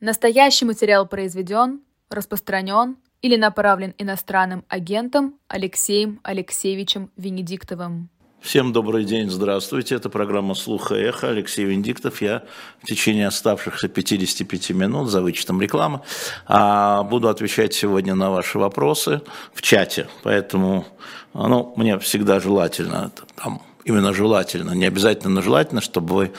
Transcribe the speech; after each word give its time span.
Настоящий 0.00 0.64
материал 0.64 1.06
произведен, 1.06 1.82
распространен 2.08 2.96
или 3.20 3.36
направлен 3.36 3.94
иностранным 3.98 4.64
агентом 4.66 5.34
Алексеем 5.46 6.20
Алексеевичем 6.22 7.10
Венедиктовым. 7.18 8.08
Всем 8.40 8.72
добрый 8.72 9.04
день, 9.04 9.28
здравствуйте. 9.28 9.96
Это 9.96 10.08
программа 10.08 10.54
«Слуха 10.54 10.94
и 10.94 11.02
эхо». 11.02 11.28
Алексей 11.28 11.66
Венедиктов. 11.66 12.22
Я 12.22 12.44
в 12.82 12.86
течение 12.86 13.26
оставшихся 13.26 13.88
55 13.88 14.70
минут, 14.70 15.10
за 15.10 15.20
вычетом 15.20 15.60
рекламы, 15.60 16.00
а, 16.46 17.02
буду 17.02 17.28
отвечать 17.28 17.74
сегодня 17.74 18.14
на 18.14 18.30
ваши 18.30 18.58
вопросы 18.58 19.20
в 19.52 19.60
чате. 19.60 20.08
Поэтому 20.22 20.86
ну, 21.34 21.74
мне 21.76 21.98
всегда 21.98 22.40
желательно 22.40 23.12
там, 23.36 23.60
именно 23.84 24.12
желательно, 24.12 24.72
не 24.72 24.86
обязательно 24.86 25.42
желательно, 25.42 25.80
чтобы 25.80 26.14
вы 26.14 26.30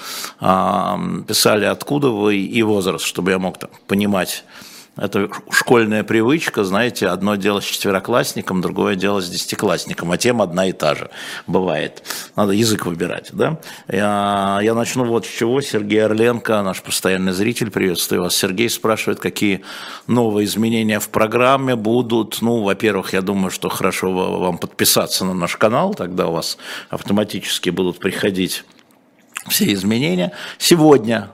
писали, 1.28 1.66
откуда 1.66 2.10
вы 2.10 2.38
и 2.38 2.64
возраст, 2.64 3.06
чтобы 3.06 3.32
я 3.32 3.40
мог 3.40 3.58
там, 3.58 3.70
понимать, 3.88 4.44
это 5.02 5.30
школьная 5.50 6.04
привычка, 6.04 6.64
знаете, 6.64 7.08
одно 7.08 7.36
дело 7.36 7.60
с 7.60 7.64
четвероклассником, 7.64 8.62
другое 8.62 8.96
дело 8.96 9.20
с 9.20 9.28
десятиклассником, 9.28 10.12
а 10.12 10.18
тема 10.18 10.44
одна 10.44 10.68
и 10.68 10.74
та 10.74 10.94
же 10.94 11.10
бывает. 11.48 12.04
Надо 12.36 12.52
язык 12.52 12.86
выбирать, 12.86 13.30
да? 13.34 13.60
Я, 13.88 14.60
я 14.62 14.76
начну 14.76 15.06
вот 15.06 15.26
с 15.26 15.30
чего. 15.30 15.60
Сергей 15.60 16.06
Орленко, 16.06 16.62
наш 16.62 16.84
постоянный 16.84 17.32
зритель, 17.32 17.72
приветствую 17.72 18.22
вас. 18.22 18.36
Сергей 18.36 18.70
спрашивает, 18.70 19.20
какие 19.20 19.64
новые 20.06 20.46
изменения 20.46 21.00
в 21.00 21.10
программе 21.10 21.76
будут. 21.76 22.38
Ну, 22.42 22.62
во-первых, 22.62 23.14
я 23.14 23.24
думаю, 23.24 23.50
что 23.50 23.70
хорошо 23.70 24.12
вам 24.12 24.60
подписаться 24.60 25.26
на 25.26 25.34
наш 25.34 25.58
канал, 25.58 25.96
тогда 25.96 26.28
у 26.28 26.34
вас 26.34 26.60
автоматически 26.92 27.72
будут 27.72 27.98
приходить 27.98 28.66
все 29.48 29.74
изменения. 29.74 30.32
Сегодня 30.60 31.32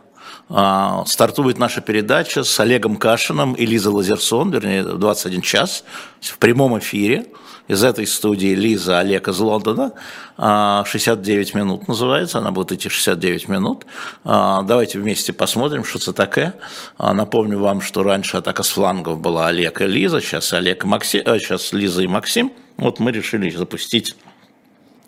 стартует 0.49 1.57
наша 1.57 1.81
передача 1.81 2.43
с 2.43 2.59
Олегом 2.59 2.95
Кашиным 2.95 3.53
и 3.53 3.65
Лизой 3.65 3.91
Лазерсон, 3.91 4.51
вернее, 4.51 4.83
21 4.83 5.41
час 5.41 5.83
в 6.21 6.37
прямом 6.37 6.79
эфире. 6.79 7.25
Из 7.67 7.83
этой 7.83 8.07
студии 8.07 8.55
Лиза, 8.55 8.99
Олег 8.99 9.27
из 9.27 9.39
Лондона. 9.39 9.91
69 10.37 11.51
а, 11.53 11.57
минут 11.57 11.87
называется, 11.89 12.37
она 12.37 12.51
будет 12.51 12.71
идти 12.71 12.87
69 12.87 13.49
минут. 13.49 13.85
А, 14.23 14.61
давайте 14.61 14.99
вместе 14.99 15.33
посмотрим, 15.33 15.83
что 15.83 15.99
это 15.99 16.13
такое. 16.13 16.55
Напомню 16.97 17.59
вам, 17.59 17.81
что 17.81 18.03
раньше 18.03 18.37
атака 18.37 18.63
с 18.63 18.69
флангов 18.69 19.19
была 19.19 19.47
Олег 19.47 19.81
и 19.81 19.85
Лиза, 19.85 20.21
сейчас 20.21 20.53
Олег 20.53 20.85
и 20.85 20.87
Максим, 20.87 21.23
сейчас 21.25 21.73
Лиза 21.73 22.03
и 22.03 22.07
Максим. 22.07 22.53
Вот 22.77 22.99
мы 22.99 23.11
решили 23.11 23.49
запустить 23.49 24.15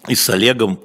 и 0.07 0.15
с 0.15 0.29
Олегом, 0.29 0.79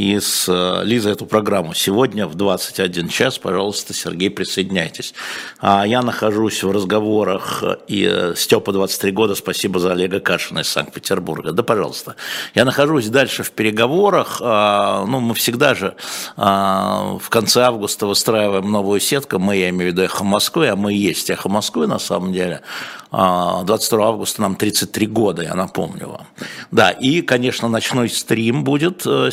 и 0.00 0.18
с 0.18 0.46
э, 0.48 0.84
Лизой 0.84 1.12
эту 1.12 1.26
программу. 1.26 1.74
Сегодня 1.74 2.26
в 2.26 2.34
21 2.34 3.08
час, 3.08 3.38
пожалуйста, 3.38 3.92
Сергей, 3.92 4.30
присоединяйтесь. 4.30 5.14
А 5.60 5.86
я 5.86 6.00
нахожусь 6.00 6.62
в 6.62 6.70
разговорах 6.70 7.62
э, 7.62 7.76
и 7.86 8.08
э, 8.10 8.34
Степа 8.34 8.72
23 8.72 9.12
года, 9.12 9.34
спасибо 9.34 9.78
за 9.78 9.92
Олега 9.92 10.20
Кашина 10.20 10.60
из 10.60 10.68
Санкт-Петербурга. 10.68 11.52
Да, 11.52 11.62
пожалуйста. 11.62 12.16
Я 12.54 12.64
нахожусь 12.64 13.08
дальше 13.08 13.42
в 13.42 13.50
переговорах. 13.50 14.40
А, 14.42 15.04
ну, 15.04 15.20
мы 15.20 15.34
всегда 15.34 15.74
же 15.74 15.94
а, 16.36 17.18
в 17.20 17.28
конце 17.28 17.62
августа 17.62 18.06
выстраиваем 18.06 18.70
новую 18.70 19.00
сетку. 19.00 19.38
Мы, 19.38 19.58
я 19.58 19.68
имею 19.68 19.90
в 19.90 19.94
виду 19.94 20.02
Эхо 20.02 20.24
Москвы, 20.24 20.68
а 20.68 20.76
мы 20.76 20.94
и 20.94 20.96
есть 20.96 21.28
Эхо 21.28 21.50
Москвы 21.50 21.86
на 21.86 21.98
самом 21.98 22.32
деле. 22.32 22.62
22 23.10 24.04
а, 24.04 24.08
августа 24.08 24.40
нам 24.40 24.54
33 24.54 25.06
года, 25.08 25.42
я 25.42 25.54
напомню 25.54 26.08
вам. 26.08 26.26
Да, 26.70 26.90
и, 26.90 27.22
конечно, 27.22 27.68
ночной 27.68 28.08
стрим 28.08 28.62
будет, 28.62 29.04
э, 29.04 29.30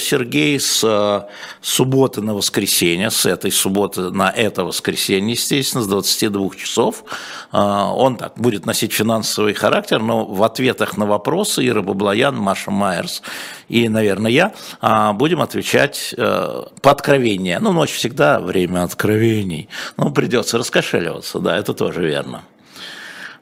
С 0.59 0.83
э, 0.83 1.21
субботы 1.61 2.21
на 2.21 2.33
воскресенье, 2.33 3.11
с 3.11 3.25
этой 3.25 3.51
субботы 3.51 4.09
на 4.11 4.29
это 4.29 4.63
воскресенье, 4.63 5.33
естественно, 5.33 5.83
с 5.83 5.87
22 5.87 6.49
часов. 6.55 7.03
А, 7.51 7.91
он 7.93 8.17
так 8.17 8.33
будет 8.35 8.65
носить 8.65 8.93
финансовый 8.93 9.53
характер, 9.53 9.99
но 9.99 10.25
в 10.25 10.43
ответах 10.43 10.97
на 10.97 11.05
вопросы 11.05 11.65
Ира 11.67 11.81
Баблоян, 11.81 12.35
Маша 12.35 12.71
Майерс 12.71 13.21
и, 13.69 13.89
наверное, 13.89 14.31
я 14.31 14.53
а, 14.79 15.13
будем 15.13 15.41
отвечать 15.41 16.13
э, 16.17 16.63
по 16.81 16.91
откровению. 16.91 17.61
Ну, 17.61 17.73
ночь 17.73 17.91
всегда 17.91 18.39
время 18.39 18.83
откровений. 18.83 19.69
Ну, 19.97 20.11
придется 20.11 20.57
раскошеливаться, 20.57 21.39
да, 21.39 21.57
это 21.57 21.73
тоже 21.73 22.05
верно. 22.07 22.43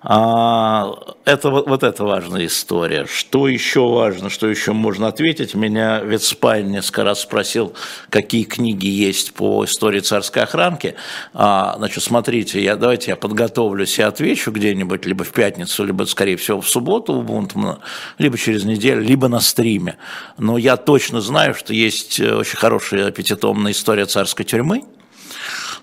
А, 0.08 1.16
это 1.26 1.50
вот, 1.50 1.68
вот 1.68 1.82
это 1.82 2.04
важная 2.04 2.46
история. 2.46 3.08
Что 3.08 3.48
еще 3.48 3.90
важно, 3.90 4.30
что 4.30 4.48
еще 4.48 4.72
можно 4.72 5.08
ответить? 5.08 5.56
Меня 5.56 6.00
Ветспайн 6.02 6.70
несколько 6.70 7.04
раз 7.04 7.22
спросил, 7.22 7.74
какие 8.12 8.44
книги 8.44 8.86
есть 8.86 9.34
по 9.34 9.66
истории 9.66 10.02
царской 10.02 10.44
охранки. 10.44 10.94
А, 11.34 11.74
значит, 11.78 12.04
смотрите, 12.04 12.64
я, 12.64 12.76
давайте 12.76 13.12
я 13.12 13.16
подготовлюсь 13.16 13.98
и 13.98 14.04
отвечу 14.04 14.52
где-нибудь, 14.52 15.08
либо 15.08 15.24
в 15.24 15.32
пятницу, 15.32 15.84
либо, 15.84 16.04
скорее 16.04 16.38
всего, 16.38 16.62
в 16.62 16.70
субботу 16.70 17.14
у 17.14 17.24
Бунтмана, 17.24 17.80
либо 18.20 18.38
через 18.38 18.64
неделю, 18.64 19.02
либо 19.02 19.28
на 19.28 19.40
стриме. 19.40 19.98
Но 20.38 20.60
я 20.60 20.78
точно 20.78 21.20
знаю, 21.20 21.56
что 21.56 21.74
есть 21.74 22.20
э, 22.20 22.32
очень 22.36 22.58
хорошая 22.58 23.10
пятитомная 23.10 23.72
история 23.72 24.06
царской 24.06 24.46
тюрьмы, 24.46 24.86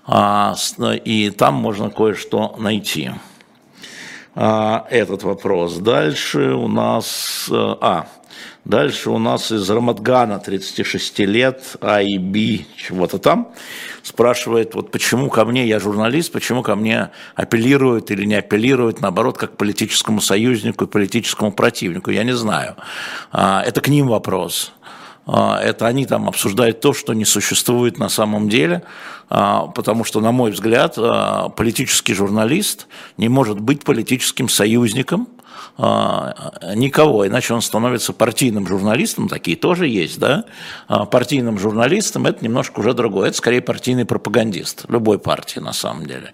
а, 0.05 0.55
и 1.03 1.29
там 1.29 1.55
можно 1.55 1.89
кое-что 1.89 2.55
найти. 2.57 3.11
А, 4.35 4.87
этот 4.89 5.23
вопрос. 5.23 5.77
Дальше 5.77 6.53
у 6.53 6.67
нас... 6.67 7.47
Э, 7.51 7.75
а, 7.81 8.07
дальше 8.65 9.11
у 9.11 9.19
нас 9.19 9.51
из 9.51 9.69
Рамадгана, 9.69 10.39
36 10.39 11.19
лет, 11.19 11.75
А 11.81 12.01
и 12.01 12.17
Б, 12.17 12.65
чего-то 12.75 13.19
там, 13.19 13.53
спрашивает, 14.01 14.73
вот 14.73 14.89
почему 14.89 15.29
ко 15.29 15.45
мне, 15.45 15.67
я 15.67 15.79
журналист, 15.79 16.31
почему 16.31 16.63
ко 16.63 16.75
мне 16.75 17.11
апеллируют 17.35 18.09
или 18.09 18.25
не 18.25 18.35
апеллируют, 18.35 19.01
наоборот, 19.01 19.37
как 19.37 19.55
политическому 19.55 20.19
союзнику 20.19 20.85
и 20.85 20.87
политическому 20.87 21.51
противнику, 21.51 22.09
я 22.09 22.23
не 22.23 22.35
знаю. 22.35 22.75
А, 23.31 23.61
это 23.61 23.81
к 23.81 23.87
ним 23.87 24.07
вопрос. 24.07 24.73
А, 25.25 25.59
это 25.61 25.87
они 25.87 26.05
там 26.05 26.27
обсуждают 26.27 26.81
то, 26.81 26.93
что 26.93 27.13
не 27.13 27.25
существует 27.25 27.97
на 27.97 28.09
самом 28.09 28.49
деле, 28.49 28.81
а, 29.22 29.22
потому 29.73 30.03
что, 30.03 30.21
на 30.21 30.31
мой 30.31 30.51
взгляд, 30.51 30.93
а, 30.95 31.49
политический 31.49 32.13
журналист 32.13 32.87
не 33.17 33.29
может 33.29 33.59
быть 33.59 33.83
политическим 33.83 34.47
союзником. 34.47 35.27
а, 35.27 35.42
никого, 35.75 37.27
иначе 37.27 37.53
он 37.53 37.61
становится 37.61 38.13
партийным 38.13 38.67
журналистом, 38.67 39.27
такие 39.27 39.57
тоже 39.57 39.87
есть, 39.87 40.19
да, 40.19 40.45
а, 40.87 41.05
партийным 41.05 41.57
журналистом 41.57 42.27
это 42.27 42.43
немножко 42.43 42.79
уже 42.79 42.93
другое, 42.93 43.29
это 43.29 43.37
скорее 43.37 43.61
партийный 43.61 44.05
пропагандист 44.05 44.85
любой 44.87 45.17
партии 45.17 45.59
на 45.59 45.73
самом 45.73 46.05
деле. 46.05 46.33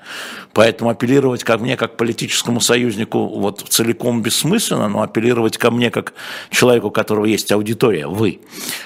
Поэтому 0.54 0.90
апеллировать 0.90 1.46
ко 1.46 1.58
мне 1.58 1.78
как 1.78 1.96
политическому 1.96 2.60
союзнику 2.60 3.28
вот 3.28 3.64
целиком 3.70 4.22
бессмысленно, 4.22 4.90
но 4.90 5.04
апеллировать 5.04 5.58
ко 5.58 5.72
мне 5.72 5.90
как 5.90 6.14
человеку, 6.50 6.88
у 6.88 6.92
которого 6.92 7.24
есть 7.24 7.50
аудитория, 7.54 8.08
вы, 8.08 8.42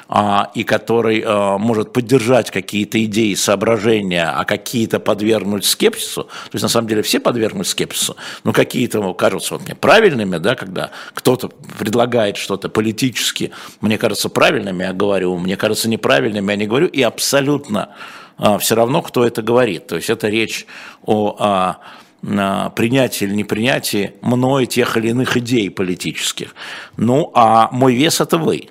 а, 0.08 0.52
и 0.54 0.64
который 0.64 1.24
может 1.58 1.94
поддержать 1.94 2.52
какие-то 2.52 3.04
идеи, 3.06 3.34
соображения, 3.34 4.30
а 4.30 4.46
какие-то 4.46 5.00
подвергнуть 5.00 5.66
скепсису, 5.66 6.24
то 6.24 6.50
есть 6.54 6.64
на 6.64 6.70
самом 6.70 6.88
деле 6.88 7.02
все 7.02 7.20
подвергнуть 7.20 7.68
скепсису, 7.68 8.16
но 8.44 8.54
какие-то 8.54 9.14
кажутся 9.16 9.56
вот 9.56 9.64
мне 9.64 9.76
правильными, 9.76 10.43
да, 10.44 10.56
когда 10.56 10.92
кто-то 11.16 11.48
предлагает 11.80 12.38
что-то 12.38 12.70
политически, 12.70 13.52
мне 13.82 13.98
кажется, 13.98 14.30
правильными 14.30 14.84
я 14.84 14.94
говорю, 14.94 15.38
мне 15.40 15.58
кажется, 15.58 15.90
неправильными 15.90 16.52
я 16.52 16.58
не 16.58 16.68
говорю, 16.68 16.86
и 16.86 17.02
абсолютно 17.02 17.90
а, 18.38 18.60
все 18.60 18.76
равно, 18.76 19.02
кто 19.02 19.26
это 19.26 19.42
говорит. 19.42 19.88
То 19.88 19.96
есть 19.96 20.12
это 20.12 20.28
речь 20.28 20.68
о 21.04 21.36
а, 21.40 21.78
а, 22.24 22.70
принятии 22.70 23.26
или 23.26 23.34
непринятии 23.34 24.14
мной 24.22 24.68
тех 24.68 24.96
или 24.98 25.10
иных 25.10 25.36
идей 25.38 25.72
политических. 25.72 26.54
Ну, 26.98 27.32
а 27.34 27.70
мой 27.72 27.96
вес– 27.96 28.22
это 28.22 28.38
вы. 28.38 28.70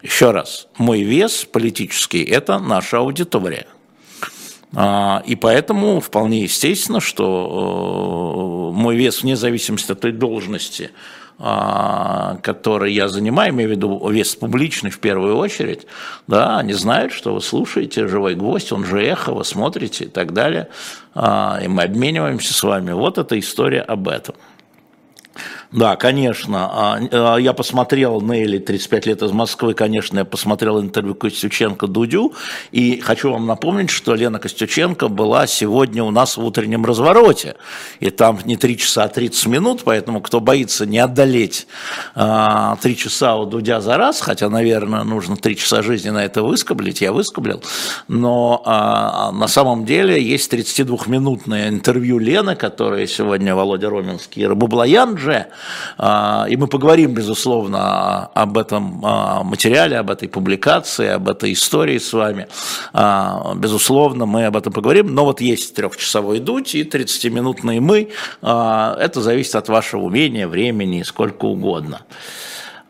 Еще 0.00 0.30
раз, 0.30 0.68
мой 0.78 1.02
вес 1.02 1.44
политический– 1.44 2.24
это 2.24 2.58
наша 2.58 2.98
аудитория– 2.98 3.66
и 4.72 5.34
поэтому 5.34 6.00
вполне 6.00 6.42
естественно, 6.42 7.00
что 7.00 8.70
э, 8.72 8.76
мой 8.76 8.96
вес 8.96 9.22
вне 9.22 9.34
зависимости 9.34 9.90
от 9.90 10.00
той 10.00 10.12
должности, 10.12 10.92
а, 11.42 12.36
который 12.42 12.92
я 12.92 13.08
занимаю, 13.08 13.52
имею 13.52 13.70
в 13.70 13.72
виду 13.72 14.08
вес 14.10 14.36
публичный 14.36 14.90
в 14.90 15.00
первую 15.00 15.38
очередь, 15.38 15.86
да, 16.26 16.58
они 16.58 16.74
знают, 16.74 17.14
что 17.14 17.32
вы 17.32 17.40
слушаете 17.40 18.06
«Живой 18.06 18.34
гвоздь», 18.34 18.70
он 18.72 18.84
же 18.84 19.02
«Эхо», 19.02 19.32
вы 19.32 19.44
смотрите 19.44 20.04
и 20.04 20.08
так 20.08 20.34
далее, 20.34 20.68
а, 21.14 21.58
и 21.64 21.66
мы 21.66 21.84
обмениваемся 21.84 22.52
с 22.52 22.62
вами. 22.62 22.92
Вот 22.92 23.16
эта 23.16 23.38
история 23.38 23.80
об 23.80 24.08
этом. 24.08 24.34
Да, 25.72 25.94
конечно. 25.94 26.68
А, 26.72 27.00
а, 27.12 27.36
я 27.36 27.52
посмотрел 27.52 28.20
Нелли 28.20 28.58
«35 28.58 29.06
лет 29.06 29.22
из 29.22 29.30
Москвы», 29.30 29.74
конечно, 29.74 30.18
я 30.18 30.24
посмотрел 30.24 30.80
интервью 30.80 31.14
Костюченко 31.14 31.86
Дудю, 31.86 32.32
и 32.72 32.98
хочу 32.98 33.30
вам 33.30 33.46
напомнить, 33.46 33.88
что 33.90 34.16
Лена 34.16 34.40
Костюченко 34.40 35.06
была 35.06 35.46
сегодня 35.46 36.02
у 36.02 36.10
нас 36.10 36.36
в 36.36 36.44
утреннем 36.44 36.84
развороте, 36.84 37.54
и 38.00 38.10
там 38.10 38.40
не 38.44 38.56
3 38.56 38.78
часа, 38.78 39.04
а 39.04 39.08
30 39.08 39.46
минут, 39.46 39.82
поэтому 39.84 40.20
кто 40.20 40.40
боится 40.40 40.86
не 40.86 40.98
одолеть 40.98 41.68
3 42.14 42.16
а, 42.16 42.76
часа 42.96 43.36
у 43.36 43.46
Дудя 43.46 43.80
за 43.80 43.96
раз, 43.96 44.20
хотя, 44.20 44.48
наверное, 44.48 45.04
нужно 45.04 45.36
3 45.36 45.56
часа 45.56 45.82
жизни 45.82 46.10
на 46.10 46.24
это 46.24 46.42
выскоблить, 46.42 47.00
я 47.00 47.12
выскоблил, 47.12 47.62
но 48.08 48.62
на 49.32 49.46
самом 49.46 49.84
деле 49.84 50.20
есть 50.20 50.52
32-минутное 50.52 51.68
интервью 51.68 52.18
Лены, 52.18 52.56
которое 52.56 53.06
сегодня 53.06 53.54
Володя 53.54 53.88
Роминский 53.88 54.42
и 54.42 54.46
Рабублаян 54.46 55.16
же 55.16 55.46
и 55.98 56.56
мы 56.56 56.66
поговорим, 56.66 57.12
безусловно, 57.12 58.26
об 58.26 58.58
этом 58.58 59.00
а, 59.04 59.42
материале, 59.42 59.98
об 59.98 60.10
этой 60.10 60.28
публикации, 60.28 61.08
об 61.08 61.28
этой 61.28 61.52
истории 61.52 61.98
с 61.98 62.12
вами. 62.12 62.48
А, 62.92 63.54
безусловно, 63.54 64.26
мы 64.26 64.46
об 64.46 64.56
этом 64.56 64.72
поговорим. 64.72 65.14
Но 65.14 65.24
вот 65.24 65.40
есть 65.40 65.74
трехчасовой 65.74 66.40
дуть 66.40 66.74
и 66.74 66.84
30-минутный 66.84 67.80
мы. 67.80 68.10
Это 68.40 69.20
зависит 69.20 69.54
от 69.54 69.68
вашего 69.68 70.02
умения, 70.02 70.48
времени, 70.48 71.02
сколько 71.02 71.44
угодно. 71.46 72.02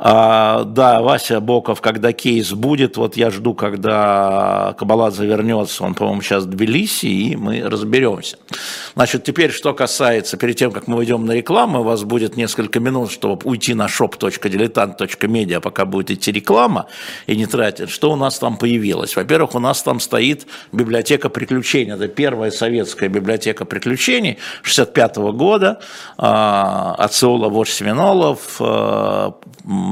А, 0.03 0.65
да, 0.65 1.03
Вася 1.03 1.41
Боков, 1.41 1.83
когда 1.83 2.15
кейс 2.15 2.53
будет, 2.53 2.97
вот 2.97 3.19
я 3.19 3.31
жду, 3.31 3.53
когда 3.53 4.75
Кабаладзе 4.79 5.27
вернется, 5.27 5.85
он, 5.85 5.93
по-моему, 5.95 6.23
сейчас 6.23 6.45
в 6.45 6.47
Тбилиси, 6.47 7.05
и 7.05 7.37
мы 7.37 7.61
разберемся. 7.61 8.39
Значит, 8.95 9.25
теперь, 9.25 9.51
что 9.51 9.75
касается, 9.75 10.39
перед 10.39 10.57
тем, 10.57 10.73
как 10.73 10.87
мы 10.87 10.97
уйдем 10.97 11.27
на 11.27 11.33
рекламу, 11.33 11.81
у 11.81 11.83
вас 11.83 12.05
будет 12.05 12.39
несколько 12.39 12.81
минут, 12.81 13.13
чтобы 13.13 13.43
уйти 13.45 13.75
на 13.75 13.89
shop.diletant.media, 13.89 15.61
пока 15.61 15.85
будет 15.85 16.11
идти 16.11 16.33
реклама, 16.33 16.87
и 17.27 17.37
не 17.37 17.45
тратить. 17.45 17.91
Что 17.91 18.11
у 18.11 18.17
нас 18.17 18.39
там 18.39 18.57
появилось? 18.57 19.15
Во-первых, 19.17 19.55
у 19.55 19.59
нас 19.59 19.83
там 19.83 20.01
стоит 20.01 20.47
библиотека 20.73 21.29
приключений. 21.29 21.93
Это 21.93 22.09
первая 22.09 22.51
советская 22.51 23.11
библиотека 23.11 23.67
приключений 23.67 24.39
65 24.63 25.19
-го 25.19 25.33
года 25.33 25.81
а, 26.17 27.07
Сеула 27.11 27.51
Вождь 27.51 27.75
Семенолов, 27.75 28.57
а, 28.61 29.35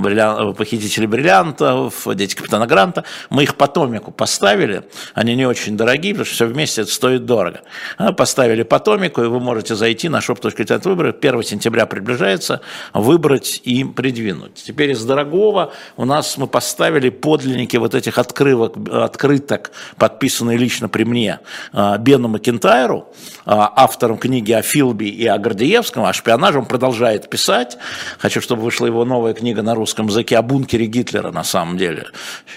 бриллиан, 0.03 0.55
похитители 0.55 1.07
бриллиантов, 1.07 2.07
дети 2.15 2.35
капитана 2.35 2.67
Гранта. 2.67 3.05
Мы 3.31 3.45
их 3.45 3.55
по 3.55 3.67
томику 3.67 4.11
поставили, 4.11 4.83
они 5.15 5.35
не 5.35 5.47
очень 5.47 5.77
дорогие, 5.77 6.15
потому 6.15 6.27
что 6.27 6.35
все 6.35 6.47
вместе 6.47 6.83
это 6.83 6.91
стоит 6.91 7.25
дорого. 7.25 7.63
А, 7.97 8.13
поставили 8.13 8.63
по 8.63 8.79
томику, 8.79 9.23
и 9.23 9.27
вы 9.27 9.41
можете 9.41 9.75
зайти 9.75 10.09
на 10.09 10.19
shop.литературный 10.19 10.99
выбор. 10.99 11.15
1 11.19 11.43
сентября 11.43 11.87
приближается, 11.87 12.61
выбрать 12.93 13.61
и 13.65 13.85
придвинуть. 13.85 14.55
Теперь 14.55 14.91
из 14.91 15.05
дорогого 15.05 15.73
у 15.97 16.05
нас 16.05 16.37
мы 16.37 16.47
поставили 16.47 17.11
подлинники 17.11 17.77
вот 17.77 17.95
этих 17.95 18.19
открывок, 18.19 18.77
открыток, 18.91 19.71
подписанные 19.97 20.59
лично 20.59 20.89
при 20.89 21.05
мне, 21.05 21.41
а, 21.73 21.99
Бену 21.99 22.29
Макентайру, 22.29 23.09
а, 23.45 23.73
автором 23.77 24.19
книги 24.19 24.53
о 24.53 24.63
Филби 24.63 25.07
и 25.07 25.27
о 25.27 25.39
Гордеевском, 25.39 26.05
о 26.05 26.13
шпионаже. 26.13 26.59
Он 26.59 26.67
продолжает 26.67 27.31
писать. 27.31 27.79
Хочу, 28.19 28.41
чтобы 28.41 28.63
вышла 28.63 28.87
его 28.87 29.05
новая 29.05 29.35
книга 29.35 29.63
на 29.63 29.75
русском 29.75 29.88
русском 29.89 30.07
языке 30.09 30.37
о 30.37 30.43
бункере 30.43 30.85
Гитлера 30.87 31.33
на 31.33 31.45
самом 31.45 31.79
деле. 31.79 32.09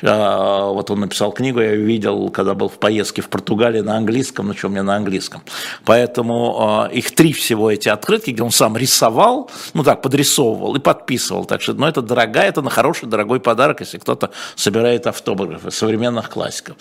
А, 0.04 0.69
вот 0.69 0.92
он 0.92 1.00
написал 1.00 1.31
книгу, 1.31 1.62
я 1.62 1.75
видел, 1.75 2.30
когда 2.30 2.56
был 2.56 2.68
в 2.68 2.78
поездке 2.78 3.22
в 3.22 3.30
Португалии 3.30 3.80
на 3.80 3.95
английском, 3.95 4.48
ну 4.48 4.54
что 4.54 4.68
мне 4.68 4.81
на 4.81 4.98
английском. 4.98 5.42
Поэтому 5.86 6.57
а, 6.60 6.89
их 6.92 7.12
три 7.16 7.31
всего 7.31 7.72
эти 7.72 7.88
открытки, 7.88 8.31
где 8.31 8.44
он 8.44 8.51
сам 8.51 8.75
рисовал, 8.75 9.50
ну 9.74 9.83
так, 9.83 10.01
подрисовывал 10.01 10.75
и 10.75 10.80
подписывал. 10.80 11.45
Так 11.45 11.62
что, 11.62 11.74
ну 11.74 11.88
это 11.88 12.01
дорогая, 12.01 12.50
это 12.50 12.62
на 12.62 12.69
хороший, 12.69 13.07
дорогой 13.07 13.39
подарок, 13.39 13.80
если 13.80 13.98
кто-то 13.98 14.31
собирает 14.56 15.07
автографы 15.07 15.72
современных 15.72 16.30
классиков. 16.30 16.75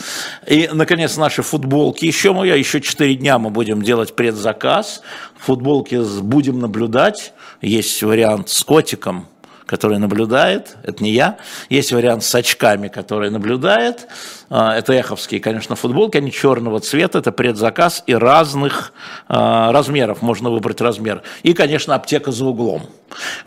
И, 0.48 0.68
наконец, 0.72 1.16
наши 1.16 1.42
футболки. 1.42 2.04
Еще 2.06 2.32
мы, 2.32 2.48
еще 2.48 2.80
четыре 2.80 3.14
дня 3.14 3.38
мы 3.38 3.50
будем 3.50 3.82
делать 3.82 4.16
предзаказ. 4.16 5.02
Футболки 5.38 6.00
будем 6.20 6.58
наблюдать. 6.58 7.32
Есть 7.62 8.02
вариант 8.02 8.48
с 8.48 8.64
котиком, 8.64 9.26
который 9.70 9.98
наблюдает, 9.98 10.74
это 10.82 11.04
не 11.04 11.12
я. 11.12 11.36
Есть 11.68 11.92
вариант 11.92 12.24
с 12.24 12.34
очками, 12.34 12.88
который 12.88 13.30
наблюдает. 13.30 14.08
А, 14.50 14.76
это 14.76 14.92
эховские, 14.92 15.40
конечно, 15.40 15.76
футболки, 15.76 16.16
они 16.16 16.32
черного 16.32 16.80
цвета, 16.80 17.20
это 17.20 17.30
предзаказ 17.30 18.02
и 18.08 18.14
разных 18.14 18.92
а, 19.28 19.70
размеров, 19.70 20.22
можно 20.22 20.50
выбрать 20.50 20.80
размер. 20.80 21.22
И, 21.44 21.52
конечно, 21.52 21.94
аптека 21.94 22.32
за 22.32 22.46
углом. 22.46 22.82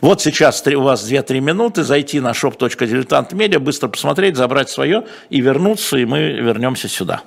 Вот 0.00 0.22
сейчас 0.22 0.66
у 0.66 0.80
вас 0.80 1.06
2-3 1.06 1.40
минуты, 1.40 1.84
зайти 1.84 2.20
на 2.20 2.30
shop.diletantmedia, 2.30 3.58
быстро 3.58 3.88
посмотреть, 3.88 4.36
забрать 4.36 4.70
свое 4.70 5.04
и 5.28 5.42
вернуться, 5.42 5.98
и 5.98 6.06
мы 6.06 6.20
вернемся 6.30 6.88
сюда. 6.88 7.22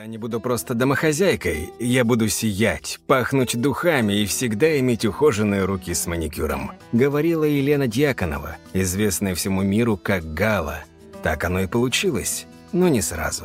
Я 0.00 0.06
не 0.06 0.16
буду 0.16 0.40
просто 0.40 0.72
домохозяйкой, 0.72 1.74
я 1.78 2.06
буду 2.06 2.26
сиять, 2.30 2.98
пахнуть 3.06 3.60
духами 3.60 4.14
и 4.14 4.24
всегда 4.24 4.78
иметь 4.78 5.04
ухоженные 5.04 5.66
руки 5.66 5.92
с 5.92 6.06
маникюром», 6.06 6.72
говорила 6.92 7.44
Елена 7.44 7.86
Дьяконова, 7.86 8.56
известная 8.72 9.34
всему 9.34 9.60
миру 9.60 9.98
как 9.98 10.32
Гала. 10.32 10.84
Так 11.22 11.44
оно 11.44 11.60
и 11.60 11.66
получилось, 11.66 12.46
но 12.72 12.88
не 12.88 13.02
сразу. 13.02 13.44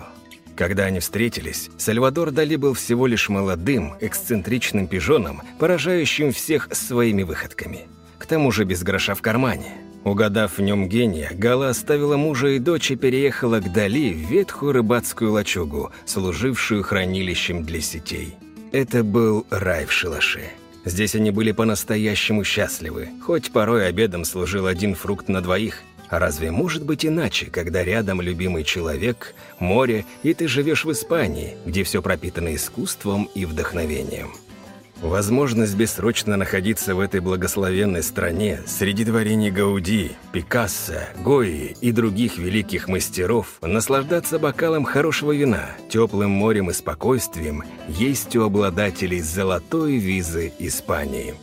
Когда 0.56 0.86
они 0.86 1.02
встретились, 1.02 1.70
Сальвадор 1.76 2.32
Дали 2.32 2.56
был 2.56 2.74
всего 2.74 3.06
лишь 3.06 3.28
молодым, 3.28 3.96
эксцентричным 4.00 4.88
пижоном, 4.88 5.42
поражающим 5.60 6.32
всех 6.32 6.70
своими 6.72 7.24
выходками. 7.24 7.90
К 8.18 8.26
тому 8.26 8.54
же 8.54 8.64
без 8.64 8.82
гроша 8.82 9.14
в 9.14 9.22
кармане– 9.22 9.74
Угадав 10.06 10.60
в 10.60 10.62
нем 10.62 10.88
гения, 10.88 11.32
Гала 11.34 11.70
оставила 11.70 12.16
мужа 12.16 12.50
и 12.50 12.60
дочь 12.60 12.92
и 12.92 12.96
переехала 12.96 13.60
к 13.60 13.74
Дали 13.74 14.14
в 14.14 14.30
ветхую 14.30 14.72
рыбацкую 14.72 15.32
лачугу, 15.32 15.92
служившую 16.06 16.84
хранилищем 16.84 17.64
для 17.64 17.82
сетей. 17.82 18.36
Это 18.72 19.04
был 19.04 19.48
рай 19.50 19.86
в 19.86 19.92
шалаше. 19.92 20.52
Здесь 20.86 21.16
они 21.16 21.32
были 21.32 21.52
по-настоящему 21.52 22.44
счастливы, 22.44 23.10
хоть 23.26 23.52
порой 23.52 23.88
обедом 23.88 24.26
служил 24.26 24.68
один 24.68 24.94
фрукт 24.94 25.28
на 25.28 25.42
двоих. 25.42 25.82
А 26.08 26.20
разве 26.20 26.52
может 26.52 26.86
быть 26.86 27.04
иначе, 27.04 27.48
когда 27.48 27.84
рядом 27.84 28.22
любимый 28.22 28.64
человек, 28.64 29.34
море, 29.58 30.06
и 30.22 30.36
ты 30.36 30.48
живешь 30.48 30.86
в 30.86 30.92
Испании, 30.92 31.58
где 31.66 31.84
все 31.84 32.04
пропитано 32.04 32.54
искусством 32.54 33.28
и 33.34 33.46
вдохновением? 33.46 34.36
Возможность 35.02 35.76
бессрочно 35.76 36.38
находиться 36.38 36.96
в 36.96 37.00
этой 37.00 37.20
благословенной 37.20 38.02
стране 38.02 38.62
среди 38.66 39.06
творений 39.06 39.52
Гауди, 39.52 40.14
Пикассо, 40.32 41.02
Гои 41.24 41.76
и 41.82 41.92
других 41.92 42.38
великих 42.38 42.88
мастеров, 42.88 43.60
наслаждаться 43.62 44.40
бокалом 44.40 44.86
хорошего 44.86 45.34
вина, 45.34 45.70
теплым 45.90 46.32
морем 46.32 46.70
и 46.70 46.74
спокойствием 46.74 47.64
есть 47.88 48.36
у 48.36 48.44
обладателей 48.44 49.20
золотой 49.20 49.98
визы 49.98 50.54
Испании. 50.60 51.36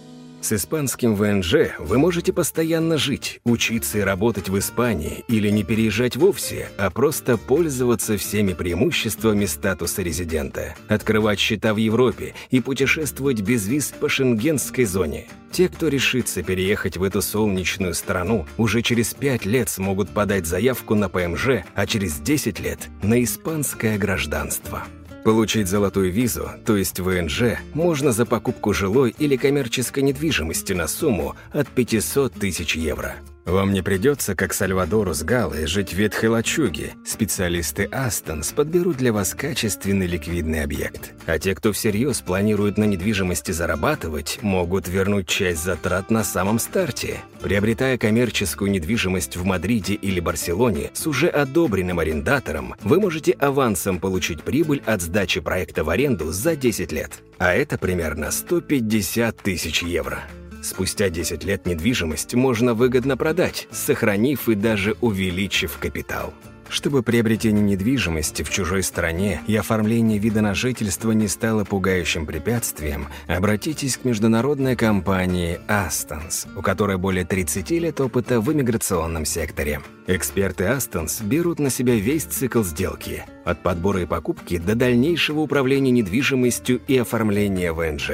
С 0.42 0.50
испанским 0.50 1.14
ВНЖ 1.14 1.70
вы 1.78 1.98
можете 1.98 2.32
постоянно 2.32 2.98
жить, 2.98 3.40
учиться 3.44 3.98
и 3.98 4.00
работать 4.00 4.48
в 4.48 4.58
Испании 4.58 5.24
или 5.28 5.48
не 5.50 5.62
переезжать 5.62 6.16
вовсе, 6.16 6.68
а 6.76 6.90
просто 6.90 7.38
пользоваться 7.38 8.16
всеми 8.16 8.52
преимуществами 8.52 9.44
статуса 9.44 10.02
резидента, 10.02 10.74
открывать 10.88 11.38
счета 11.38 11.72
в 11.72 11.76
Европе 11.76 12.34
и 12.50 12.60
путешествовать 12.60 13.40
без 13.40 13.68
виз 13.68 13.94
по 14.00 14.08
шенгенской 14.08 14.84
зоне. 14.84 15.28
Те, 15.52 15.68
кто 15.68 15.86
решится 15.86 16.42
переехать 16.42 16.96
в 16.96 17.04
эту 17.04 17.22
солнечную 17.22 17.94
страну, 17.94 18.44
уже 18.58 18.82
через 18.82 19.14
5 19.14 19.46
лет 19.46 19.68
смогут 19.68 20.10
подать 20.10 20.46
заявку 20.46 20.96
на 20.96 21.08
ПМЖ, 21.08 21.62
а 21.76 21.86
через 21.86 22.18
10 22.18 22.58
лет– 22.58 22.80
на 23.04 23.22
испанское 23.22 23.96
гражданство. 23.96 24.82
Получить 25.24 25.68
золотую 25.68 26.10
визу, 26.10 26.50
то 26.66 26.76
есть 26.76 26.98
ВНЖ, 26.98 27.58
можно 27.74 28.10
за 28.10 28.26
покупку 28.26 28.72
жилой 28.72 29.14
или 29.16 29.36
коммерческой 29.36 30.02
недвижимости 30.02 30.72
на 30.72 30.88
сумму 30.88 31.36
от 31.52 31.68
500 31.68 32.32
тысяч 32.32 32.74
евро. 32.74 33.14
Вам 33.44 33.72
не 33.72 33.82
придется, 33.82 34.36
как 34.36 34.54
Сальвадору 34.54 35.14
с 35.14 35.24
Галой, 35.24 35.66
жить 35.66 35.92
в 35.92 35.96
ветхой 35.96 36.28
лачуге. 36.28 36.94
Специалисты 37.04 37.84
Астонс 37.90 38.52
подберут 38.52 38.98
для 38.98 39.12
вас 39.12 39.34
качественный 39.34 40.06
ликвидный 40.06 40.62
объект. 40.62 41.14
А 41.26 41.40
те, 41.40 41.54
кто 41.56 41.72
всерьез 41.72 42.20
планирует 42.20 42.78
на 42.78 42.84
недвижимости 42.84 43.50
зарабатывать, 43.50 44.38
могут 44.42 44.86
вернуть 44.86 45.26
часть 45.26 45.64
затрат 45.64 46.10
на 46.10 46.22
самом 46.22 46.60
старте. 46.60 47.20
Приобретая 47.40 47.98
коммерческую 47.98 48.70
недвижимость 48.70 49.36
в 49.36 49.44
Мадриде 49.44 49.94
или 49.94 50.20
Барселоне 50.20 50.90
с 50.94 51.08
уже 51.08 51.26
одобренным 51.28 51.98
арендатором, 51.98 52.76
вы 52.82 53.00
можете 53.00 53.32
авансом 53.32 53.98
получить 53.98 54.44
прибыль 54.44 54.82
от 54.86 55.02
сдачи 55.02 55.40
проекта 55.40 55.82
в 55.82 55.90
аренду 55.90 56.30
за 56.30 56.54
10 56.54 56.92
лет. 56.92 57.22
А 57.38 57.52
это 57.52 57.76
примерно 57.76 58.30
150 58.30 59.36
тысяч 59.36 59.82
евро. 59.82 60.22
Спустя 60.62 61.10
10 61.10 61.44
лет 61.44 61.66
недвижимость 61.66 62.34
можно 62.34 62.72
выгодно 62.72 63.16
продать, 63.16 63.68
сохранив 63.72 64.48
и 64.48 64.54
даже 64.54 64.96
увеличив 65.00 65.78
капитал. 65.78 66.32
Чтобы 66.68 67.02
приобретение 67.02 67.62
недвижимости 67.62 68.42
в 68.42 68.48
чужой 68.48 68.82
стране 68.82 69.42
и 69.46 69.54
оформление 69.54 70.18
вида 70.18 70.40
на 70.40 70.54
жительство 70.54 71.10
не 71.12 71.28
стало 71.28 71.64
пугающим 71.64 72.24
препятствием, 72.24 73.08
обратитесь 73.26 73.98
к 73.98 74.06
международной 74.06 74.74
компании 74.74 75.60
Astons, 75.68 76.48
у 76.56 76.62
которой 76.62 76.96
более 76.96 77.26
30 77.26 77.70
лет 77.72 78.00
опыта 78.00 78.40
в 78.40 78.50
иммиграционном 78.50 79.26
секторе. 79.26 79.82
Эксперты 80.06 80.64
Astons 80.64 81.22
берут 81.22 81.58
на 81.58 81.68
себя 81.68 81.94
весь 81.96 82.24
цикл 82.24 82.62
сделки– 82.62 83.22
от 83.44 83.62
подбора 83.62 84.02
и 84.02 84.06
покупки 84.06 84.56
до 84.56 84.74
дальнейшего 84.74 85.40
управления 85.40 85.90
недвижимостью 85.90 86.80
и 86.86 86.96
оформления 86.96 87.74
ВНЖ. 87.74 88.12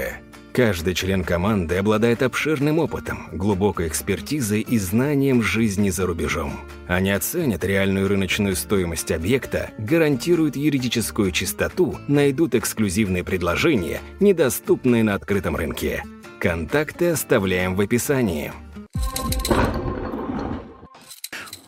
Каждый 0.58 0.94
член 0.94 1.22
команды 1.22 1.76
обладает 1.76 2.20
обширным 2.24 2.80
опытом, 2.80 3.28
глубокой 3.30 3.86
экспертизой 3.86 4.62
и 4.62 4.76
знанием 4.76 5.40
жизни 5.40 5.88
за 5.88 6.04
рубежом. 6.04 6.58
Они 6.88 7.12
оценят 7.12 7.62
реальную 7.62 8.08
рыночную 8.08 8.56
стоимость 8.56 9.12
объекта, 9.12 9.70
гарантируют 9.78 10.56
юридическую 10.56 11.30
чистоту, 11.30 11.96
найдут 12.08 12.56
эксклюзивные 12.56 13.22
предложения, 13.22 14.00
недоступные 14.18 15.04
на 15.04 15.14
открытом 15.14 15.54
рынке. 15.54 16.02
Контакты 16.40 17.10
оставляем 17.10 17.76
в 17.76 17.80
описании. 17.80 18.52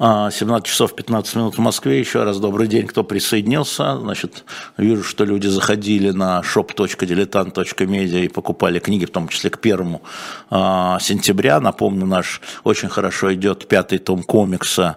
17 0.01 0.51
а, 0.51 0.61
часов 0.63 0.95
15 0.95 1.37
минут 1.37 1.57
в 1.57 1.61
Москве. 1.61 2.01
Еще 2.01 2.23
раз 2.23 2.41
добрый 2.41 2.69
день, 2.69 2.87
кто 2.87 3.05
присоединился. 3.05 3.99
Значит, 3.99 4.45
вижу, 4.79 5.05
что 5.05 5.27
люди 5.27 5.47
заходили 5.47 6.11
на 6.11 6.41
shop.diletant.media 6.41 8.25
и 8.25 8.29
покупали 8.29 8.79
книги, 8.79 9.05
в 9.05 9.11
том 9.11 9.29
числе 9.29 9.51
к 9.51 9.59
первому 9.59 10.01
а, 10.49 10.99
сентября. 11.01 11.61
Напомню, 11.61 12.07
наш 12.07 12.41
очень 12.65 12.89
хорошо 12.89 13.35
идет 13.35 13.69
пятый 13.69 13.99
том 13.99 14.23
комикса 14.23 14.97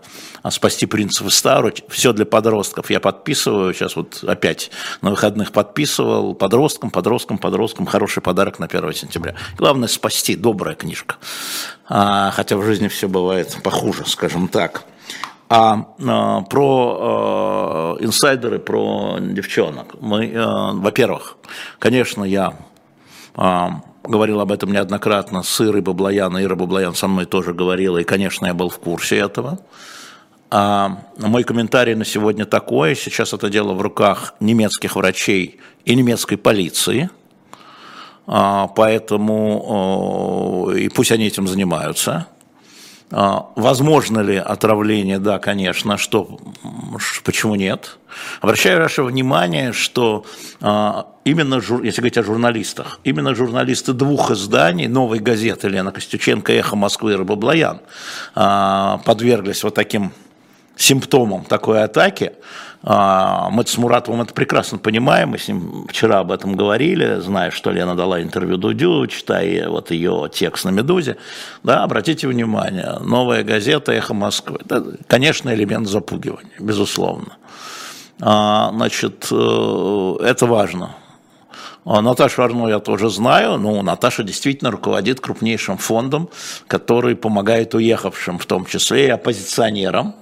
«Спасти 0.49 0.85
принцев 0.85 1.33
Стару». 1.33 1.73
Все 1.89 2.13
для 2.13 2.25
подростков 2.25 2.89
я 2.89 3.01
подписываю. 3.01 3.73
Сейчас 3.73 3.97
вот 3.97 4.23
опять 4.25 4.71
на 5.01 5.09
выходных 5.09 5.51
подписывал. 5.51 6.33
Подросткам, 6.33 6.91
подросткам, 6.91 7.37
подросткам. 7.37 7.87
Хороший 7.87 8.23
подарок 8.23 8.57
на 8.59 8.67
1 8.67 8.93
сентября. 8.93 9.35
Главное 9.57 9.89
спасти. 9.89 10.37
Добрая 10.37 10.75
книжка. 10.75 11.17
А, 11.89 12.31
хотя 12.31 12.55
в 12.55 12.63
жизни 12.63 12.87
все 12.87 13.09
бывает 13.09 13.57
похуже, 13.63 14.05
скажем 14.05 14.47
так. 14.47 14.85
А, 15.49 15.85
а 15.99 16.41
про 16.41 17.97
э, 17.99 18.05
инсайдеры, 18.05 18.59
про 18.59 19.17
девчонок. 19.19 19.95
Мы, 20.01 20.27
э, 20.27 20.71
во-первых, 20.73 21.37
конечно, 21.79 22.23
я 22.23 22.53
э, 23.35 23.67
говорил 24.03 24.39
об 24.39 24.51
этом 24.51 24.71
неоднократно 24.71 25.43
с 25.43 25.61
Ирой 25.61 25.81
Баблоян, 25.81 26.41
Ира 26.41 26.55
Баблоян 26.55 26.95
со 26.95 27.07
мной 27.07 27.25
тоже 27.25 27.53
говорила, 27.53 27.97
и, 27.97 28.03
конечно, 28.03 28.47
я 28.47 28.53
был 28.53 28.69
в 28.69 28.79
курсе 28.79 29.17
этого. 29.17 29.59
А, 30.55 30.99
мой 31.17 31.43
комментарий 31.43 31.95
на 31.95 32.05
сегодня 32.05 32.45
такой, 32.45 32.95
сейчас 32.95 33.33
это 33.33 33.49
дело 33.49 33.73
в 33.73 33.81
руках 33.81 34.35
немецких 34.39 34.95
врачей 34.95 35.59
и 35.83 35.95
немецкой 35.95 36.35
полиции, 36.35 37.09
а, 38.27 38.67
поэтому 38.67 40.69
и 40.75 40.89
пусть 40.89 41.11
они 41.11 41.25
этим 41.25 41.47
занимаются. 41.47 42.27
А, 43.15 43.51
возможно 43.55 44.21
ли 44.21 44.37
отравление? 44.37 45.19
Да, 45.19 45.37
конечно. 45.37 45.97
Что, 45.97 46.39
почему 47.23 47.53
нет? 47.53 47.97
Обращаю 48.41 48.81
ваше 48.81 49.03
внимание, 49.03 49.71
что 49.71 50.25
а, 50.61 51.05
именно, 51.23 51.61
если 51.83 52.01
говорить 52.01 52.17
о 52.17 52.23
журналистах, 52.23 52.99
именно 53.03 53.35
журналисты 53.35 53.93
двух 53.93 54.31
изданий, 54.31 54.87
«Новой 54.87 55.19
газеты» 55.19 55.69
Лена 55.69 55.91
Костюченко, 55.91 56.51
«Эхо 56.53 56.75
Москвы» 56.75 57.13
и 57.13 57.15
«Рабоблоян» 57.15 57.81
а, 58.33 58.97
подверглись 59.05 59.63
вот 59.63 59.75
таким 59.75 60.11
симптомом 60.75 61.45
такой 61.45 61.83
атаки. 61.83 62.33
А, 62.85 63.49
мы 63.49 63.65
с 63.65 63.77
Муратовым 63.77 64.21
это 64.21 64.33
прекрасно 64.33 64.77
понимаем, 64.77 65.29
мы 65.29 65.37
с 65.37 65.47
ним 65.47 65.87
вчера 65.87 66.19
об 66.19 66.31
этом 66.31 66.57
говорили, 66.57 67.19
зная, 67.21 67.49
что 67.49 67.71
Лена 67.71 67.95
дала 67.95 68.21
интервью 68.21 68.57
Дудю, 68.57 69.07
читая 69.07 69.69
вот 69.69 69.91
ее 69.91 70.29
текст 70.31 70.65
на 70.65 70.69
«Медузе». 70.69 71.15
Да, 71.63 71.83
обратите 71.83 72.27
внимание, 72.27 72.97
новая 72.99 73.43
газета 73.43 73.93
«Эхо 73.93 74.13
Москвы». 74.13 74.59
Это, 74.65 74.97
конечно, 75.07 75.53
элемент 75.53 75.87
запугивания, 75.87 76.51
безусловно. 76.59 77.37
А, 78.21 78.69
значит, 78.73 79.27
э, 79.31 80.15
это 80.21 80.45
важно. 80.45 80.95
А 81.85 82.01
Наташу 82.01 82.43
Арно 82.43 82.67
я 82.67 82.79
тоже 82.79 83.09
знаю, 83.09 83.57
но 83.57 83.81
Наташа 83.81 84.23
действительно 84.23 84.71
руководит 84.71 85.21
крупнейшим 85.21 85.77
фондом, 85.77 86.29
который 86.67 87.15
помогает 87.15 87.75
уехавшим, 87.75 88.39
в 88.39 88.45
том 88.45 88.65
числе 88.65 89.07
и 89.07 89.09
оппозиционерам, 89.09 90.15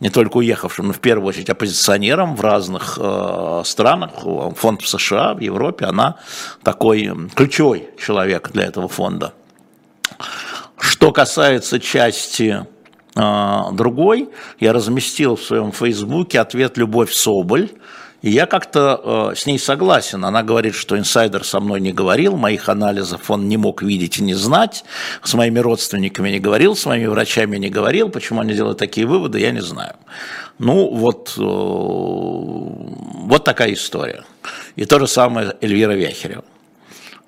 не 0.00 0.10
только 0.10 0.38
уехавшим, 0.38 0.88
но 0.88 0.92
в 0.92 1.00
первую 1.00 1.28
очередь 1.28 1.50
оппозиционерам 1.50 2.36
в 2.36 2.40
разных 2.40 2.98
э, 3.00 3.62
странах, 3.64 4.10
фонд 4.56 4.82
в 4.82 4.88
США, 4.88 5.34
в 5.34 5.40
Европе, 5.40 5.86
она 5.86 6.16
такой 6.62 7.10
ключевой 7.34 7.90
человек 7.98 8.50
для 8.52 8.64
этого 8.64 8.88
фонда. 8.88 9.34
Что 10.78 11.12
касается 11.12 11.78
части 11.80 12.66
э, 13.14 13.20
другой, 13.72 14.30
я 14.60 14.72
разместил 14.72 15.36
в 15.36 15.42
своем 15.42 15.72
фейсбуке 15.72 16.40
ответ 16.40 16.76
«Любовь 16.76 17.12
Соболь», 17.12 17.70
и 18.22 18.30
я 18.30 18.46
как-то 18.46 19.32
э, 19.32 19.36
с 19.36 19.46
ней 19.46 19.58
согласен. 19.58 20.24
Она 20.24 20.44
говорит, 20.44 20.76
что 20.76 20.96
инсайдер 20.96 21.44
со 21.44 21.58
мной 21.58 21.80
не 21.80 21.92
говорил, 21.92 22.36
моих 22.36 22.68
анализов 22.68 23.28
он 23.30 23.48
не 23.48 23.56
мог 23.56 23.82
видеть 23.82 24.18
и 24.18 24.22
не 24.22 24.34
знать, 24.34 24.84
с 25.24 25.34
моими 25.34 25.58
родственниками 25.58 26.30
не 26.30 26.38
говорил, 26.38 26.76
с 26.76 26.86
моими 26.86 27.06
врачами 27.06 27.58
не 27.58 27.68
говорил. 27.68 28.10
Почему 28.10 28.40
они 28.40 28.54
делают 28.54 28.78
такие 28.78 29.08
выводы, 29.08 29.40
я 29.40 29.50
не 29.50 29.60
знаю. 29.60 29.96
Ну, 30.60 30.94
вот, 30.94 31.34
э, 31.36 31.42
вот 31.42 33.44
такая 33.44 33.72
история. 33.72 34.22
И 34.76 34.84
то 34.84 35.00
же 35.00 35.08
самое 35.08 35.56
Эльвира 35.60 35.92
Вяхерева. 35.92 36.44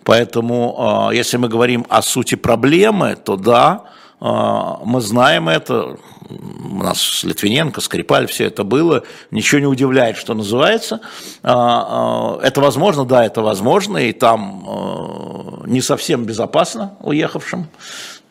Поэтому, 0.05 1.09
э, 1.11 1.17
если 1.17 1.39
мы 1.39 1.49
говорим 1.49 1.87
о 1.89 2.03
сути 2.03 2.37
проблемы, 2.37 3.17
то 3.17 3.37
да, 3.37 3.85
мы 4.21 5.01
знаем 5.01 5.49
это, 5.49 5.97
у 6.31 6.83
нас 6.83 7.25
Литвиненко, 7.25 7.81
Скрипаль, 7.81 8.27
все 8.27 8.47
это 8.47 8.65
было, 8.65 9.03
ничего 9.31 9.61
не 9.61 9.67
удивляет, 9.67 10.17
что 10.17 10.35
называется. 10.35 11.01
А, 11.43 12.39
а, 12.39 12.47
это 12.47 12.61
возможно, 12.61 13.05
да, 13.05 13.25
это 13.25 13.43
возможно, 13.43 13.99
и 13.99 14.13
там 14.13 15.63
не 15.67 15.81
совсем 15.81 16.25
безопасно 16.25 16.97
уехавшим. 17.01 17.69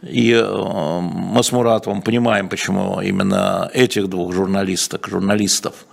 И 0.01 0.33
мы 0.35 1.43
с 1.43 1.51
Муратовым 1.51 2.01
понимаем, 2.01 2.49
почему 2.49 2.99
именно 2.99 3.69
этих 3.73 4.09
двух 4.09 4.33
журналисток, 4.33 5.07
журналистов 5.07 5.85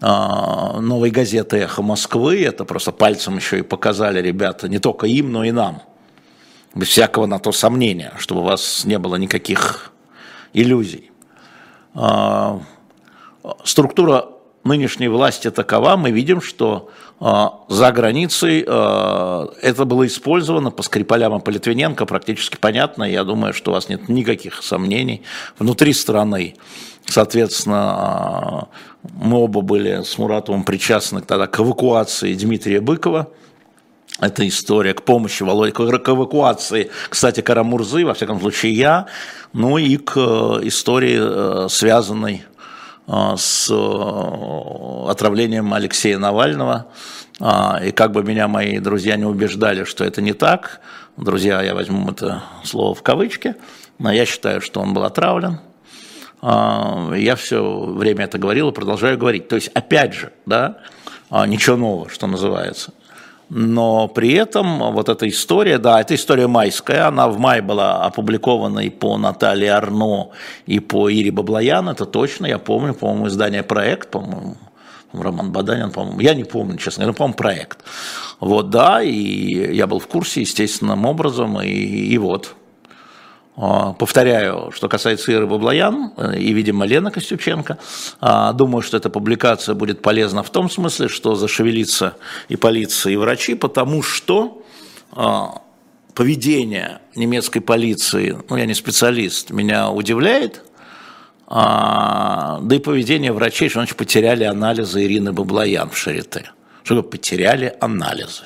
а, 0.00 0.80
новой 0.80 1.10
газеты 1.10 1.58
«Эхо 1.58 1.80
Москвы», 1.80 2.42
это 2.42 2.64
просто 2.64 2.90
пальцем 2.90 3.36
еще 3.36 3.60
и 3.60 3.62
показали 3.62 4.20
ребята, 4.20 4.68
не 4.68 4.80
только 4.80 5.06
им, 5.06 5.30
но 5.30 5.44
и 5.44 5.52
нам, 5.52 5.80
без 6.74 6.88
всякого 6.88 7.26
на 7.26 7.38
то 7.38 7.52
сомнения, 7.52 8.12
чтобы 8.18 8.40
у 8.40 8.44
вас 8.44 8.84
не 8.84 8.98
было 8.98 9.16
никаких 9.16 9.92
иллюзий. 10.52 11.10
А, 11.94 12.60
структура 13.64 14.28
нынешней 14.64 15.08
власти 15.08 15.50
такова, 15.50 15.96
мы 15.96 16.10
видим, 16.10 16.40
что 16.40 16.90
а, 17.20 17.60
за 17.68 17.92
границей 17.92 18.64
а, 18.66 19.52
это 19.60 19.84
было 19.84 20.06
использовано 20.06 20.70
по 20.70 20.82
Скрипалям 20.82 21.36
и 21.36 21.40
по 21.40 21.50
Литвиненко 21.50 22.06
практически 22.06 22.56
понятно. 22.56 23.04
Я 23.04 23.24
думаю, 23.24 23.52
что 23.52 23.70
у 23.70 23.74
вас 23.74 23.88
нет 23.88 24.08
никаких 24.08 24.62
сомнений. 24.62 25.22
Внутри 25.58 25.92
страны, 25.92 26.56
соответственно, 27.06 28.68
мы 29.02 29.38
оба 29.38 29.60
были 29.60 30.02
с 30.02 30.16
Муратовым 30.18 30.64
причастны 30.64 31.20
тогда 31.20 31.46
к 31.46 31.60
эвакуации 31.60 32.34
Дмитрия 32.34 32.80
Быкова. 32.80 33.28
Это 34.20 34.46
история 34.46 34.94
к 34.94 35.02
помощи 35.02 35.42
Володе, 35.42 35.72
к 35.72 35.80
эвакуации, 35.80 36.90
кстати, 37.08 37.40
Карамурзы, 37.40 38.04
во 38.04 38.14
всяком 38.14 38.40
случае 38.40 38.72
я, 38.72 39.06
ну 39.52 39.78
и 39.78 39.96
к 39.96 40.16
э, 40.16 40.20
истории, 40.68 41.18
э, 41.18 41.68
связанной 41.68 42.44
э, 43.08 43.34
с 43.36 43.70
отравлением 45.08 45.72
Алексея 45.72 46.18
Навального. 46.18 46.86
А, 47.40 47.80
и 47.82 47.90
как 47.90 48.12
бы 48.12 48.22
меня 48.22 48.46
мои 48.48 48.78
друзья 48.78 49.16
не 49.16 49.24
убеждали, 49.24 49.84
что 49.84 50.04
это 50.04 50.20
не 50.20 50.34
так, 50.34 50.80
друзья, 51.16 51.60
я 51.62 51.74
возьму 51.74 52.10
это 52.10 52.44
слово 52.62 52.94
в 52.94 53.02
кавычки, 53.02 53.56
но 53.98 54.12
я 54.12 54.26
считаю, 54.26 54.60
что 54.60 54.80
он 54.80 54.94
был 54.94 55.04
отравлен. 55.04 55.58
А, 56.42 57.12
я 57.14 57.34
все 57.34 57.80
время 57.80 58.26
это 58.26 58.38
говорил 58.38 58.68
и 58.68 58.72
продолжаю 58.74 59.18
говорить. 59.18 59.48
То 59.48 59.56
есть, 59.56 59.68
опять 59.68 60.12
же, 60.12 60.32
да, 60.46 60.78
а, 61.30 61.46
ничего 61.46 61.76
нового, 61.76 62.08
что 62.10 62.26
называется 62.26 62.92
но 63.54 64.08
при 64.08 64.32
этом 64.32 64.92
вот 64.94 65.10
эта 65.10 65.28
история, 65.28 65.76
да, 65.76 66.00
эта 66.00 66.14
история 66.14 66.46
майская, 66.46 67.08
она 67.08 67.28
в 67.28 67.38
мае 67.38 67.60
была 67.60 68.02
опубликована 68.02 68.78
и 68.78 68.88
по 68.88 69.18
Наталье 69.18 69.72
Арно, 69.72 70.30
и 70.64 70.80
по 70.80 71.10
Ире 71.10 71.30
Баблоян, 71.30 71.86
это 71.90 72.06
точно, 72.06 72.46
я 72.46 72.58
помню, 72.58 72.94
по-моему, 72.94 73.28
издание 73.28 73.62
«Проект», 73.62 74.10
по-моему, 74.10 74.56
Роман 75.12 75.52
Баданин, 75.52 75.90
по-моему, 75.90 76.20
я 76.20 76.34
не 76.34 76.44
помню, 76.44 76.78
честно 76.78 77.04
говоря, 77.04 77.14
по-моему, 77.14 77.36
проект. 77.36 77.80
Вот, 78.40 78.70
да, 78.70 79.02
и 79.02 79.76
я 79.76 79.86
был 79.86 79.98
в 79.98 80.06
курсе 80.06 80.40
естественным 80.40 81.04
образом, 81.04 81.60
и, 81.60 81.68
и 81.68 82.16
вот. 82.16 82.54
А, 83.54 83.92
повторяю, 83.92 84.70
что 84.72 84.88
касается 84.88 85.30
Иры 85.30 85.46
Баблоян 85.46 86.12
э, 86.16 86.38
и, 86.38 86.52
видимо, 86.54 86.86
Лена 86.86 87.10
Костюченко, 87.10 87.78
а, 88.20 88.52
думаю, 88.54 88.80
что 88.82 88.96
эта 88.96 89.10
публикация 89.10 89.74
будет 89.74 90.00
полезна 90.00 90.42
в 90.42 90.50
том 90.50 90.70
смысле, 90.70 91.08
что 91.08 91.34
зашевелится 91.34 92.16
и 92.48 92.56
полиция, 92.56 93.12
и 93.12 93.16
врачи, 93.16 93.54
потому 93.54 94.02
что 94.02 94.62
а, 95.10 95.60
поведение 96.14 97.00
немецкой 97.14 97.60
полиции, 97.60 98.38
ну, 98.48 98.56
я 98.56 98.64
не 98.64 98.74
специалист, 98.74 99.50
меня 99.50 99.90
удивляет, 99.90 100.64
да 101.48 102.60
и 102.70 102.78
поведение 102.78 103.30
врачей, 103.30 103.68
что 103.68 103.80
значит 103.80 103.98
потеряли 103.98 104.44
анализы 104.44 105.04
Ирины 105.04 105.34
Баблоян 105.34 105.90
в 105.90 105.98
Шарите. 105.98 106.50
Что 106.82 107.02
потеряли 107.02 107.76
анализы. 107.78 108.44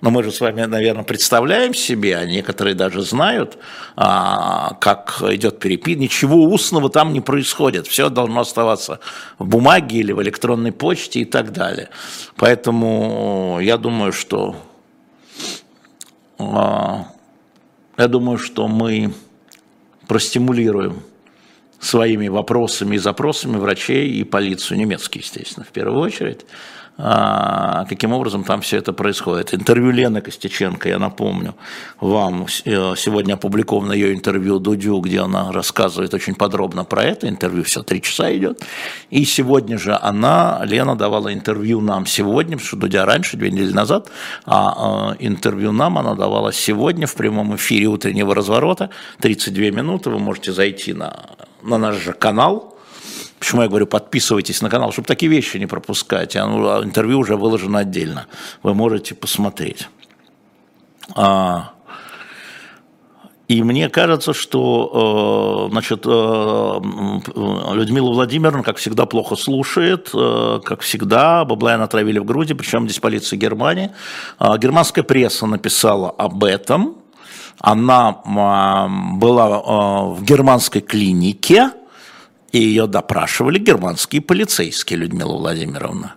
Но 0.00 0.10
мы 0.10 0.22
же 0.22 0.30
с 0.30 0.40
вами, 0.40 0.62
наверное, 0.62 1.02
представляем 1.02 1.74
себе, 1.74 2.16
а 2.16 2.24
некоторые 2.24 2.74
даже 2.74 3.02
знают, 3.02 3.58
а, 3.96 4.74
как 4.80 5.22
идет 5.30 5.58
перепис. 5.58 5.96
Ничего 5.96 6.44
устного 6.44 6.88
там 6.88 7.12
не 7.12 7.20
происходит. 7.20 7.88
Все 7.88 8.08
должно 8.08 8.40
оставаться 8.40 9.00
в 9.38 9.46
бумаге 9.46 9.98
или 9.98 10.12
в 10.12 10.22
электронной 10.22 10.70
почте 10.70 11.20
и 11.20 11.24
так 11.24 11.52
далее. 11.52 11.88
Поэтому 12.36 13.58
я 13.60 13.76
думаю, 13.76 14.12
что 14.12 14.54
а, 16.38 17.06
я 17.96 18.06
думаю, 18.06 18.38
что 18.38 18.68
мы 18.68 19.12
простимулируем 20.06 21.02
своими 21.80 22.28
вопросами 22.28 22.96
и 22.96 22.98
запросами 22.98 23.56
врачей 23.56 24.10
и 24.10 24.24
полицию, 24.24 24.78
немецкие, 24.78 25.22
естественно, 25.22 25.64
в 25.64 25.72
первую 25.72 26.00
очередь, 26.00 26.46
каким 26.98 28.12
образом 28.12 28.42
там 28.42 28.60
все 28.60 28.78
это 28.78 28.92
происходит. 28.92 29.54
Интервью 29.54 29.92
Лены 29.92 30.20
Костюченко, 30.20 30.88
я 30.88 30.98
напомню 30.98 31.54
вам, 32.00 32.46
э, 32.64 32.94
сегодня 32.96 33.34
опубликовано 33.34 33.92
ее 33.92 34.12
интервью 34.12 34.58
Дудю, 34.58 34.98
где 35.00 35.20
она 35.20 35.52
рассказывает 35.52 36.12
очень 36.14 36.34
подробно 36.34 36.84
про 36.84 37.04
это, 37.04 37.28
интервью 37.28 37.62
все 37.62 37.82
три 37.82 38.02
часа 38.02 38.36
идет, 38.36 38.64
и 39.10 39.24
сегодня 39.24 39.78
же 39.78 39.96
она, 40.02 40.60
Лена, 40.64 40.96
давала 40.96 41.32
интервью 41.32 41.80
нам 41.80 42.04
сегодня, 42.04 42.56
потому 42.56 42.66
что 42.66 42.76
Дудя 42.76 43.06
раньше, 43.06 43.36
две 43.36 43.52
недели 43.52 43.72
назад, 43.72 44.10
а 44.44 45.14
э, 45.20 45.26
интервью 45.26 45.70
нам 45.70 45.98
она 45.98 46.14
давала 46.14 46.52
сегодня 46.52 47.06
в 47.06 47.14
прямом 47.14 47.54
эфире 47.54 47.86
утреннего 47.86 48.34
разворота, 48.34 48.90
32 49.20 49.70
минуты, 49.70 50.10
вы 50.10 50.18
можете 50.18 50.52
зайти 50.52 50.94
на, 50.94 51.14
на 51.62 51.78
наш 51.78 51.96
же 51.96 52.12
канал, 52.12 52.77
Почему 53.38 53.62
я 53.62 53.68
говорю, 53.68 53.86
подписывайтесь 53.86 54.62
на 54.62 54.70
канал, 54.70 54.92
чтобы 54.92 55.06
такие 55.06 55.30
вещи 55.30 55.56
не 55.56 55.66
пропускать. 55.66 56.36
А, 56.36 56.46
ну, 56.46 56.68
а 56.68 56.82
интервью 56.82 57.20
уже 57.20 57.36
выложено 57.36 57.80
отдельно. 57.80 58.26
Вы 58.62 58.74
можете 58.74 59.14
посмотреть. 59.14 59.88
А, 61.14 61.72
и 63.48 63.62
мне 63.62 63.88
кажется, 63.88 64.34
что 64.34 65.68
э, 65.68 65.72
значит, 65.72 66.02
э, 66.04 66.80
Людмила 67.74 68.12
Владимировна, 68.12 68.62
как 68.62 68.76
всегда, 68.76 69.06
плохо 69.06 69.36
слушает. 69.36 70.10
Э, 70.12 70.60
как 70.62 70.82
всегда, 70.82 71.46
Баблая 71.46 71.78
натравили 71.78 72.18
в 72.18 72.26
груди, 72.26 72.52
причем 72.52 72.84
здесь 72.84 73.00
полиция 73.00 73.38
Германии. 73.38 73.90
Германская 74.38 75.02
пресса 75.02 75.46
написала 75.46 76.10
об 76.10 76.44
этом. 76.44 76.96
Она 77.58 78.12
была 79.16 79.58
в 79.58 80.22
германской 80.22 80.82
клинике, 80.82 81.70
и 82.52 82.58
ее 82.58 82.86
допрашивали 82.86 83.58
германские 83.58 84.22
полицейские, 84.22 85.00
Людмила 85.00 85.36
Владимировна. 85.36 86.14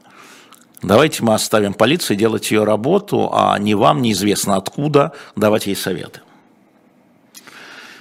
Давайте 0.81 1.23
мы 1.23 1.35
оставим 1.35 1.73
полиции 1.73 2.15
делать 2.15 2.49
ее 2.51 2.63
работу, 2.63 3.29
а 3.31 3.57
не 3.59 3.75
вам 3.75 4.01
неизвестно 4.01 4.55
откуда 4.55 5.13
давать 5.35 5.67
ей 5.67 5.75
советы. 5.75 6.21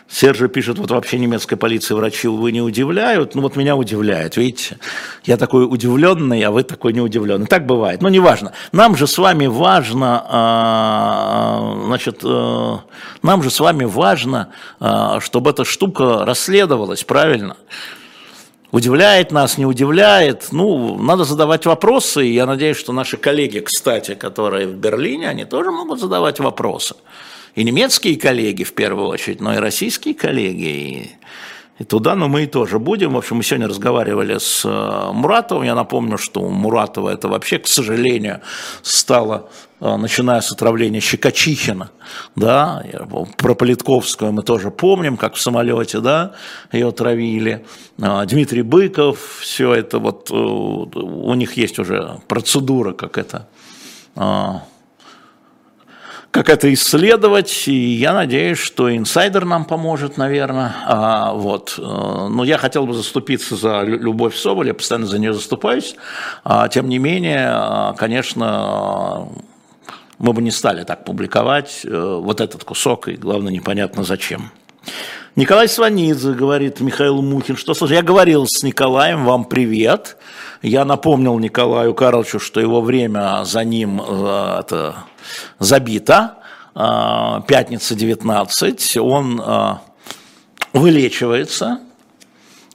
Сержа 0.09 0.49
пишет, 0.49 0.77
вот 0.79 0.91
вообще 0.91 1.19
немецкая 1.19 1.55
полиция 1.55 1.95
врачи, 1.95 2.27
вы 2.27 2.51
не 2.51 2.61
удивляют. 2.61 3.37
Ну 3.37 3.43
вот 3.43 3.55
меня 3.55 3.77
удивляет, 3.77 4.37
видите. 4.37 4.79
Я 5.25 5.37
такой 5.37 5.65
удивленный, 5.65 6.43
а 6.43 6.51
вы 6.51 6.65
такой 6.65 6.93
не 6.93 7.01
удивленный. 7.01 7.47
Так 7.47 7.65
бывает, 7.65 8.03
но 8.03 8.09
неважно. 8.09 8.53
Нам 8.73 8.97
же 8.97 9.07
с 9.07 9.19
вами 9.19 9.47
важно, 9.47 10.25
а, 10.27 11.83
значит, 11.87 12.23
э, 12.25 12.77
нам 13.23 13.43
же 13.45 13.51
с 13.51 13.61
вами 13.61 13.85
важно, 13.85 14.49
а, 14.81 15.21
чтобы 15.21 15.51
эта 15.51 15.65
штука 15.65 16.25
расследовалась, 16.25 17.05
правильно? 17.05 17.57
Удивляет 18.73 19.33
нас, 19.33 19.59
не 19.59 19.67
удивляет. 19.67 20.49
Ну, 20.53 20.97
надо 20.97 21.25
задавать 21.25 21.67
вопросы. 21.67 22.27
И 22.27 22.35
я 22.35 22.47
надеюсь, 22.47 22.77
что 22.77 22.93
наши 22.93 23.17
коллеги, 23.17 23.59
кстати, 23.59 24.15
которые 24.15 24.69
в 24.69 24.75
Берлине, 24.75 25.29
они 25.29 25.45
тоже 25.45 25.71
могут 25.71 25.99
задавать 25.99 26.39
вопросы. 26.39 26.95
И 27.57 27.65
немецкие 27.65 28.17
коллеги 28.17 28.63
в 28.63 28.75
первую 28.75 29.09
очередь, 29.09 29.41
но 29.41 29.55
и 29.55 29.59
российские 29.59 30.15
коллеги. 30.15 31.11
И, 31.81 31.85
туда, 31.85 32.15
но 32.15 32.29
мы 32.29 32.43
и 32.43 32.47
тоже 32.47 32.79
будем. 32.79 33.15
В 33.15 33.17
общем, 33.17 33.37
мы 33.37 33.43
сегодня 33.43 33.67
разговаривали 33.67 34.37
с 34.39 34.67
э, 34.67 35.13
Муратовым. 35.13 35.65
Я 35.65 35.75
напомню, 35.75 36.19
что 36.19 36.43
у 36.43 36.51
Муратова 36.51 37.09
это 37.09 37.29
вообще, 37.29 37.59
к 37.59 37.67
сожалению, 37.67 38.43
стало 38.83 39.49
а, 39.81 39.97
начиная 39.97 40.43
с 40.43 40.53
отравления 40.53 41.01
Щекочихина, 41.01 41.91
да, 42.37 42.85
про 43.39 43.55
Политковскую 43.55 44.31
мы 44.31 44.43
тоже 44.43 44.71
помним, 44.71 45.17
как 45.17 45.37
в 45.37 45.41
самолете, 45.41 46.01
да, 46.01 46.35
ее 46.71 46.89
отравили, 46.89 47.65
а, 47.99 48.27
Дмитрий 48.27 48.61
Быков, 48.61 49.39
все 49.41 49.73
это 49.73 49.99
вот, 49.99 50.31
э, 50.31 50.35
у 50.35 51.33
них 51.33 51.57
есть 51.57 51.79
уже 51.79 52.19
процедура, 52.29 52.93
как 52.93 53.17
это, 53.17 53.49
как 56.31 56.49
это 56.49 56.73
исследовать, 56.73 57.67
и 57.67 57.73
я 57.73 58.13
надеюсь, 58.13 58.59
что 58.59 58.95
инсайдер 58.95 59.45
нам 59.45 59.65
поможет, 59.65 60.17
наверное. 60.17 60.75
А, 60.87 61.33
вот. 61.33 61.75
Э, 61.79 62.29
но 62.31 62.45
я 62.45 62.57
хотел 62.57 62.87
бы 62.87 62.95
заступиться 62.95 63.57
за 63.57 63.83
Любовь 63.83 64.37
Соболь, 64.37 64.69
я 64.69 64.75
постоянно 64.75 65.07
за 65.07 65.19
нее 65.19 65.33
заступаюсь. 65.33 65.97
А, 66.45 66.69
тем 66.69 66.89
не 66.89 66.99
менее, 66.99 67.95
конечно, 67.97 69.29
мы 70.19 70.33
бы 70.33 70.43
не 70.43 70.51
стали 70.51 70.85
так 70.85 71.05
публиковать 71.05 71.81
э, 71.85 72.21
вот 72.23 72.41
этот 72.41 72.63
кусок, 72.63 73.09
и 73.09 73.15
главное, 73.15 73.53
непонятно 73.53 74.05
зачем. 74.05 74.53
Николай 75.37 75.69
Сванидзе 75.69 76.33
говорит 76.33 76.81
Михаил 76.81 77.23
Мухин, 77.23 77.57
что, 77.57 77.73
слушай, 77.75 77.95
я 77.95 78.03
говорил 78.03 78.47
с 78.47 78.63
Николаем, 78.63 79.25
вам 79.25 79.45
привет. 79.45 80.17
Я 80.63 80.85
напомнил 80.85 81.39
Николаю 81.39 81.95
Карловичу, 81.95 82.39
что 82.39 82.61
его 82.61 82.83
время 82.83 83.43
за 83.45 83.65
ним 83.65 84.03
э, 84.07 84.57
это, 84.61 84.97
забито. 85.59 86.39
Э, 86.75 87.41
пятница 87.47 87.95
19. 87.95 88.97
Он 88.99 89.81
вылечивается. 90.73 91.81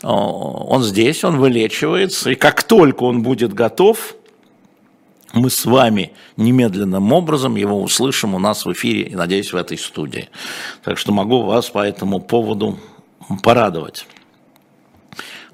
Он 0.03 0.83
здесь, 0.83 1.23
он 1.23 1.37
вылечивается. 1.37 2.31
И 2.31 2.35
как 2.35 2.63
только 2.63 3.03
он 3.03 3.23
будет 3.23 3.53
готов, 3.53 4.15
мы 5.35 5.49
с 5.49 5.65
вами 5.65 6.13
немедленным 6.37 7.11
образом 7.11 7.55
его 7.55 7.81
услышим 7.81 8.33
у 8.35 8.39
нас 8.39 8.65
в 8.65 8.71
эфире 8.71 9.01
и, 9.03 9.15
надеюсь, 9.15 9.51
в 9.51 9.55
этой 9.57 9.77
студии. 9.77 10.29
Так 10.83 10.97
что 10.97 11.11
могу 11.11 11.43
вас 11.43 11.69
по 11.69 11.79
этому 11.79 12.19
поводу 12.19 12.79
порадовать. 13.43 14.07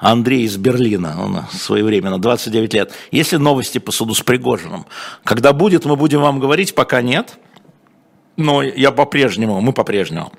Андрей 0.02 0.44
из 0.44 0.58
Берлина, 0.58 1.16
он 1.24 1.44
своевременно, 1.54 2.20
29 2.20 2.74
лет. 2.74 2.92
Есть 3.12 3.32
ли 3.32 3.38
новости 3.38 3.78
по 3.78 3.92
суду 3.92 4.16
с 4.16 4.22
Пригожиным? 4.22 4.88
Когда 5.24 5.54
будет, 5.54 5.86
мы 5.86 5.96
будем 5.96 6.22
вам 6.22 6.40
говорить, 6.40 6.74
пока 6.76 7.02
нет. 7.02 7.38
Но 8.36 8.64
я 8.64 8.92
по-прежнему, 8.92 9.62
мы 9.62 9.74
по-прежнему 9.74 10.32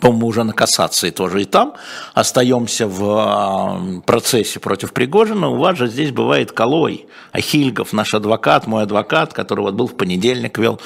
по-моему, 0.00 0.26
уже 0.26 0.44
на 0.44 0.52
кассации 0.52 1.10
тоже 1.10 1.42
и 1.42 1.44
там 1.44 1.74
остаемся 2.14 2.86
в 2.86 3.04
а, 3.04 4.00
процессе 4.04 4.60
против 4.60 4.92
Пригожина. 4.92 5.48
У 5.48 5.56
вас 5.56 5.78
же 5.78 5.88
здесь 5.88 6.10
бывает 6.10 6.52
Колой, 6.52 7.06
Ахильгов, 7.32 7.92
наш 7.92 8.14
адвокат, 8.14 8.66
мой 8.66 8.82
адвокат, 8.82 9.32
который 9.32 9.60
вот 9.60 9.74
был 9.74 9.88
в 9.88 9.96
понедельник, 9.96 10.58
вел, 10.58 10.80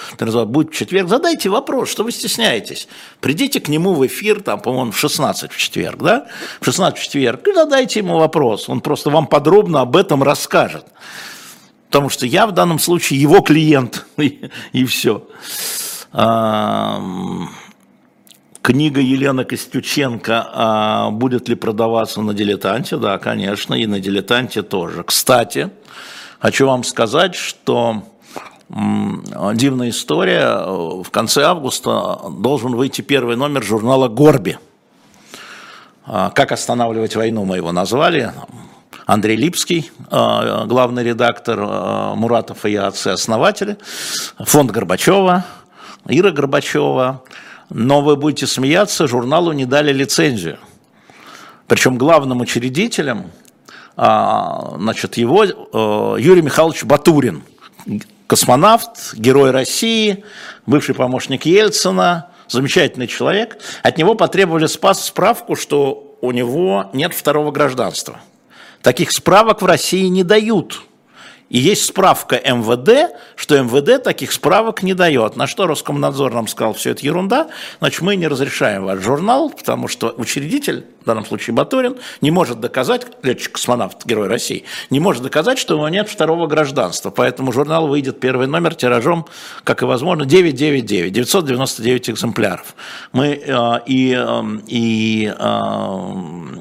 будет 0.46 0.70
в 0.70 0.76
четверг. 0.76 1.08
Задайте 1.08 1.48
вопрос, 1.48 1.90
что 1.90 2.04
вы 2.04 2.12
стесняетесь. 2.12 2.88
Придите 3.20 3.60
к 3.60 3.68
нему 3.68 3.94
в 3.94 4.06
эфир, 4.06 4.42
там, 4.42 4.60
по-моему, 4.60 4.92
в 4.92 4.98
16 4.98 5.52
в 5.52 5.56
четверг, 5.56 6.02
да? 6.02 6.26
В 6.60 6.64
16 6.64 6.98
в 6.98 7.02
четверг, 7.02 7.46
и 7.48 7.52
задайте 7.52 8.00
ему 8.00 8.18
вопрос. 8.18 8.68
Он 8.68 8.80
просто 8.80 9.10
вам 9.10 9.26
подробно 9.26 9.80
об 9.80 9.96
этом 9.96 10.22
расскажет. 10.22 10.86
Потому 11.88 12.08
что 12.08 12.24
я 12.24 12.46
в 12.46 12.52
данном 12.52 12.78
случае 12.78 13.20
его 13.20 13.40
клиент, 13.40 14.06
и, 14.16 14.50
и 14.72 14.84
все. 14.84 15.26
Книга 18.62 19.00
Елены 19.00 19.44
Костюченко 19.44 20.50
а 20.52 21.10
«Будет 21.10 21.48
ли 21.48 21.54
продаваться 21.54 22.20
на 22.20 22.34
дилетанте?» 22.34 22.98
Да, 22.98 23.16
конечно, 23.16 23.72
и 23.72 23.86
на 23.86 24.00
дилетанте 24.00 24.62
тоже. 24.62 25.02
Кстати, 25.02 25.70
хочу 26.40 26.66
вам 26.66 26.84
сказать, 26.84 27.34
что 27.34 28.02
дивная 28.68 29.88
история. 29.88 31.02
В 31.02 31.10
конце 31.10 31.44
августа 31.44 32.18
должен 32.38 32.74
выйти 32.74 33.00
первый 33.00 33.36
номер 33.36 33.62
журнала 33.62 34.08
«Горби». 34.08 34.58
А, 36.04 36.30
«Как 36.30 36.52
останавливать 36.52 37.16
войну» 37.16 37.46
мы 37.46 37.56
его 37.56 37.72
назвали. 37.72 38.32
Андрей 39.06 39.36
Липский, 39.36 39.90
а, 40.10 40.66
главный 40.66 41.02
редактор, 41.02 41.58
а, 41.62 42.14
Муратов 42.14 42.66
и 42.66 42.72
я, 42.72 42.88
отцы-основатели, 42.88 43.78
фонд 44.38 44.70
Горбачева, 44.70 45.46
Ира 46.06 46.30
Горбачева– 46.30 47.24
но 47.70 48.02
вы 48.02 48.16
будете 48.16 48.46
смеяться, 48.46 49.06
журналу 49.06 49.52
не 49.52 49.64
дали 49.64 49.92
лицензию. 49.92 50.58
Причем 51.66 51.96
главным 51.96 52.40
учредителем, 52.40 53.30
а, 53.96 54.74
значит, 54.76 55.16
его 55.16 55.44
э, 55.44 56.20
Юрий 56.20 56.42
Михайлович 56.42 56.84
Батурин, 56.84 57.42
космонавт, 58.26 59.14
герой 59.14 59.52
России, 59.52 60.24
бывший 60.66 60.94
помощник 60.94 61.46
Ельцина, 61.46 62.28
замечательный 62.48 63.06
человек. 63.06 63.58
От 63.82 63.98
него 63.98 64.14
потребовали 64.14 64.66
справку, 64.66 65.54
что 65.54 66.16
у 66.20 66.32
него 66.32 66.90
нет 66.92 67.14
второго 67.14 67.52
гражданства. 67.52 68.20
Таких 68.82 69.12
справок 69.12 69.62
в 69.62 69.66
России 69.66 70.06
не 70.06 70.24
дают. 70.24 70.82
И 71.50 71.58
есть 71.58 71.84
справка 71.84 72.36
МВД, 72.36 73.12
что 73.34 73.60
МВД 73.60 74.02
таких 74.02 74.30
справок 74.30 74.84
не 74.84 74.94
дает. 74.94 75.34
На 75.34 75.48
что 75.48 75.66
Роскомнадзор 75.66 76.32
нам 76.32 76.46
сказал, 76.46 76.74
все 76.74 76.90
это 76.90 77.04
ерунда, 77.04 77.48
значит, 77.80 78.02
мы 78.02 78.14
не 78.14 78.28
разрешаем 78.28 78.84
ваш 78.84 79.00
журнал, 79.00 79.50
потому 79.50 79.88
что 79.88 80.14
учредитель, 80.16 80.86
в 81.02 81.06
данном 81.06 81.26
случае 81.26 81.54
Батурин, 81.54 81.96
не 82.20 82.30
может 82.30 82.60
доказать, 82.60 83.04
летчик-космонавт, 83.24 84.06
герой 84.06 84.28
России, 84.28 84.64
не 84.90 85.00
может 85.00 85.24
доказать, 85.24 85.58
что 85.58 85.74
у 85.74 85.78
него 85.78 85.88
нет 85.88 86.08
второго 86.08 86.46
гражданства. 86.46 87.10
Поэтому 87.10 87.50
журнал 87.50 87.88
выйдет 87.88 88.20
первый 88.20 88.46
номер 88.46 88.76
тиражом, 88.76 89.26
как 89.64 89.82
и 89.82 89.86
возможно, 89.86 90.24
999, 90.26 91.12
999 91.12 92.10
экземпляров. 92.10 92.76
Мы 93.10 93.42
э, 93.44 93.80
и, 93.86 94.16
э, 94.16 94.42
и 94.68 95.34
э, 95.36 95.44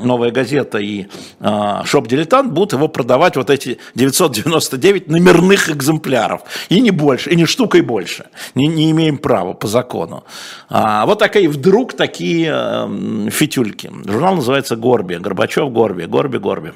«Новая 0.03 0.31
газета», 0.31 0.79
и 0.79 1.05
э, 1.39 1.81
«Шоп-дилетант» 1.85 2.51
будут 2.51 2.73
его 2.73 2.87
продавать, 2.87 3.35
вот 3.35 3.51
эти 3.51 3.77
999 3.93 4.78
99 4.79 5.07
номерных 5.07 5.69
экземпляров. 5.69 6.41
И 6.69 6.81
не 6.81 6.91
больше, 6.91 7.29
и 7.29 7.35
не 7.35 7.45
штукой 7.45 7.81
больше. 7.81 8.25
Не, 8.55 8.67
не 8.67 8.91
имеем 8.91 9.17
права 9.17 9.53
по 9.53 9.67
закону. 9.67 10.23
А, 10.69 11.05
вот 11.05 11.19
такие 11.19 11.49
вдруг 11.49 11.93
такие 11.93 12.51
э, 12.53 13.29
фитюльки. 13.29 13.91
Журнал 14.05 14.35
называется 14.35 14.75
«Горби». 14.75 15.15
Горбачев 15.15 15.71
«Горби». 15.71 16.05
«Горби, 16.05 16.37
Горби». 16.37 16.73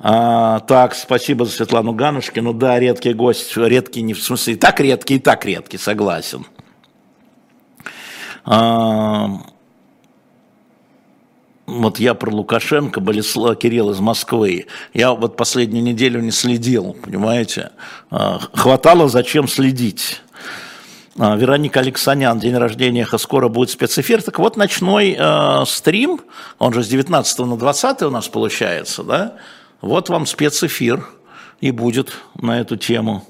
А, 0.00 0.60
так, 0.60 0.94
спасибо 0.94 1.44
за 1.44 1.52
Светлану 1.52 1.92
Ганушкину. 1.92 2.52
Да, 2.52 2.78
редкий 2.78 3.14
гость, 3.14 3.56
редкий 3.56 4.02
не 4.02 4.14
в 4.14 4.22
смысле, 4.22 4.54
и 4.54 4.56
так 4.56 4.78
редкий, 4.80 5.16
и 5.16 5.18
так 5.18 5.44
редкий, 5.44 5.78
согласен. 5.78 6.46
А, 8.44 9.28
вот 11.68 12.00
я 12.00 12.14
про 12.14 12.30
Лукашенко, 12.30 12.98
Болеслав 13.00 13.58
Кирилл 13.58 13.90
из 13.90 14.00
Москвы, 14.00 14.66
я 14.94 15.12
вот 15.12 15.36
последнюю 15.36 15.84
неделю 15.84 16.20
не 16.20 16.30
следил, 16.30 16.94
понимаете, 16.94 17.72
а, 18.10 18.40
хватало 18.54 19.08
зачем 19.08 19.46
следить. 19.46 20.22
А, 21.18 21.36
Вероника 21.36 21.80
Алексанян, 21.80 22.38
день 22.38 22.56
рождения, 22.56 23.06
скоро 23.18 23.48
будет 23.48 23.68
спецэфир. 23.68 24.22
Так 24.22 24.38
вот, 24.38 24.56
ночной 24.56 25.14
э, 25.18 25.64
стрим, 25.66 26.20
он 26.58 26.72
же 26.72 26.82
с 26.82 26.88
19 26.88 27.38
на 27.40 27.56
20 27.58 28.02
у 28.02 28.10
нас 28.10 28.28
получается, 28.28 29.02
да? 29.02 29.34
Вот 29.82 30.08
вам 30.08 30.24
спецэфир 30.24 31.06
и 31.60 31.70
будет 31.70 32.12
на 32.40 32.60
эту 32.60 32.76
тему. 32.76 33.26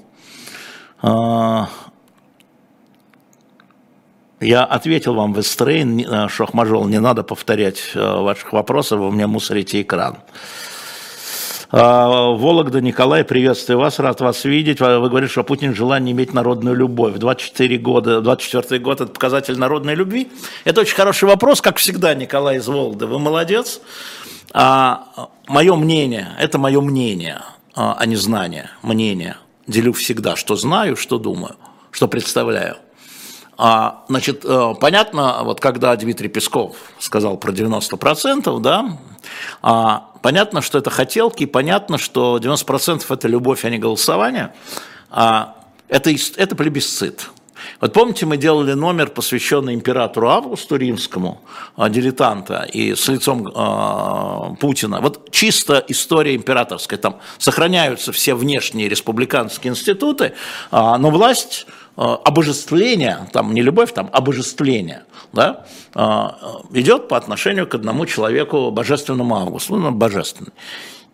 Я 4.41 4.63
ответил 4.63 5.15
вам 5.15 5.33
в 5.33 5.39
Эстрейн, 5.41 5.99
э, 5.99 6.29
Шохмажол, 6.29 6.87
не 6.87 6.99
надо 6.99 7.23
повторять 7.23 7.91
э, 7.93 7.99
ваших 7.99 8.53
вопросов, 8.53 8.99
вы 8.99 9.11
мне 9.11 9.27
мусорите 9.27 9.81
экран. 9.81 10.19
Э, 11.73 11.77
Вологда, 11.77 12.79
Николай, 12.79 13.25
приветствую 13.25 13.79
вас, 13.79 13.99
рад 13.99 14.21
вас 14.21 14.45
видеть. 14.45 14.79
Вы 14.79 15.09
говорите, 15.09 15.29
что 15.29 15.43
Путин 15.43 15.75
желание 15.75 16.13
иметь 16.13 16.33
народную 16.33 16.73
любовь. 16.73 17.15
24 17.15 17.77
года, 17.79 18.21
24 18.21 18.79
год– 18.81 19.01
это 19.01 19.11
показатель 19.11 19.57
народной 19.57 19.95
любви? 19.95 20.31
Это 20.63 20.81
очень 20.81 20.95
хороший 20.95 21.27
вопрос, 21.27 21.59
как 21.59 21.75
всегда, 21.75 22.13
Николай 22.13 22.57
из 22.57 22.67
Вологды. 22.67 23.07
Вы 23.07 23.19
молодец. 23.19 23.81
А, 24.53 25.03
мое 25.47 25.75
мнение, 25.75 26.29
это 26.39 26.57
мое 26.57 26.79
мнение, 26.79 27.41
а 27.75 28.05
не 28.05 28.15
знание, 28.15 28.69
мнение. 28.83 29.35
Делю 29.67 29.91
всегда, 29.91 30.37
что 30.37 30.55
знаю, 30.55 30.95
что 30.95 31.19
думаю, 31.19 31.57
что 31.91 32.07
представляю. 32.07 32.77
А, 33.61 34.05
значит, 34.07 34.45
э, 34.45 34.73
понятно, 34.79 35.39
вот 35.43 35.59
когда 35.59 35.93
Дмитрий 35.97 36.29
Песков 36.29 36.77
сказал 36.97 37.35
про 37.35 37.51
90%, 37.51 38.57
да, 38.61 38.97
а, 39.61 40.11
понятно, 40.21 40.61
что 40.61 40.77
это 40.77 40.89
хотелки, 40.89 41.45
понятно, 41.45 41.97
что 41.97 42.37
90% 42.37 43.11
это 43.11 43.27
любовь, 43.27 43.65
а 43.65 43.69
не 43.69 43.77
голосование, 43.77 44.53
а, 45.09 45.57
это, 45.89 46.09
это 46.37 46.55
плебисцит. 46.55 47.31
Вот 47.81 47.91
помните, 47.91 48.25
мы 48.25 48.37
делали 48.37 48.73
номер, 48.73 49.09
посвященный 49.09 49.73
императору 49.73 50.29
Августу 50.29 50.77
Римскому, 50.77 51.41
а, 51.75 51.89
дилетанта, 51.89 52.67
и 52.71 52.95
с 52.95 53.09
лицом 53.09 53.47
э, 53.47 54.55
Путина. 54.59 55.01
Вот 55.01 55.31
чисто 55.31 55.83
история 55.87 56.35
императорская. 56.35 56.97
Там 56.97 57.19
сохраняются 57.37 58.11
все 58.11 58.35
внешние 58.35 58.87
республиканские 58.87 59.71
институты, 59.71 60.25
э, 60.25 60.31
но 60.71 61.09
власть 61.09 61.65
обожествление, 62.01 63.27
там 63.33 63.53
не 63.53 63.61
любовь, 63.61 63.93
там 63.93 64.09
обожествление, 64.13 65.03
да, 65.33 65.65
э, 65.95 65.99
идет 66.73 67.07
по 67.07 67.17
отношению 67.17 67.67
к 67.67 67.75
одному 67.75 68.05
человеку, 68.05 68.71
божественному 68.71 69.35
Августу, 69.35 69.75
ну, 69.75 69.91
божественный. 69.91 70.51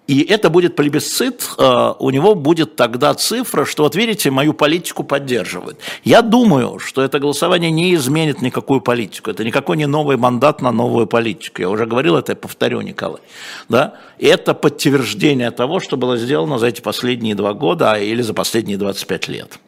И 0.08 0.22
это 0.22 0.52
будет 0.52 0.76
плебисцит, 0.76 1.50
э, 1.58 1.94
у 1.98 2.12
него 2.12 2.36
будет 2.36 2.76
тогда 2.76 3.16
цифра, 3.16 3.66
что 3.66 3.84
вот 3.84 3.96
видите, 3.96 4.30
мою 4.30 4.54
политику 4.54 5.04
поддерживают. 5.04 5.80
Я 6.04 6.22
думаю, 6.22 6.78
что 6.78 7.02
это 7.02 7.18
голосование 7.18 7.72
не 7.72 7.96
изменит 7.96 8.42
никакую 8.42 8.82
политику. 8.82 9.32
Это 9.32 9.44
никакой 9.44 9.78
не 9.78 9.88
новый 9.88 10.18
мандат 10.18 10.62
на 10.62 10.72
новую 10.72 11.08
политику. 11.08 11.62
Я 11.62 11.70
уже 11.70 11.88
говорил 11.88 12.18
это, 12.18 12.34
я 12.34 12.36
повторю, 12.36 12.82
Николай. 12.82 13.22
Да? 13.68 13.96
Это 14.20 14.54
подтверждение 14.54 15.50
того, 15.50 15.80
что 15.80 15.98
было 15.98 16.18
сделано 16.18 16.60
за 16.60 16.68
эти 16.68 16.82
последние 16.82 17.34
два 17.34 17.54
года 17.54 17.94
а, 17.94 17.98
или 17.98 18.22
за 18.22 18.36
последние 18.36 18.78
25 18.78 19.28
лет. 19.30 19.60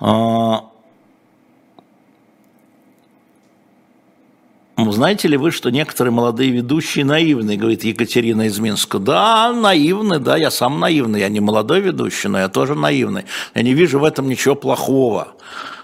А, 0.00 0.70
ну, 4.76 4.92
знаете 4.92 5.26
ли 5.26 5.36
вы, 5.36 5.50
что 5.50 5.70
некоторые 5.70 6.12
молодые 6.12 6.52
ведущие 6.52 7.04
наивны, 7.04 7.56
говорит 7.56 7.82
Екатерина 7.82 8.42
из 8.42 8.60
Минска. 8.60 9.00
Да, 9.00 9.52
наивны, 9.52 10.20
да, 10.20 10.36
я 10.36 10.52
сам 10.52 10.78
наивный, 10.78 11.18
я 11.18 11.28
не 11.28 11.40
молодой 11.40 11.80
ведущий, 11.80 12.28
но 12.28 12.38
я 12.38 12.48
тоже 12.48 12.76
наивный. 12.76 13.24
Я 13.56 13.62
не 13.62 13.74
вижу 13.74 13.98
в 13.98 14.04
этом 14.04 14.28
ничего 14.28 14.54
плохого. 14.54 15.34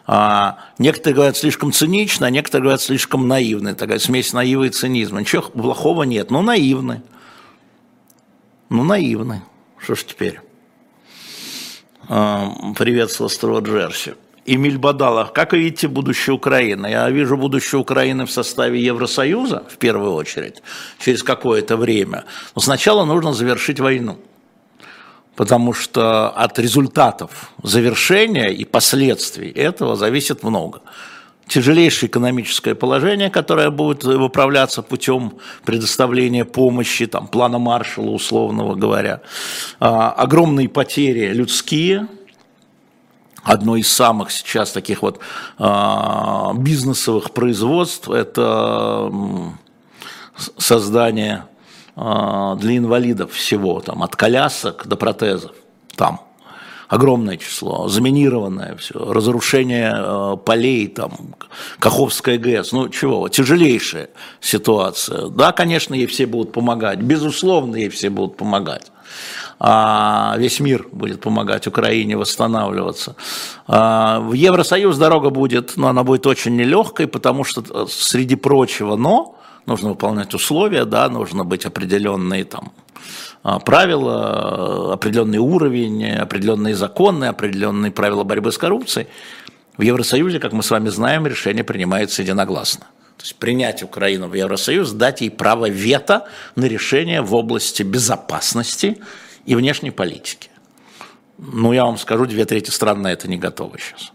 А, 0.06 0.58
некоторые 0.78 1.16
говорят 1.16 1.36
слишком 1.36 1.72
цинично, 1.72 2.26
а 2.28 2.30
некоторые 2.30 2.62
говорят 2.62 2.82
слишком 2.82 3.26
наивны. 3.26 3.74
Такая 3.74 3.98
смесь 3.98 4.32
наива 4.32 4.62
и 4.62 4.70
цинизма. 4.70 5.20
Ничего 5.20 5.42
плохого 5.42 6.04
нет, 6.04 6.30
но 6.30 6.42
наивны. 6.42 7.02
Ну, 8.68 8.84
наивны. 8.84 9.42
Что 9.78 9.96
ж 9.96 10.04
теперь? 10.04 10.43
А, 12.08 12.50
привет 12.76 13.10
с 13.10 13.20
острова 13.20 13.60
Джерси. 13.60 14.14
Эмиль 14.44 14.76
Бадалов, 14.76 15.32
как 15.32 15.52
вы 15.52 15.60
видите 15.60 15.88
будущее 15.88 16.34
Украины? 16.34 16.88
Я 16.88 17.08
вижу 17.08 17.38
будущее 17.38 17.80
Украины 17.80 18.26
в 18.26 18.30
составе 18.30 18.78
Евросоюза, 18.84 19.64
в 19.70 19.78
первую 19.78 20.12
очередь, 20.12 20.62
через 20.98 21.22
какое-то 21.22 21.78
время. 21.78 22.24
Но 22.54 22.60
сначала 22.60 23.06
нужно 23.06 23.32
завершить 23.32 23.80
войну, 23.80 24.18
потому 25.34 25.72
что 25.72 26.28
от 26.28 26.58
результатов 26.58 27.52
завершения 27.62 28.52
и 28.52 28.66
последствий 28.66 29.50
этого 29.50 29.96
зависит 29.96 30.42
много 30.42 30.82
тяжелейшее 31.46 32.08
экономическое 32.08 32.74
положение, 32.74 33.30
которое 33.30 33.70
будет 33.70 34.04
выправляться 34.04 34.82
путем 34.82 35.34
предоставления 35.64 36.44
помощи, 36.44 37.06
там, 37.06 37.26
плана 37.26 37.58
Маршала, 37.58 38.10
условного 38.10 38.74
говоря, 38.74 39.20
а, 39.80 40.10
огромные 40.10 40.68
потери 40.68 41.32
людские, 41.32 42.08
одно 43.42 43.76
из 43.76 43.88
самых 43.88 44.30
сейчас 44.30 44.72
таких 44.72 45.02
вот 45.02 45.20
а, 45.58 46.52
бизнесовых 46.54 47.32
производств– 47.32 48.08
это 48.10 49.12
создание 50.56 51.44
а, 51.94 52.56
для 52.56 52.78
инвалидов 52.78 53.32
всего, 53.32 53.80
там, 53.80 54.02
от 54.02 54.16
колясок 54.16 54.86
до 54.86 54.96
протезов, 54.96 55.52
там– 55.96 56.20
огромное 56.88 57.36
число, 57.36 57.88
заминированное 57.88 58.76
все, 58.76 58.94
разрушение 58.94 59.92
э, 59.94 60.36
полей, 60.44 60.88
там, 60.88 61.34
Каховская 61.78 62.38
ГЭС, 62.38 62.72
ну 62.72 62.88
чего, 62.88 63.28
тяжелейшая 63.28 64.10
ситуация. 64.40 65.28
Да, 65.28 65.52
конечно, 65.52 65.94
ей 65.94 66.06
все 66.06 66.26
будут 66.26 66.52
помогать, 66.52 67.00
безусловно, 67.00 67.76
ей 67.76 67.88
все 67.88 68.10
будут 68.10 68.36
помогать. 68.36 68.90
А 69.60 70.34
весь 70.38 70.60
мир 70.60 70.86
будет 70.90 71.20
помогать 71.20 71.66
Украине 71.66 72.16
восстанавливаться. 72.16 73.14
А 73.66 74.20
в 74.20 74.32
Евросоюз 74.32 74.96
дорога 74.98 75.30
будет, 75.30 75.76
но 75.76 75.88
она 75.88 76.02
будет 76.02 76.26
очень 76.26 76.56
нелегкой, 76.56 77.06
потому 77.06 77.44
что 77.44 77.62
э, 77.68 77.86
среди 77.88 78.36
прочего, 78.36 78.96
но 78.96 79.36
нужно 79.66 79.90
выполнять 79.90 80.34
условия, 80.34 80.84
да, 80.84 81.08
нужно 81.08 81.44
быть 81.44 81.64
определенные 81.64 82.44
там 82.44 82.72
правила, 83.44 84.94
определенный 84.94 85.38
уровень, 85.38 86.10
определенные 86.12 86.74
законы, 86.74 87.26
определенные 87.26 87.92
правила 87.92 88.24
борьбы 88.24 88.50
с 88.50 88.58
коррупцией. 88.58 89.06
В 89.76 89.82
Евросоюзе, 89.82 90.40
как 90.40 90.52
мы 90.52 90.62
с 90.62 90.70
вами 90.70 90.88
знаем, 90.88 91.26
решение 91.26 91.64
принимается 91.64 92.22
единогласно. 92.22 92.86
То 93.18 93.22
есть 93.22 93.36
принять 93.36 93.82
Украину 93.82 94.28
в 94.28 94.34
Евросоюз, 94.34 94.92
дать 94.92 95.20
ей 95.20 95.30
право 95.30 95.68
вето 95.68 96.26
на 96.56 96.64
решение 96.64 97.20
в 97.20 97.34
области 97.34 97.82
безопасности 97.82 98.98
и 99.44 99.54
внешней 99.54 99.90
политики. 99.90 100.50
Ну, 101.38 101.72
я 101.72 101.84
вам 101.84 101.98
скажу, 101.98 102.26
две 102.26 102.44
трети 102.44 102.70
стран 102.70 103.02
на 103.02 103.12
это 103.12 103.28
не 103.28 103.36
готовы 103.36 103.78
сейчас. 103.78 104.12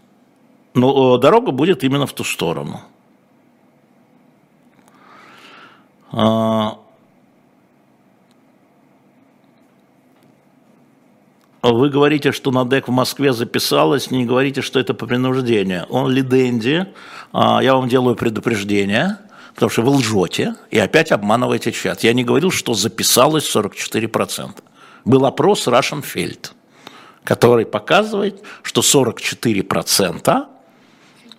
Но 0.74 1.16
э, 1.16 1.20
дорога 1.20 1.52
будет 1.52 1.84
именно 1.84 2.06
в 2.06 2.12
ту 2.12 2.24
сторону. 2.24 2.80
А, 6.12 6.78
Вы 11.72 11.88
говорите, 11.88 12.32
что 12.32 12.50
на 12.50 12.64
ДЭК 12.64 12.88
в 12.88 12.90
Москве 12.90 13.32
записалось, 13.32 14.10
не 14.10 14.24
говорите, 14.24 14.60
что 14.62 14.80
это 14.80 14.94
по 14.94 15.06
принуждению. 15.06 15.86
Он 15.88 16.10
ли 16.10 16.22
Дэнди, 16.22 16.86
а, 17.32 17.60
я 17.62 17.74
вам 17.74 17.88
делаю 17.88 18.16
предупреждение, 18.16 19.18
потому 19.54 19.70
что 19.70 19.82
вы 19.82 19.90
лжете 19.90 20.56
и 20.70 20.78
опять 20.78 21.12
обманываете 21.12 21.72
чат. 21.72 22.02
Я 22.02 22.12
не 22.12 22.24
говорил, 22.24 22.50
что 22.50 22.74
записалось 22.74 23.54
44%. 23.54 24.56
Был 25.04 25.24
опрос 25.26 25.66
Field, 25.66 26.50
который 27.24 27.66
показывает, 27.66 28.42
что 28.62 28.80
44% 28.80 30.46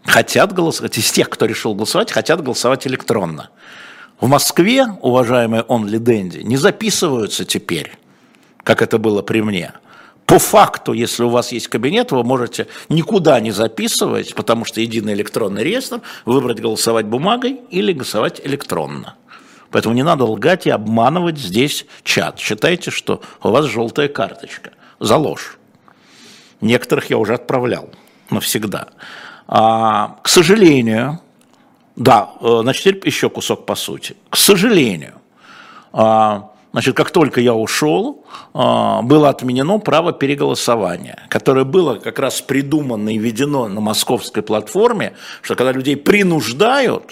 хотят 0.06 0.54
голосовать, 0.54 0.98
из 0.98 1.12
тех, 1.12 1.30
кто 1.30 1.46
решил 1.46 1.76
голосовать, 1.76 2.12
хотят 2.12 2.42
голосовать 2.42 2.88
электронно. 2.88 3.50
В 4.20 4.28
Москве, 4.28 4.86
уважаемые 5.02 5.66
Онли 5.68 5.98
Дэнди, 5.98 6.40
не 6.40 6.58
записываются 6.58 7.44
теперь, 7.44 7.98
как 8.64 8.82
это 8.82 8.98
было 8.98 9.22
при 9.22 9.42
мне– 9.42 9.74
по 10.32 10.40
факту, 10.40 10.94
если 10.94 11.24
у 11.24 11.30
вас 11.30 11.52
есть 11.52 11.68
кабинет, 11.68 12.14
вы 12.14 12.24
можете 12.24 12.68
никуда 12.88 13.42
не 13.42 13.52
записывать, 13.52 14.34
потому 14.34 14.64
что 14.64 14.80
единый 14.80 15.12
электронный 15.12 15.62
реестр, 15.62 16.00
выбрать 16.24 16.62
голосовать 16.62 17.06
бумагой 17.06 17.60
или 17.70 17.92
голосовать 17.92 18.40
электронно. 18.42 19.16
Поэтому 19.72 19.94
не 19.94 20.04
надо 20.04 20.24
лгать 20.24 20.68
и 20.68 20.70
обманывать 20.70 21.38
здесь 21.38 21.86
чат. 22.04 22.40
Считайте, 22.40 22.92
что 22.92 23.22
у 23.44 23.50
вас 23.50 23.66
желтая 23.66 24.08
карточка 24.08 24.72
за 25.02 25.18
ложь. 25.18 25.58
Некоторых 26.62 27.10
я 27.10 27.18
уже 27.18 27.34
отправлял 27.34 27.90
навсегда. 28.30 28.88
А, 29.50 30.18
к 30.24 30.30
сожалению, 30.30 31.20
да, 31.98 32.30
э, 32.40 32.60
значит, 32.62 32.84
теперь 32.84 33.02
еще 33.06 33.30
кусок 33.30 33.66
по 33.66 33.76
сути. 33.76 34.16
К 34.30 34.38
сожалению, 34.38 35.16
а, 35.92 36.51
Значит, 36.72 36.96
как 36.96 37.12
только 37.12 37.42
я 37.42 37.54
ушел, 37.54 38.24
а, 38.54 39.02
было 39.02 39.30
отменено 39.30 39.78
право 39.80 40.14
переголосования, 40.14 41.26
которое 41.30 41.66
было 41.66 41.96
как 41.96 42.18
раз 42.18 42.42
придумано 42.42 43.10
и 43.14 43.18
введено 43.18 43.68
на 43.68 43.82
московской 43.82 44.42
платформе, 44.42 45.14
что 45.42 45.56
когда 45.56 45.74
людей 45.74 45.98
принуждают, 45.98 47.12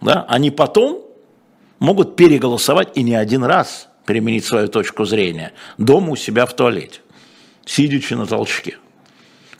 да, 0.00 0.26
они 0.28 0.50
потом 0.50 1.02
могут 1.78 2.16
переголосовать 2.16 2.96
и 2.96 3.02
не 3.04 3.14
один 3.14 3.44
раз 3.44 3.88
переменить 4.06 4.44
свою 4.44 4.66
точку 4.66 5.04
зрения 5.04 5.52
дома 5.78 6.10
у 6.10 6.16
себя 6.16 6.46
в 6.46 6.54
туалете, 6.54 7.00
сидячи 7.64 8.14
на 8.14 8.26
толчке. 8.26 8.78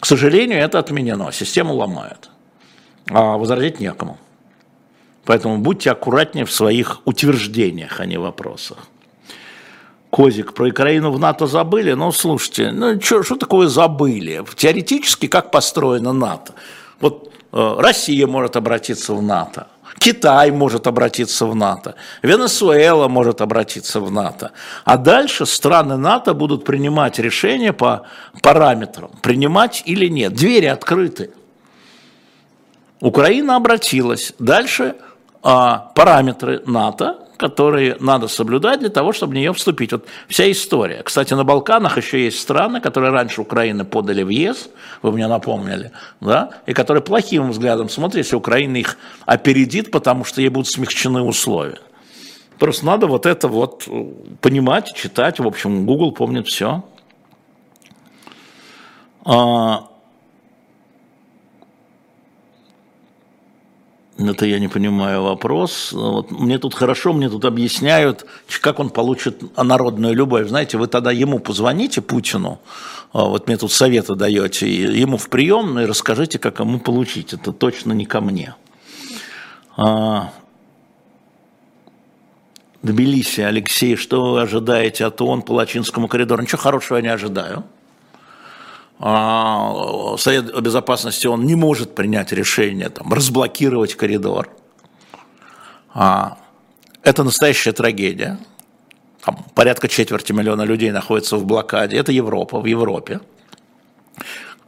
К 0.00 0.06
сожалению, 0.06 0.58
это 0.58 0.80
отменено, 0.80 1.30
систему 1.30 1.74
ломают, 1.74 2.30
а 3.10 3.36
возразить 3.36 3.78
некому. 3.78 4.18
Поэтому 5.30 5.58
будьте 5.58 5.92
аккуратнее 5.92 6.44
в 6.44 6.50
своих 6.50 7.02
утверждениях, 7.04 8.00
а 8.00 8.04
не 8.04 8.18
вопросах. 8.18 8.78
Козик, 10.10 10.54
про 10.54 10.66
Украину 10.66 11.12
в 11.12 11.20
НАТО 11.20 11.46
забыли? 11.46 11.92
Ну, 11.92 12.10
слушайте, 12.10 12.72
ну 12.72 13.00
что, 13.00 13.22
что 13.22 13.36
такое 13.36 13.68
забыли? 13.68 14.44
Теоретически, 14.56 15.28
как 15.28 15.52
построено 15.52 16.12
НАТО? 16.12 16.54
Вот 16.98 17.32
э, 17.52 17.74
Россия 17.78 18.26
может 18.26 18.56
обратиться 18.56 19.14
в 19.14 19.22
НАТО, 19.22 19.68
Китай 19.98 20.50
может 20.50 20.88
обратиться 20.88 21.46
в 21.46 21.54
НАТО, 21.54 21.94
Венесуэла 22.22 23.06
может 23.06 23.40
обратиться 23.40 24.00
в 24.00 24.10
НАТО. 24.10 24.50
А 24.84 24.96
дальше 24.96 25.46
страны 25.46 25.96
НАТО 25.96 26.34
будут 26.34 26.64
принимать 26.64 27.20
решения 27.20 27.72
по 27.72 28.02
параметрам, 28.42 29.12
принимать 29.22 29.84
или 29.86 30.08
нет. 30.08 30.32
Двери 30.32 30.66
открыты. 30.66 31.30
Украина 33.00 33.54
обратилась. 33.54 34.34
Дальше 34.40 34.96
параметры 35.42 36.62
НАТО, 36.66 37.18
которые 37.36 37.96
надо 38.00 38.28
соблюдать 38.28 38.80
для 38.80 38.90
того, 38.90 39.12
чтобы 39.14 39.32
в 39.32 39.34
нее 39.34 39.54
вступить. 39.54 39.92
Вот 39.92 40.06
вся 40.28 40.50
история. 40.50 41.02
Кстати, 41.02 41.32
на 41.32 41.42
Балканах 41.42 41.96
еще 41.96 42.22
есть 42.22 42.38
страны, 42.38 42.82
которые 42.82 43.12
раньше 43.12 43.40
Украины 43.40 43.86
подали 43.86 44.22
в 44.22 44.28
ЕС, 44.28 44.68
вы 45.00 45.12
мне 45.12 45.26
напомнили, 45.26 45.92
да, 46.20 46.50
и 46.66 46.74
которые 46.74 47.02
плохим 47.02 47.50
взглядом 47.50 47.88
смотрят, 47.88 48.18
если 48.18 48.36
Украина 48.36 48.76
их 48.76 48.98
опередит, 49.24 49.90
потому 49.90 50.24
что 50.24 50.42
ей 50.42 50.50
будут 50.50 50.68
смягчены 50.68 51.22
условия. 51.22 51.80
Просто 52.58 52.84
надо 52.84 53.06
вот 53.06 53.24
это 53.24 53.48
вот 53.48 53.88
понимать, 54.42 54.92
читать. 54.94 55.40
В 55.40 55.46
общем, 55.46 55.86
Google 55.86 56.12
помнит 56.12 56.46
все. 56.46 56.84
А, 59.24 59.88
Это 64.28 64.44
я 64.44 64.58
не 64.58 64.68
понимаю 64.68 65.22
вопрос. 65.22 65.92
Вот 65.92 66.30
мне 66.30 66.58
тут 66.58 66.74
хорошо, 66.74 67.12
мне 67.12 67.30
тут 67.30 67.44
объясняют, 67.44 68.26
как 68.60 68.78
он 68.78 68.90
получит 68.90 69.56
народную 69.56 70.14
любовь. 70.14 70.48
Знаете, 70.48 70.76
вы 70.76 70.88
тогда 70.88 71.10
ему 71.10 71.38
позвоните, 71.38 72.02
Путину, 72.02 72.60
а 73.12 73.24
вот 73.24 73.46
мне 73.46 73.56
тут 73.56 73.72
советы 73.72 74.14
даете, 74.14 74.68
ему 74.68 75.16
в 75.16 75.30
приемную 75.30 75.88
расскажите, 75.88 76.38
как 76.38 76.60
ему 76.60 76.80
получить. 76.80 77.32
Это 77.32 77.52
точно 77.52 77.92
не 77.92 78.04
ко 78.04 78.20
мне. 78.20 78.54
А, 79.76 80.32
Тбилиси, 82.82 83.40
Алексей, 83.40 83.96
что 83.96 84.32
вы 84.32 84.42
ожидаете 84.42 85.06
от 85.06 85.20
ООН 85.20 85.42
по 85.42 85.52
Лачинскому 85.52 86.08
коридору? 86.08 86.42
Ничего 86.42 86.58
хорошего 86.58 86.96
я 86.98 87.02
не 87.02 87.08
ожидаю. 87.08 87.64
А, 89.02 90.16
Совет 90.18 90.60
Безопасности 90.60 91.26
он 91.26 91.46
не 91.46 91.54
может 91.54 91.94
принять 91.94 92.32
решение 92.32 92.90
там, 92.90 93.12
разблокировать 93.12 93.94
коридор. 93.94 94.50
А, 95.94 96.36
это 97.02 97.24
настоящая 97.24 97.72
трагедия. 97.72 98.38
Там 99.24 99.38
порядка 99.54 99.88
четверти 99.88 100.32
миллиона 100.32 100.62
людей 100.62 100.90
находятся 100.90 101.38
в 101.38 101.46
блокаде. 101.46 101.96
Это 101.96 102.12
Европа, 102.12 102.60
в 102.60 102.66
Европе. 102.66 103.20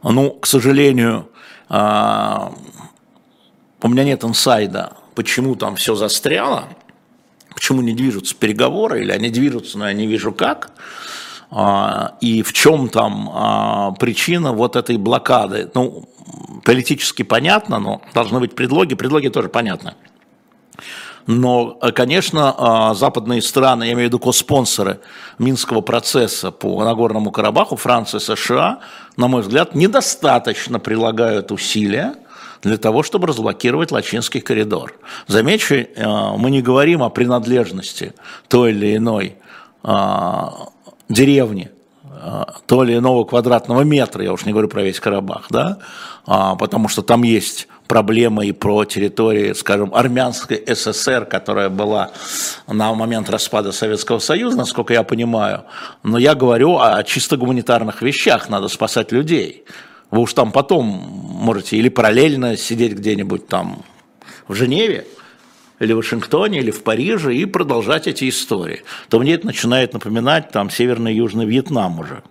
Ну, 0.01 0.31
к 0.31 0.47
сожалению, 0.47 1.29
а, 1.69 2.53
у 3.83 3.87
меня 3.87 4.03
нет 4.03 4.23
инсайда, 4.23 4.93
почему 5.13 5.55
там 5.55 5.75
все 5.75 5.93
застряло, 5.93 6.69
почему 7.53 7.81
не 7.81 7.93
движутся 7.93 8.35
переговоры, 8.35 9.01
или 9.01 9.11
они 9.11 9.29
движутся, 9.29 9.77
но 9.77 9.87
я 9.87 9.93
не 9.93 10.07
вижу 10.07 10.31
как. 10.31 10.71
А, 11.55 12.15
и 12.19 12.41
в 12.41 12.51
чем 12.51 12.89
там 12.89 13.29
а, 13.31 13.91
причина 13.91 14.53
вот 14.53 14.75
этой 14.75 14.97
блокады. 14.97 15.69
Ну, 15.75 16.09
политически 16.65 17.21
понятно, 17.21 17.77
но 17.77 18.01
должны 18.15 18.39
быть 18.39 18.55
предлоги, 18.55 18.95
предлоги 18.95 19.27
тоже 19.27 19.49
понятны. 19.49 19.93
Но, 21.27 21.77
конечно, 21.93 22.55
а, 22.57 22.93
западные 22.95 23.43
страны, 23.43 23.83
я 23.83 23.93
имею 23.93 24.07
в 24.07 24.09
виду 24.09 24.19
коспонсоры 24.19 24.99
Минского 25.37 25.81
процесса 25.81 26.49
по 26.49 26.83
Нагорному 26.83 27.31
Карабаху, 27.31 27.75
Франция, 27.75 28.19
США, 28.19 28.79
на 29.15 29.27
мой 29.27 29.43
взгляд, 29.43 29.75
недостаточно 29.75 30.79
прилагают 30.79 31.51
усилия 31.51 32.15
для 32.63 32.77
того, 32.77 33.03
чтобы 33.03 33.27
разблокировать 33.27 33.91
Лачинский 33.91 34.41
коридор. 34.41 34.95
Замечу, 35.27 35.85
мы 36.37 36.49
не 36.49 36.63
говорим 36.63 37.03
о 37.03 37.09
принадлежности 37.09 38.13
той 38.47 38.71
или 38.71 38.95
иной 38.95 39.35
деревни 41.09 41.69
э, 42.03 42.43
то 42.65 42.83
ли 42.83 42.95
иного 42.95 43.23
квадратного 43.25 43.81
метра, 43.81 44.23
я 44.23 44.33
уж 44.33 44.45
не 44.45 44.51
говорю 44.51 44.67
про 44.67 44.83
весь 44.83 44.99
Карабах, 44.99 45.47
да, 45.49 45.79
а, 46.25 46.55
потому 46.55 46.87
что 46.87 47.01
там 47.01 47.23
есть 47.23 47.67
проблемы 47.87 48.47
и 48.47 48.51
про 48.51 48.85
территории, 48.85 49.53
скажем, 49.53 49.93
армянской 49.93 50.63
ССР, 50.73 51.25
которая 51.25 51.69
была 51.69 52.11
на 52.67 52.93
момент 52.93 53.29
распада 53.29 53.71
Советского 53.71 54.19
Союза, 54.19 54.57
насколько 54.57 54.93
я 54.93 55.03
понимаю. 55.03 55.63
Но 56.01 56.17
я 56.17 56.33
говорю 56.33 56.79
о 56.79 57.03
чисто 57.03 57.37
гуманитарных 57.37 58.01
вещах, 58.01 58.49
надо 58.49 58.67
спасать 58.67 59.11
людей. 59.11 59.65
Вы 60.11 60.21
уж 60.21 60.33
там 60.33 60.51
потом 60.51 60.85
можете 60.85 61.77
или 61.77 61.89
параллельно 61.89 62.55
сидеть 62.55 62.93
где-нибудь 62.93 63.47
там 63.47 63.83
в 64.47 64.53
Женеве, 64.53 65.05
или 65.79 65.93
в 65.93 65.97
Вашингтоне, 65.97 66.59
или 66.59 66.71
в 66.71 66.83
Париже 66.83 67.35
и 67.35 67.45
продолжать 67.45 68.07
эти 68.07 68.29
истории, 68.29 68.83
то 69.09 69.19
мне 69.19 69.33
это 69.33 69.45
начинает 69.45 69.93
напоминать 69.93 70.51
там 70.51 70.69
Северный 70.69 71.13
и 71.13 71.17
Южный 71.17 71.45
Вьетнам 71.45 71.99
уже. 71.99 72.23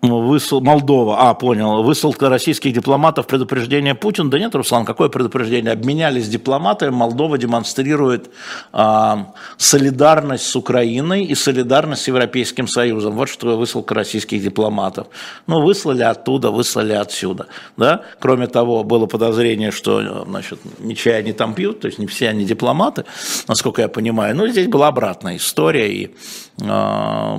Высыл, 0.00 0.60
Молдова, 0.60 1.28
а, 1.28 1.34
понял, 1.34 1.82
высылка 1.82 2.28
российских 2.28 2.72
дипломатов 2.72 3.26
предупреждение 3.26 3.96
Путин. 3.96 4.30
Да 4.30 4.38
нет, 4.38 4.54
Руслан, 4.54 4.84
какое 4.84 5.08
предупреждение? 5.08 5.72
Обменялись 5.72 6.28
дипломатами, 6.28 6.90
Молдова 6.90 7.36
демонстрирует 7.36 8.30
а, 8.72 9.32
солидарность 9.56 10.44
с 10.44 10.54
Украиной 10.54 11.24
и 11.24 11.34
солидарность 11.34 12.02
с 12.02 12.08
Европейским 12.08 12.68
Союзом. 12.68 13.16
Вот 13.16 13.28
что 13.28 13.58
высылка 13.58 13.92
российских 13.92 14.40
дипломатов. 14.40 15.08
Ну, 15.48 15.62
выслали 15.62 16.04
оттуда, 16.04 16.52
выслали 16.52 16.92
отсюда. 16.92 17.48
Да? 17.76 18.02
Кроме 18.20 18.46
того, 18.46 18.84
было 18.84 19.06
подозрение, 19.06 19.72
что 19.72 20.24
значит, 20.24 20.60
не 20.78 20.94
чай 20.94 21.18
они 21.18 21.32
там 21.32 21.54
пьют, 21.54 21.80
то 21.80 21.86
есть 21.88 21.98
не 21.98 22.06
все 22.06 22.28
они 22.28 22.44
дипломаты, 22.44 23.04
насколько 23.48 23.82
я 23.82 23.88
понимаю. 23.88 24.36
Но 24.36 24.46
здесь 24.46 24.68
была 24.68 24.88
обратная 24.88 25.38
история, 25.38 25.92
и 25.92 26.14
а, 26.62 27.36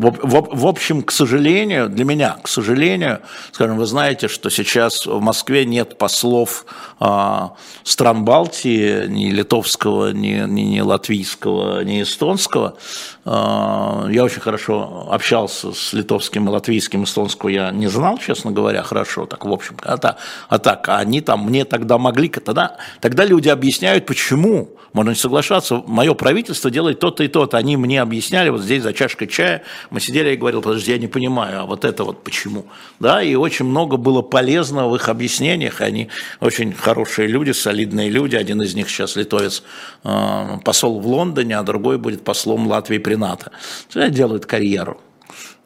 в, 0.00 0.10
в, 0.22 0.60
в 0.62 0.66
общем, 0.66 1.02
к 1.02 1.12
сожалению, 1.12 1.88
для 1.88 2.04
меня, 2.04 2.36
к 2.42 2.48
сожалению, 2.48 3.20
скажем, 3.52 3.76
вы 3.76 3.86
знаете, 3.86 4.28
что 4.28 4.48
сейчас 4.50 5.06
в 5.06 5.20
Москве 5.20 5.66
нет 5.66 5.98
послов 5.98 6.64
а, 6.98 7.54
стран 7.82 8.24
Балтии, 8.24 9.06
ни 9.06 9.30
литовского, 9.30 10.12
ни, 10.12 10.46
ни, 10.48 10.62
ни 10.62 10.80
латвийского, 10.80 11.84
ни 11.84 12.02
эстонского. 12.02 12.76
А, 13.32 14.08
я 14.10 14.24
очень 14.24 14.40
хорошо 14.40 15.06
общался 15.08 15.72
с 15.72 15.92
литовским 15.92 16.48
латвийским, 16.48 17.04
эстонского 17.04 17.48
я 17.48 17.70
не 17.70 17.86
знал, 17.86 18.18
честно 18.18 18.50
говоря, 18.50 18.82
хорошо, 18.82 19.24
так 19.24 19.44
в 19.44 19.52
общем. 19.52 19.76
А 19.82 19.98
так, 19.98 20.18
а 20.48 20.58
так 20.58 20.88
они 20.88 21.20
там 21.20 21.44
мне 21.46 21.64
тогда 21.64 21.96
могли, 21.96 22.28
тогда, 22.28 22.78
тогда 23.00 23.24
люди 23.24 23.48
объясняют, 23.48 24.04
почему 24.04 24.70
можно 24.92 25.10
не 25.10 25.16
соглашаться, 25.16 25.82
мое 25.86 26.14
правительство 26.14 26.70
делает 26.70 26.98
то-то 26.98 27.22
и 27.22 27.28
то-то. 27.28 27.56
Они 27.56 27.76
мне 27.76 28.02
объясняли, 28.02 28.48
вот 28.48 28.62
здесь 28.62 28.82
за 28.82 28.92
чашкой 28.92 29.28
чая, 29.28 29.62
мы 29.90 30.00
сидели 30.00 30.32
и 30.32 30.36
говорил, 30.36 30.62
подожди, 30.62 30.90
я 30.90 30.98
не 30.98 31.06
понимаю, 31.06 31.60
а 31.60 31.66
вот 31.66 31.84
это 31.84 32.02
вот 32.02 32.24
почему. 32.24 32.66
Да, 32.98 33.22
и 33.22 33.36
очень 33.36 33.64
много 33.64 33.96
было 33.96 34.22
полезного 34.22 34.90
в 34.90 34.96
их 34.96 35.08
объяснениях, 35.08 35.80
они 35.80 36.08
очень 36.40 36.72
хорошие 36.72 37.28
люди, 37.28 37.52
солидные 37.52 38.10
люди, 38.10 38.34
один 38.34 38.60
из 38.62 38.74
них 38.74 38.88
сейчас 38.88 39.14
литовец, 39.14 39.62
э, 40.02 40.58
посол 40.64 40.98
в 40.98 41.06
Лондоне, 41.06 41.58
а 41.58 41.62
другой 41.62 41.98
будет 41.98 42.24
послом 42.24 42.66
Латвии 42.66 42.98
при 42.98 43.14
НАТО. 43.20 43.52
Делают 43.94 44.46
карьеру. 44.46 45.00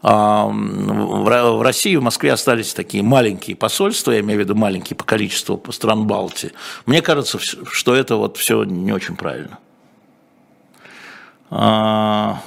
А, 0.06 0.48
в 0.48 1.62
России, 1.62 1.96
в 1.96 2.02
Москве 2.02 2.30
остались 2.30 2.74
такие 2.74 3.02
маленькие 3.02 3.56
посольства, 3.56 4.12
я 4.12 4.20
имею 4.20 4.38
в 4.38 4.42
виду 4.42 4.54
маленькие 4.54 4.98
по 4.98 5.04
количеству 5.04 5.62
стран 5.70 6.06
Балтии. 6.06 6.52
Мне 6.84 7.00
кажется, 7.00 7.38
что 7.38 7.94
это 7.94 8.16
вот 8.16 8.36
все 8.36 8.64
не 8.64 8.92
очень 8.92 9.16
правильно. 9.16 9.58
А, 11.48 12.42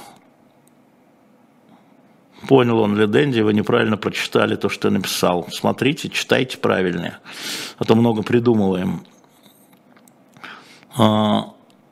понял 2.46 2.78
он 2.78 2.96
ли 2.96 3.08
Дэнди, 3.08 3.40
вы 3.40 3.52
неправильно 3.54 3.96
прочитали 3.96 4.54
то, 4.54 4.68
что 4.68 4.86
я 4.86 4.92
написал. 4.92 5.48
Смотрите, 5.50 6.10
читайте 6.10 6.58
правильнее, 6.58 7.18
а 7.78 7.84
то 7.84 7.96
много 7.96 8.22
придумываем. 8.22 9.04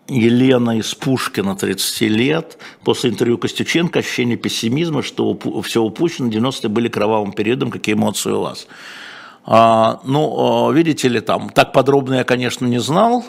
Елена 0.09 0.79
из 0.79 0.95
Пушкина, 0.95 1.57
30 1.57 2.01
лет. 2.03 2.59
После 2.85 3.11
интервью 3.11 3.39
Костюченко 3.39 3.99
ощущение 3.99 4.37
пессимизма, 4.37 5.03
что 5.03 5.39
все 5.63 5.83
упущено, 5.83 6.29
90-е 6.29 6.69
были 6.69 6.89
кровавым 6.89 7.33
периодом. 7.33 7.71
Какие 7.71 7.95
эмоции 7.95 8.31
у 8.31 8.41
вас? 8.41 8.67
А, 9.45 10.01
ну, 10.05 10.69
а, 10.69 10.73
видите 10.73 11.09
ли, 11.09 11.21
там, 11.21 11.51
так 11.51 11.73
подробно 11.73 12.15
я, 12.15 12.25
конечно, 12.25 12.67
не 12.67 12.81
знал, 12.81 13.25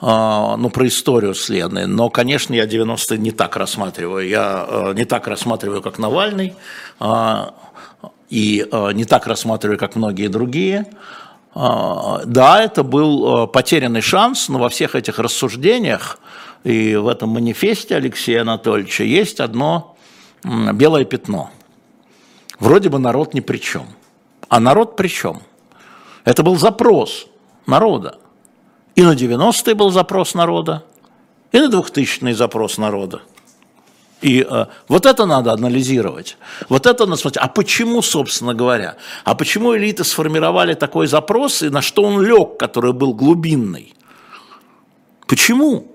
а, 0.00 0.56
ну, 0.56 0.70
про 0.70 0.86
историю 0.88 1.34
следной, 1.34 1.86
но, 1.86 2.10
конечно, 2.10 2.52
я 2.52 2.66
90-е 2.66 3.18
не 3.18 3.30
так 3.30 3.56
рассматриваю. 3.56 4.28
Я 4.28 4.66
а, 4.68 4.92
не 4.92 5.04
так 5.04 5.28
рассматриваю, 5.28 5.82
как 5.82 5.98
Навальный, 5.98 6.54
а, 6.98 7.54
и 8.28 8.66
а, 8.70 8.90
не 8.90 9.04
так 9.04 9.26
рассматриваю, 9.26 9.78
как 9.78 9.94
многие 9.94 10.28
другие. 10.28 10.86
А, 11.58 12.20
да, 12.26 12.62
это 12.62 12.82
был 12.82 13.26
а, 13.26 13.46
потерянный 13.46 14.02
шанс, 14.02 14.50
но 14.50 14.58
во 14.58 14.68
всех 14.68 14.94
этих 14.94 15.18
рассуждениях 15.18 16.18
и 16.64 16.96
в 16.96 17.08
этом 17.08 17.30
манифесте 17.30 17.96
Алексея 17.96 18.42
Анатольевича 18.42 19.04
есть 19.04 19.40
одно 19.40 19.96
белое 20.44 21.06
пятно. 21.06 21.50
Вроде 22.58 22.90
бы 22.90 22.98
народ 22.98 23.32
ни 23.32 23.40
при 23.40 23.56
чем. 23.56 23.86
А 24.50 24.60
народ 24.60 24.96
при 24.96 25.08
чем? 25.08 25.40
Это 26.26 26.42
был 26.42 26.56
запрос 26.56 27.26
народа. 27.66 28.18
И 28.94 29.02
на 29.02 29.14
90-е 29.14 29.74
был 29.74 29.90
запрос 29.90 30.34
народа, 30.34 30.84
и 31.52 31.58
на 31.58 31.70
2000-й 31.70 32.34
запрос 32.34 32.76
народа. 32.76 33.22
И 34.22 34.46
э, 34.48 34.66
вот 34.88 35.06
это 35.06 35.26
надо 35.26 35.52
анализировать. 35.52 36.38
Вот 36.68 36.86
это 36.86 37.04
надо 37.04 37.20
смотреть. 37.20 37.42
А 37.42 37.48
почему, 37.48 38.00
собственно 38.02 38.54
говоря? 38.54 38.96
А 39.24 39.34
почему 39.34 39.76
элиты 39.76 40.04
сформировали 40.04 40.74
такой 40.74 41.06
запрос, 41.06 41.62
и 41.62 41.68
на 41.68 41.82
что 41.82 42.02
он 42.02 42.22
лег, 42.22 42.58
который 42.58 42.92
был 42.92 43.12
глубинный? 43.12 43.94
Почему? 45.26 45.92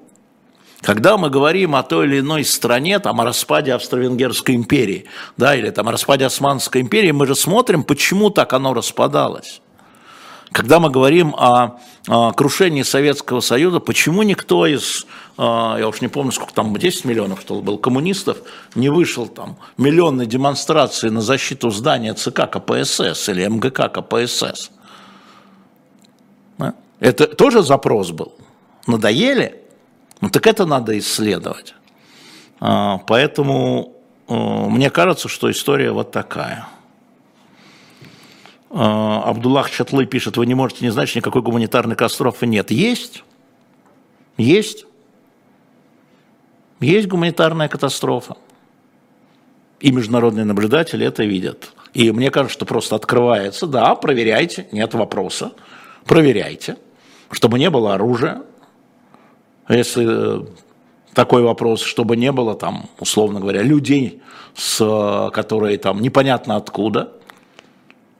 Когда 0.81 1.17
мы 1.17 1.29
говорим 1.29 1.75
о 1.75 1.83
той 1.83 2.07
или 2.07 2.19
иной 2.19 2.43
стране, 2.43 2.99
там, 2.99 3.21
о 3.21 3.25
распаде 3.25 3.73
Австро-Венгерской 3.73 4.55
империи, 4.55 5.05
да, 5.37 5.55
или 5.55 5.69
там, 5.69 5.87
о 5.87 5.91
распаде 5.91 6.25
Османской 6.25 6.81
империи, 6.81 7.11
мы 7.11 7.27
же 7.27 7.35
смотрим, 7.35 7.83
почему 7.83 8.31
так 8.31 8.53
оно 8.53 8.73
распадалось. 8.73 9.61
Когда 10.51 10.79
мы 10.79 10.89
говорим 10.89 11.33
о, 11.35 11.79
о 12.07 12.33
крушении 12.33 12.81
Советского 12.81 13.39
Союза, 13.39 13.79
почему 13.79 14.23
никто 14.23 14.65
из, 14.65 15.05
я 15.37 15.87
уж 15.87 16.01
не 16.01 16.07
помню, 16.07 16.31
сколько 16.31 16.53
там, 16.53 16.75
10 16.75 17.05
миллионов, 17.05 17.41
что 17.41 17.55
ли, 17.55 17.61
было 17.61 17.77
коммунистов, 17.77 18.37
не 18.75 18.89
вышел 18.89 19.27
там 19.27 19.57
миллионной 19.77 20.25
демонстрации 20.25 21.09
на 21.09 21.21
защиту 21.21 21.71
здания 21.71 22.13
ЦК 22.13 22.49
КПСС 22.49 23.29
или 23.29 23.47
МГК 23.47 23.89
КПСС? 23.89 24.71
Это 26.99 27.27
тоже 27.27 27.63
запрос 27.63 28.11
был. 28.11 28.33
Надоели? 28.85 29.63
Ну 30.19 30.29
так 30.29 30.45
это 30.45 30.65
надо 30.65 30.97
исследовать. 30.99 31.73
А, 32.59 32.99
поэтому 32.99 33.95
э, 34.27 34.33
мне 34.35 34.91
кажется, 34.91 35.27
что 35.27 35.49
история 35.49 35.91
вот 35.91 36.11
такая– 36.11 36.67
а, 38.73 39.23
Абдуллах 39.25 39.69
Чатлы 39.69 40.05
пишет, 40.05 40.37
вы 40.37 40.45
не 40.45 40.53
можете 40.53 40.85
не 40.85 40.91
знать, 40.91 41.09
что 41.09 41.19
никакой 41.19 41.41
гуманитарной 41.41 41.95
катастрофы 41.95 42.47
нет. 42.47 42.71
Есть. 42.71 43.23
Есть. 44.37 44.85
Есть 46.81 47.07
гуманитарная 47.07 47.69
катастрофа. 47.69 48.35
И 49.79 49.91
международные 49.91 50.45
наблюдатели 50.45 51.05
это 51.05 51.23
видят. 51.23 51.71
И 51.93 52.11
мне 52.11 52.29
кажется, 52.29 52.53
что 52.53 52.65
просто 52.65 52.95
открывается, 52.95 53.67
да, 53.67 53.95
проверяйте, 53.95 54.67
нет 54.71 54.93
вопроса, 54.93 55.53
проверяйте, 56.05 56.77
чтобы 57.31 57.57
не 57.59 57.69
было 57.69 57.95
оружия. 57.95 58.43
Если 59.69 60.05
э, 60.07 60.45
такой 61.13 61.43
вопрос, 61.43 61.81
чтобы 61.81 62.17
не 62.17 62.31
было 62.31 62.55
там, 62.55 62.89
условно 62.99 63.39
говоря, 63.39 63.61
людей, 63.61 64.21
с, 64.55 65.29
которые 65.33 65.77
там 65.77 66.01
непонятно 66.01 66.57
откуда– 66.57 67.13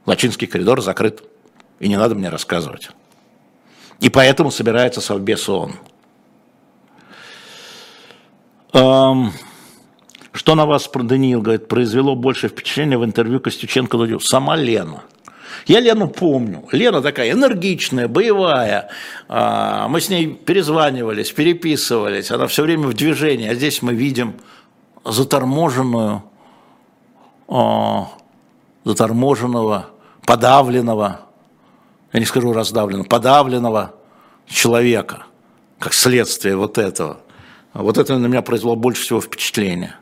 Лачинский 0.06 0.48
коридор 0.48 0.82
закрыт. 0.82 1.24
И 1.80 1.88
не 1.88 1.98
надо 1.98 2.16
мне 2.16 2.30
рассказывать. 2.30 2.90
И 4.00 4.10
поэтому 4.10 4.52
собирается 4.52 5.02
Совбез 5.02 5.48
ООН. 5.48 5.74
Эм, 8.74 9.32
что 10.32 10.56
на 10.56 10.66
вас, 10.66 10.90
Даниил, 10.94 11.42
говорит, 11.42 11.68
произвело 11.68 12.16
больше 12.16 12.48
впечатления 12.48 12.98
в 12.98 13.04
интервью 13.04 13.40
Костюченко 13.40 13.98
Дудю? 13.98 14.20
Сама 14.20 14.56
Лена. 14.56 15.04
Я 15.68 15.80
Лену 15.80 16.08
помню. 16.08 16.68
Лена 16.72 17.02
такая 17.02 17.32
энергичная, 17.32 18.08
боевая. 18.08 18.90
А, 19.28 19.88
мы 19.90 20.00
с 20.00 20.10
ней 20.10 20.28
перезванивались, 20.28 21.32
переписывались. 21.32 22.32
Она 22.32 22.48
все 22.48 22.64
время 22.64 22.88
в 22.88 22.94
движении. 22.94 23.50
А 23.50 23.56
здесь 23.56 23.82
мы 23.82 23.94
видим 23.94 24.36
заторможенную, 25.04 26.24
а, 27.48 28.08
заторможенного, 28.86 29.90
подавленного, 30.26 31.22
я 32.14 32.20
не 32.20 32.26
скажу 32.26 32.54
раздавленного, 32.54 33.08
подавленного 33.08 33.94
человека, 34.48 35.26
как 35.80 35.94
следствие 35.94 36.56
вот 36.56 36.78
этого. 36.78 37.20
Вот 37.74 37.98
это 37.98 38.18
на 38.18 38.28
меня 38.28 38.42
произвело 38.42 38.76
больше 38.76 39.04
всего 39.04 39.22
впечатления. 39.22 39.96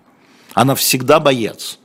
Она 0.54 0.76
всегда 0.76 1.20
боец. 1.20 1.80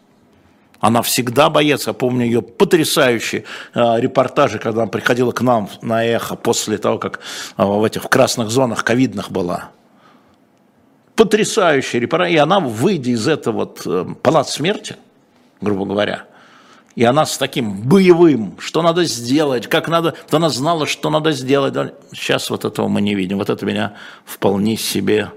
Она 0.81 1.03
всегда 1.03 1.51
боец. 1.51 1.87
Я 1.87 1.93
помню 1.93 2.25
ее 2.25 2.43
потрясающие 2.43 3.45
э, 3.75 4.01
репортажи, 4.01 4.59
когда 4.59 4.83
она 4.83 4.91
приходила 4.91 5.33
к 5.33 5.41
нам 5.41 5.69
на 5.83 6.05
эхо 6.05 6.37
после 6.37 6.79
того, 6.79 6.99
как 6.99 7.21
э, 7.57 7.65
в 7.65 7.85
этих 7.85 8.05
в 8.05 8.09
красных 8.09 8.51
зонах 8.51 8.85
ковидных 8.85 9.31
была. 9.31 9.71
Потрясающие 11.17 12.01
репортажи. 12.01 12.35
И 12.35 12.37
она, 12.37 12.61
выйдя 12.61 13.11
из 13.11 13.29
этого 13.29 13.55
вот, 13.55 13.83
э, 13.87 14.07
палат 14.23 14.49
смерти, 14.49 14.97
грубо 15.61 15.85
говоря, 15.85 16.25
и 16.97 17.03
она 17.03 17.27
с 17.27 17.39
таким 17.39 17.83
боевым, 17.83 18.57
что 18.59 18.81
надо 18.81 19.05
сделать, 19.05 19.67
как 19.67 19.89
надо, 19.89 20.15
то 20.31 20.37
она 20.37 20.49
знала, 20.49 20.87
что 20.87 21.11
надо 21.11 21.33
сделать. 21.33 21.75
Сейчас 22.13 22.51
вот 22.51 22.65
этого 22.65 22.87
мы 22.89 23.01
не 23.01 23.15
видим. 23.15 23.39
Вот 23.39 23.51
это 23.51 23.67
меня 23.67 23.95
вполне 24.25 24.77
себе, 24.77 25.31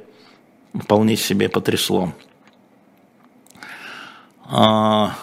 вполне 0.73 1.15
себе 1.15 1.49
потрясло. 1.49 2.13
А, 4.49 5.15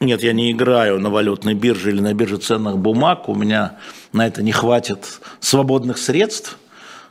Нет, 0.00 0.22
я 0.22 0.32
не 0.32 0.52
играю 0.52 1.00
на 1.00 1.10
валютной 1.10 1.54
бирже 1.54 1.90
или 1.90 2.00
на 2.00 2.14
бирже 2.14 2.38
ценных 2.38 2.78
бумаг. 2.78 3.28
У 3.28 3.34
меня 3.34 3.76
на 4.12 4.26
это 4.26 4.42
не 4.42 4.52
хватит 4.52 5.20
свободных 5.40 5.98
средств. 5.98 6.58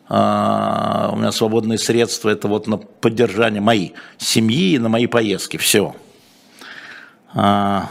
А, 0.10 1.10
у 1.12 1.18
меня 1.18 1.32
свободные 1.32 1.78
средства 1.78 2.30
это 2.30 2.48
вот 2.48 2.68
на 2.68 2.78
поддержание 2.78 3.62
моей 3.62 3.94
семьи 4.18 4.74
и 4.74 4.80
на 4.80 4.88
мои 4.90 5.06
поездки. 5.08 5.58
Все. 5.58 5.96
А, 7.34 7.90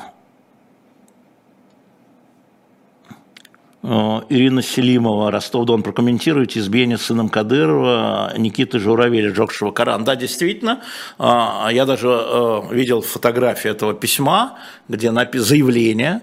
Ирина 3.86 4.62
Селимова, 4.62 5.30
Ростов-Дон, 5.30 5.84
прокомментируйте 5.84 6.58
избиение 6.58 6.98
сыном 6.98 7.28
Кадырова 7.28 8.32
Никиты 8.36 8.80
Журавеля, 8.80 9.32
сжегшего 9.32 9.70
Коран. 9.70 10.02
Да, 10.02 10.16
действительно, 10.16 10.80
а, 11.18 11.68
я 11.70 11.86
даже 11.86 12.08
э, 12.08 12.62
видел 12.72 13.00
фотографию 13.00 13.72
этого 13.72 13.94
письма, 13.94 14.58
где 14.88 15.12
написано 15.12 15.46
заявление, 15.46 16.22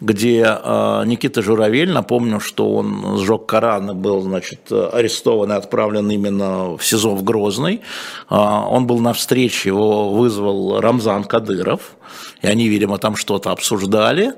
где 0.00 0.42
э, 0.42 1.02
Никита 1.04 1.42
Журавель, 1.42 1.90
напомню, 1.90 2.38
что 2.38 2.70
он 2.74 3.18
сжег 3.18 3.44
Коран 3.44 3.90
и 3.90 3.94
был, 3.94 4.20
значит, 4.20 4.70
арестован 4.70 5.50
и 5.50 5.56
отправлен 5.56 6.08
именно 6.12 6.76
в 6.76 6.84
СИЗО 6.84 7.16
в 7.16 7.24
Грозный. 7.24 7.80
Он 8.28 8.86
был 8.86 9.00
на 9.00 9.14
встрече, 9.14 9.70
его 9.70 10.12
вызвал 10.12 10.80
Рамзан 10.80 11.24
Кадыров, 11.24 11.96
и 12.40 12.46
они, 12.46 12.68
видимо, 12.68 12.98
там 12.98 13.16
что-то 13.16 13.50
обсуждали. 13.50 14.34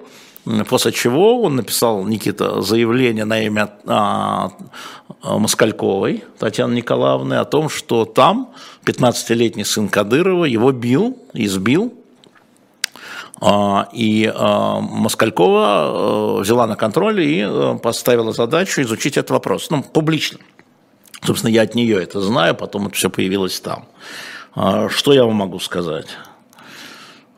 После 0.69 0.91
чего 0.91 1.43
он 1.43 1.57
написал, 1.57 2.05
Никита, 2.05 2.63
заявление 2.63 3.25
на 3.25 3.41
имя 3.43 3.71
а, 3.87 4.51
Москальковой 5.23 6.25
Татьяны 6.39 6.75
Николаевны 6.75 7.35
о 7.35 7.45
том, 7.45 7.69
что 7.69 8.05
там 8.05 8.53
15-летний 8.85 9.65
сын 9.65 9.89
Кадырова 9.89 10.45
его 10.45 10.73
бил, 10.73 11.17
избил, 11.33 11.95
а, 13.45 13.89
и 13.93 14.33
а, 14.33 14.81
Москалькова 14.81 15.65
а, 15.65 16.41
взяла 16.41 16.69
на 16.69 16.77
контроль 16.77 17.21
и 17.21 17.79
поставила 17.83 18.33
задачу 18.33 18.83
изучить 18.83 19.17
этот 19.17 19.31
вопрос, 19.31 19.69
ну, 19.71 19.83
публично. 19.83 20.39
Собственно, 21.25 21.51
я 21.51 21.63
от 21.63 21.75
нее 21.75 22.01
это 22.01 22.21
знаю, 22.21 22.55
потом 22.55 22.87
это 22.87 22.97
все 22.97 23.11
появилось 23.11 23.61
там. 23.61 23.87
Что 24.89 25.13
я 25.13 25.25
вам 25.25 25.37
могу 25.37 25.59
сказать? 25.61 26.07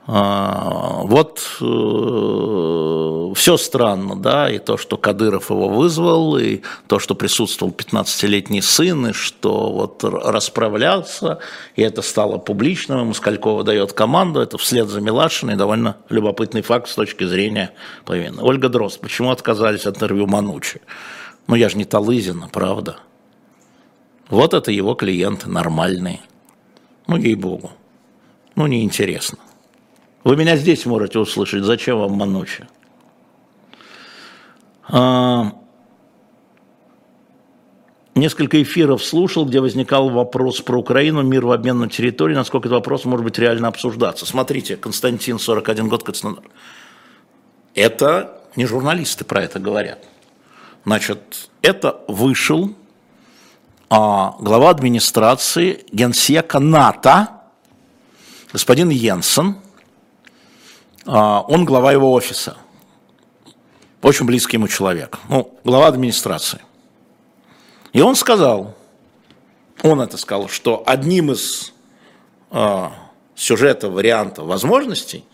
А, 0.07 1.01
вот 1.05 1.41
э, 1.63 3.33
все 3.35 3.57
странно, 3.57 4.17
да, 4.17 4.51
и 4.51 4.59
то, 4.59 4.77
что 4.77 4.99
Кадыров 4.99 5.49
его 5.49 5.71
вызвал, 5.71 6.37
и 6.37 6.61
то, 6.89 6.99
что 6.99 7.15
присутствовал 7.15 7.73
15-летний 7.73 8.61
сын, 8.61 9.07
и 9.07 9.13
что 9.15 9.73
вот 9.73 10.05
расправлялся, 10.05 11.39
и 11.75 11.81
это 11.83 12.03
стало 12.03 12.37
публичным, 12.37 13.01
и 13.01 13.05
Москалькова 13.05 13.65
дает 13.65 13.95
команду, 13.95 14.41
это 14.41 14.59
вслед 14.59 14.89
за 14.89 15.01
Милашиной 15.01 15.57
довольно 15.57 15.97
любопытный 16.11 16.61
факт 16.61 16.89
с 16.89 16.95
точки 16.95 17.25
зрения 17.25 17.73
повинной. 18.05 18.43
Ольга 18.43 18.69
Дрозд, 18.69 19.01
почему 19.01 19.31
отказались 19.31 19.87
от 19.87 19.97
интервью 19.97 20.27
Манучи? 20.27 20.83
Ну, 21.47 21.55
я 21.55 21.71
же 21.71 21.79
не 21.79 21.87
Талызина, 21.87 22.49
правда? 22.53 22.99
Вот 24.29 24.53
это 24.53 24.71
его 24.71 24.95
клиенты 24.95 25.49
нормальные. 25.49 26.21
Ну, 27.07 27.17
ей-богу. 27.17 27.73
Ну, 28.55 28.67
неинтересно. 28.67 29.39
Вы 30.25 30.37
меня 30.37 30.57
здесь 30.57 30.87
можете 30.87 31.19
услышать, 31.19 31.65
зачем 31.65 31.99
вам 31.99 32.13
Манучи? 32.13 32.67
А, 34.89 35.53
несколько 38.15 38.63
эфиров 38.63 39.05
слушал, 39.05 39.45
где 39.45 39.61
возникал 39.61 40.09
вопрос 40.09 40.63
про 40.63 40.79
Украину, 40.79 41.23
мир 41.23 41.45
в 41.45 41.53
обмен 41.53 41.79
на 41.79 41.91
территории, 41.91 42.35
насколько 42.35 42.69
этот 42.69 42.77
вопрос 42.77 43.05
может 43.05 43.23
быть 43.23 43.39
реально 43.39 43.69
обсуждаться. 43.69 44.25
Смотрите, 44.25 44.77
Константин, 44.77 45.39
41 45.39 45.89
год, 45.89 46.03
Краснодар. 46.03 46.45
Это 47.75 48.41
не 48.57 48.65
журналисты 48.65 49.27
про 49.27 49.43
это 49.43 49.59
говорят. 49.59 50.07
Значит, 50.87 51.51
это 51.61 52.01
вышел 52.09 52.75
а, 53.91 54.37
глава 54.41 54.71
администрации 54.71 55.85
генсека 55.93 56.61
НАТО, 56.61 57.29
господин 58.55 58.89
Йенсен, 58.89 59.57
он 61.07 61.65
глава 61.65 61.93
его 61.93 62.13
офиса. 62.13 62.57
Очень 64.03 64.27
близкий 64.27 64.57
ему 64.57 64.69
человек. 64.69 65.19
Ну, 65.29 65.59
глава 65.65 65.87
администрации. 65.87 66.61
И 67.93 68.01
он 68.01 68.17
сказал, 68.17 68.75
он 69.83 70.01
это 70.01 70.17
сказал, 70.17 70.49
что 70.49 70.83
одним 70.85 71.33
из 71.33 71.73
э, 72.51 72.89
сюжетов, 73.35 73.93
вариантов, 73.93 74.47
возможностей 74.47 75.25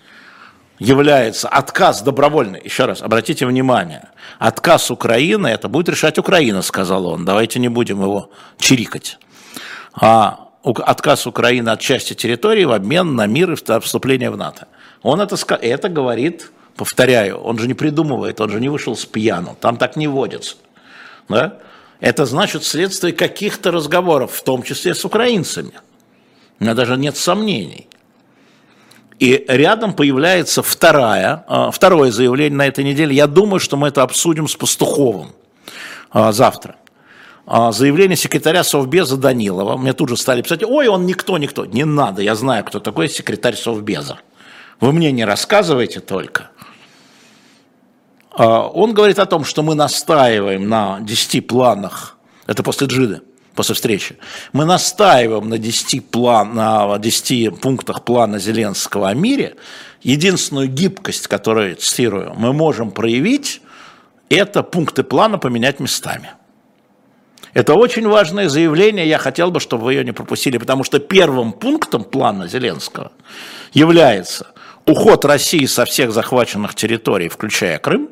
является 0.79 1.49
отказ 1.49 2.03
добровольный. 2.03 2.61
Еще 2.62 2.85
раз, 2.87 3.03
обратите 3.03 3.47
внимание, 3.47 4.09
отказ 4.39 4.91
Украины, 4.91 5.47
это 5.49 5.68
будет 5.68 5.89
решать 5.89 6.18
Украина, 6.18 6.62
сказал 6.62 7.07
он. 7.07 7.25
Давайте 7.25 7.59
не 7.61 7.68
будем 7.68 8.01
его 8.03 8.31
чирикать. 8.59 9.18
А 9.93 10.49
отказ 10.62 11.27
Украины 11.27 11.68
от 11.68 11.81
части 11.81 12.14
территории 12.14 12.64
в 12.64 12.73
обмен 12.73 13.14
на 13.14 13.27
мир 13.27 13.53
и 13.53 13.81
вступление 13.81 14.31
в 14.31 14.37
НАТО. 14.37 14.68
Он 15.03 15.20
это, 15.20 15.36
это 15.57 15.88
говорит, 15.88 16.51
повторяю, 16.76 17.38
он 17.38 17.59
же 17.59 17.66
не 17.66 17.74
придумывает, 17.74 18.40
он 18.40 18.51
же 18.51 18.61
не 18.61 18.68
вышел 18.68 18.96
с 18.96 19.07
пьяну, 19.07 19.57
там 19.61 19.76
так 19.76 19.96
не 19.96 20.09
водится. 20.09 20.57
Да? 21.28 21.59
Это 22.01 22.26
значит 22.26 22.64
следствие 22.64 23.12
каких-то 23.12 23.70
разговоров, 23.70 24.32
в 24.32 24.42
том 24.42 24.62
числе 24.62 24.94
с 24.94 25.05
украинцами. 25.05 25.72
У 26.59 26.64
меня 26.64 26.74
даже 26.74 26.96
нет 26.96 27.16
сомнений. 27.16 27.86
И 29.18 29.44
рядом 29.48 29.92
появляется 29.92 30.62
вторая, 30.62 31.44
а, 31.46 31.70
второе 31.70 32.11
заявление 32.11 32.57
на 32.57 32.66
этой 32.66 32.84
неделе. 32.84 33.14
Я 33.14 33.26
думаю, 33.26 33.61
что 33.61 33.76
мы 33.76 33.88
это 33.88 34.03
обсудим 34.03 34.48
с 34.48 34.57
Пастуховым 34.57 35.32
а, 36.11 36.32
завтра. 36.32 36.76
А, 37.46 37.72
заявление 37.72 38.16
секретаря 38.16 38.64
Совбеза 38.64 39.18
Данилова. 39.18 39.76
Мне 39.76 39.92
тут 39.92 40.09
же 40.09 40.16
стали 40.16 40.40
писать, 40.40 40.62
ой, 40.62 40.88
он 40.88 41.05
никто, 41.05 41.36
никто. 41.36 41.66
Не 41.66 41.84
надо, 41.84 42.22
я 42.22 42.34
знаю, 42.34 42.64
кто 42.64 42.80
такой 42.80 43.11
секретарь 43.11 43.57
Совбеза. 43.57 44.20
Вы 44.81 44.93
мне 44.93 45.12
не 45.12 45.24
рассказывайте 45.24 46.01
только. 46.01 46.51
А, 48.31 48.66
он 48.66 48.95
говорит 48.95 49.18
о 49.18 49.26
том, 49.26 49.45
что 49.45 49.62
мы 49.62 49.74
настаиваем 49.74 50.68
на 50.68 51.01
10 51.01 51.47
планах, 51.47 52.16
это 52.47 52.62
после 52.62 52.87
Джиды, 52.87 53.20
после 53.55 53.74
встречи, 53.74 54.16
мы 54.55 54.64
настаиваем 54.64 55.51
на 55.51 55.59
10, 55.59 56.11
план, 56.11 56.55
на 56.55 56.99
10 56.99 57.61
пунктах 57.61 58.05
плана 58.05 58.39
Зеленского 58.39 59.11
о 59.11 59.14
мире. 59.14 59.57
Единственную 60.03 60.68
гибкость, 60.68 61.26
которую, 61.26 61.76
цитирую, 61.76 62.33
мы 62.35 62.55
можем 62.55 62.91
проявить, 62.91 63.61
это 64.31 64.62
пункты 64.62 65.03
плана 65.03 65.37
поменять 65.37 65.78
местами. 65.78 66.31
Это 67.53 67.74
очень 67.74 68.07
важное 68.07 68.49
заявление, 68.49 69.07
я 69.07 69.18
хотел 69.18 69.51
бы, 69.51 69.61
чтобы 69.61 69.85
вы 69.85 69.95
ее 69.95 70.05
не 70.05 70.12
пропустили, 70.12 70.57
потому 70.57 70.85
что 70.85 71.01
первым 71.01 71.53
пунктом 71.53 72.05
плана 72.05 72.49
Зеленского 72.49 73.12
является– 73.74 74.47
уход 74.87 75.24
России 75.24 75.66
со 75.66 75.85
всех 75.85 76.12
захваченных 76.12 76.74
территорий, 76.74 77.28
включая 77.28 77.78
Крым, 77.78 78.11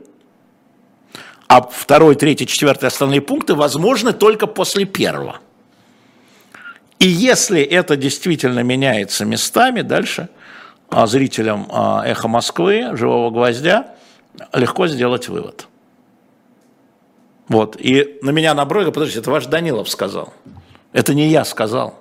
а 1.49 1.63
второй, 1.63 2.15
третий, 2.15 2.47
четвертый 2.47 2.87
остальные 2.87 3.23
пункты 3.23 3.55
возможны 3.55 4.13
только 4.13 4.47
после 4.47 4.85
первого. 4.85 5.39
И 6.99 7.07
если 7.07 7.63
это 7.63 7.97
действительно 7.97 8.61
меняется 8.61 9.25
местами, 9.25 9.83
дальше 9.83 10.29
а, 10.91 11.07
зрителям 11.07 11.69
а, 11.71 12.03
«Эхо 12.05 12.29
Москвы», 12.29 12.97
«Живого 12.97 13.31
гвоздя» 13.31 13.95
легко 14.53 14.89
сделать 14.89 15.29
вывод. 15.29 15.69
Вот. 17.49 17.77
И 17.79 18.19
на 18.23 18.31
меня 18.31 18.53
набросили, 18.55 18.91
подождите, 18.91 19.21
это 19.21 19.31
ваш 19.31 19.47
Данилов 19.47 19.89
сказал. 19.89 20.35
Это 20.93 21.15
не 21.15 21.29
я 21.29 21.45
сказал. 21.45 21.99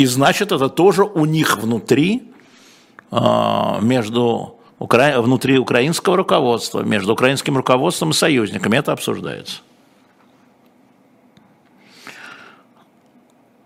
И 0.00 0.06
значит, 0.06 0.50
это 0.50 0.70
тоже 0.70 1.04
у 1.04 1.26
них 1.26 1.58
внутри, 1.58 2.22
а, 3.10 3.80
между 3.82 4.56
внутри 4.78 5.58
украинского 5.58 6.16
руководства, 6.16 6.80
между 6.80 7.12
украинским 7.12 7.54
руководством 7.58 8.12
и 8.12 8.14
союзниками 8.14 8.78
это 8.78 8.92
обсуждается. 8.92 9.60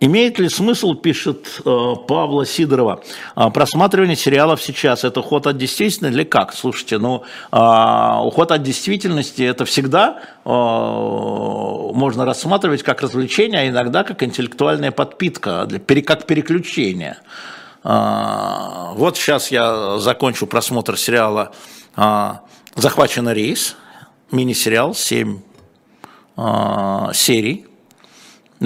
Имеет 0.00 0.38
ли 0.38 0.48
смысл, 0.48 0.94
пишет 0.94 1.60
э, 1.64 1.94
Павла 2.08 2.44
Сидорова, 2.44 3.02
э, 3.36 3.50
просматривание 3.50 4.16
сериалов 4.16 4.60
сейчас? 4.60 5.04
Это 5.04 5.20
уход 5.20 5.46
от 5.46 5.56
действительности 5.56 6.14
или 6.14 6.24
как? 6.24 6.52
Слушайте, 6.52 6.98
ну, 6.98 7.22
э, 7.52 8.18
уход 8.22 8.50
от 8.50 8.62
действительности 8.62 9.42
это 9.42 9.64
всегда 9.64 10.20
э, 10.44 10.48
можно 10.48 12.24
рассматривать 12.24 12.82
как 12.82 13.02
развлечение, 13.02 13.60
а 13.60 13.68
иногда 13.68 14.02
как 14.02 14.22
интеллектуальная 14.22 14.90
подпитка, 14.90 15.64
для, 15.66 15.78
как 16.02 16.26
переключение. 16.26 17.18
Э, 17.84 18.92
вот 18.94 19.16
сейчас 19.16 19.52
я 19.52 19.98
закончу 19.98 20.46
просмотр 20.48 20.98
сериала 20.98 21.52
э, 21.96 22.32
«Захваченный 22.74 23.32
рейс», 23.32 23.76
мини-сериал, 24.32 24.94
7 24.94 25.38
э, 26.36 27.10
серий 27.14 27.66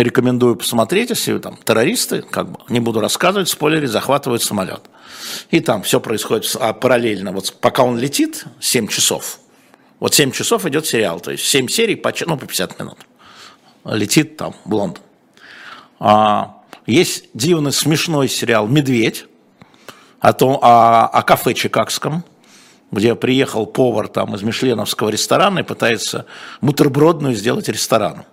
рекомендую 0.02 0.56
посмотреть, 0.56 1.10
если 1.10 1.38
там 1.38 1.58
террористы, 1.64 2.22
как 2.22 2.50
бы, 2.50 2.58
не 2.68 2.80
буду 2.80 3.00
рассказывать, 3.00 3.48
спойлеры, 3.48 3.88
захватывают 3.88 4.42
самолет. 4.42 4.82
И 5.50 5.60
там 5.60 5.82
все 5.82 6.00
происходит 6.00 6.54
а 6.60 6.72
параллельно. 6.72 7.32
Вот 7.32 7.54
пока 7.60 7.82
он 7.82 7.98
летит, 7.98 8.44
7 8.60 8.88
часов, 8.88 9.40
вот 10.00 10.14
7 10.14 10.30
часов 10.30 10.66
идет 10.66 10.86
сериал, 10.86 11.20
то 11.20 11.30
есть 11.30 11.44
7 11.44 11.68
серий 11.68 11.96
по, 11.96 12.12
ну, 12.26 12.36
по 12.36 12.46
50 12.46 12.78
минут. 12.78 12.98
Летит 13.84 14.36
там 14.36 14.54
в 14.64 14.74
Лондон. 14.74 15.02
А, 15.98 16.62
есть 16.86 17.24
дивный 17.34 17.72
смешной 17.72 18.28
сериал 18.28 18.66
«Медведь» 18.66 19.26
о, 20.20 20.32
том, 20.32 20.58
о, 20.62 21.06
о 21.06 21.22
кафе 21.22 21.54
чикагском, 21.54 22.24
где 22.90 23.14
приехал 23.14 23.66
повар 23.66 24.08
там 24.08 24.34
из 24.34 24.42
мишленовского 24.42 25.10
ресторана 25.10 25.60
и 25.60 25.62
пытается 25.62 26.26
бутербродную 26.60 27.34
сделать 27.34 27.68
рестораном. 27.68 28.24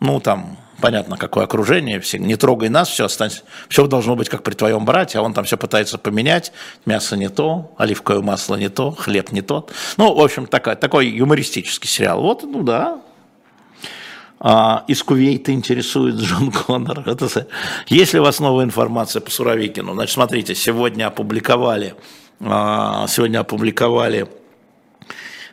Ну, 0.00 0.20
там, 0.20 0.58
понятно, 0.82 1.16
какое 1.16 1.44
окружение, 1.44 2.00
все, 2.00 2.18
не 2.18 2.36
трогай 2.36 2.68
нас, 2.68 2.88
все 2.88 3.06
останется, 3.06 3.42
все 3.68 3.86
должно 3.86 4.16
быть 4.16 4.28
как 4.28 4.42
при 4.42 4.52
твоем 4.52 4.84
брате, 4.84 5.18
а 5.18 5.22
он 5.22 5.32
там 5.32 5.44
все 5.44 5.56
пытается 5.56 5.96
поменять, 5.96 6.52
мясо 6.84 7.16
не 7.16 7.30
то, 7.30 7.72
оливковое 7.78 8.20
масло 8.20 8.56
не 8.56 8.68
то, 8.68 8.90
хлеб 8.90 9.32
не 9.32 9.40
тот. 9.40 9.72
Ну, 9.96 10.12
в 10.12 10.20
общем, 10.20 10.46
такой, 10.46 10.76
такой 10.76 11.06
юмористический 11.08 11.88
сериал. 11.88 12.20
Вот, 12.20 12.42
ну 12.42 12.62
да, 12.62 13.00
а, 14.40 14.84
из 14.88 15.02
Кувейта 15.04 15.52
интересует 15.52 16.16
Джон 16.16 16.50
Коннор. 16.50 17.02
Это, 17.08 17.46
если 17.86 18.18
у 18.18 18.24
вас 18.24 18.40
новая 18.40 18.64
информация 18.64 19.20
по 19.20 19.30
Суровикину, 19.30 19.94
значит, 19.94 20.12
смотрите, 20.12 20.56
сегодня 20.56 21.06
опубликовали, 21.06 21.94
а, 22.40 23.06
сегодня 23.06 23.38
опубликовали 23.38 24.28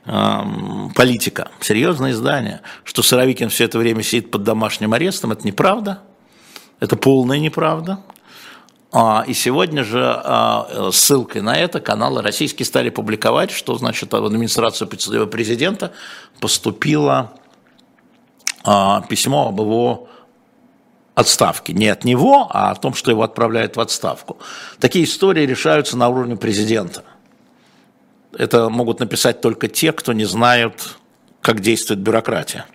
политика, 0.05 1.51
серьезное 1.59 2.11
издание, 2.11 2.61
что 2.83 3.03
Суровикин 3.03 3.49
все 3.49 3.65
это 3.65 3.77
время 3.77 4.01
сидит 4.01 4.31
под 4.31 4.43
домашним 4.43 4.93
арестом, 4.93 5.31
это 5.31 5.45
неправда, 5.45 5.99
это 6.79 6.95
полная 6.95 7.39
неправда. 7.39 7.99
А, 8.91 9.23
и 9.27 9.33
сегодня 9.33 9.83
же 9.83 10.21
ссылкой 10.91 11.41
на 11.41 11.55
это 11.55 11.79
каналы 11.79 12.23
российские 12.23 12.65
стали 12.65 12.89
публиковать, 12.89 13.51
что 13.51 13.77
значит 13.77 14.11
в 14.11 14.25
администрацию 14.25 14.87
президента 14.87 15.91
поступило 16.39 17.31
а, 18.63 19.01
письмо 19.01 19.49
об 19.49 19.59
его 19.59 20.09
отставке. 21.15 21.73
Не 21.73 21.87
от 21.87 22.03
него, 22.03 22.47
а 22.49 22.71
о 22.71 22.75
том, 22.75 22.93
что 22.93 23.11
его 23.11 23.23
отправляют 23.23 23.75
в 23.75 23.79
отставку. 23.79 24.37
Такие 24.79 25.05
истории 25.05 25.45
решаются 25.45 25.97
на 25.97 26.09
уровне 26.09 26.35
президента. 26.35 27.03
Это 28.33 28.69
могут 28.69 28.99
написать 28.99 29.41
только 29.41 29.67
те, 29.67 29.91
кто 29.91 30.13
не 30.13 30.25
знают, 30.25 30.97
как 31.41 31.61
действует 31.61 31.99
бюрократия. 31.99 32.65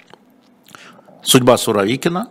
Судьба 1.22 1.56
Суровикина 1.56 2.28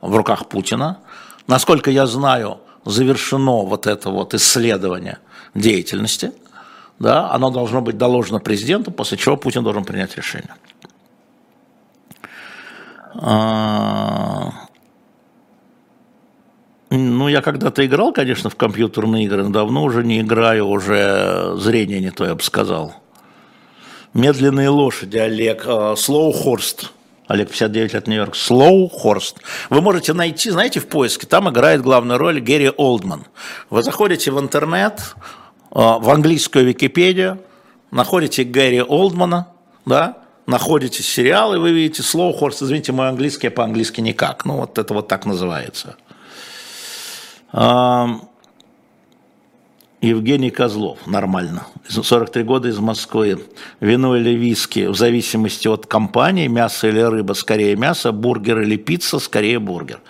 в 0.00 0.14
руках 0.16 0.48
Путина. 0.48 0.98
Насколько 1.46 1.90
я 1.90 2.06
знаю, 2.06 2.60
завершено 2.84 3.62
вот 3.62 3.86
это 3.86 4.10
вот 4.10 4.34
исследование 4.34 5.18
деятельности. 5.54 6.32
Да, 6.98 7.30
оно 7.30 7.50
должно 7.50 7.80
быть 7.80 7.98
доложено 7.98 8.38
президенту, 8.38 8.90
после 8.90 9.18
чего 9.18 9.36
Путин 9.36 9.64
должен 9.64 9.84
принять 9.84 10.16
решение. 10.16 10.54
Ну, 16.96 17.28
я 17.28 17.42
когда-то 17.42 17.84
играл, 17.84 18.12
конечно, 18.12 18.50
в 18.50 18.54
компьютерные 18.54 19.24
игры, 19.24 19.42
но 19.42 19.50
давно 19.50 19.82
уже 19.82 20.04
не 20.04 20.20
играю, 20.20 20.68
уже 20.68 21.54
зрение 21.56 22.00
не 22.00 22.10
то, 22.10 22.24
я 22.24 22.34
бы 22.36 22.42
сказал. 22.42 22.94
Медленные 24.12 24.68
лошади, 24.68 25.16
Олег. 25.16 25.64
А, 25.66 25.94
Horst. 25.94 26.86
Олег, 27.26 27.50
59 27.50 27.94
лет, 27.94 28.06
Нью-Йорк. 28.06 28.34
Slow 28.34 28.88
Horst. 29.02 29.36
Вы 29.70 29.80
можете 29.80 30.12
найти, 30.12 30.50
знаете, 30.50 30.78
в 30.78 30.86
поиске, 30.86 31.26
там 31.26 31.50
играет 31.50 31.82
главную 31.82 32.18
роль 32.18 32.40
Гэри 32.40 32.70
Олдман. 32.76 33.24
Вы 33.70 33.82
заходите 33.82 34.30
в 34.30 34.38
интернет, 34.38 35.16
а, 35.72 35.98
в 35.98 36.08
английскую 36.10 36.64
Википедию, 36.64 37.40
находите 37.90 38.44
Гэри 38.44 38.82
Олдмана, 38.82 39.48
да, 39.84 40.18
находите 40.46 41.02
сериал, 41.02 41.54
и 41.54 41.58
вы 41.58 41.72
видите 41.72 42.02
слово 42.02 42.36
хорс, 42.36 42.62
извините, 42.62 42.92
мой 42.92 43.08
английский, 43.08 43.48
по-английски 43.48 44.00
никак. 44.00 44.44
Ну, 44.44 44.58
вот 44.58 44.78
это 44.78 44.94
вот 44.94 45.08
так 45.08 45.26
называется. 45.26 45.96
Um, 47.54 48.28
Евгений 50.04 50.50
Козлов, 50.50 50.98
нормально, 51.06 51.66
43 51.88 52.42
года 52.42 52.68
из 52.68 52.78
Москвы. 52.78 53.40
Вино 53.80 54.16
или 54.16 54.30
виски, 54.30 54.86
в 54.86 54.94
зависимости 54.96 55.66
от 55.66 55.86
компании, 55.86 56.46
мясо 56.46 56.88
или 56.88 57.00
рыба, 57.00 57.32
скорее 57.32 57.74
мясо, 57.76 58.12
бургер 58.12 58.60
или 58.60 58.76
пицца, 58.76 59.18
скорее 59.18 59.58
бургер. 59.58 60.00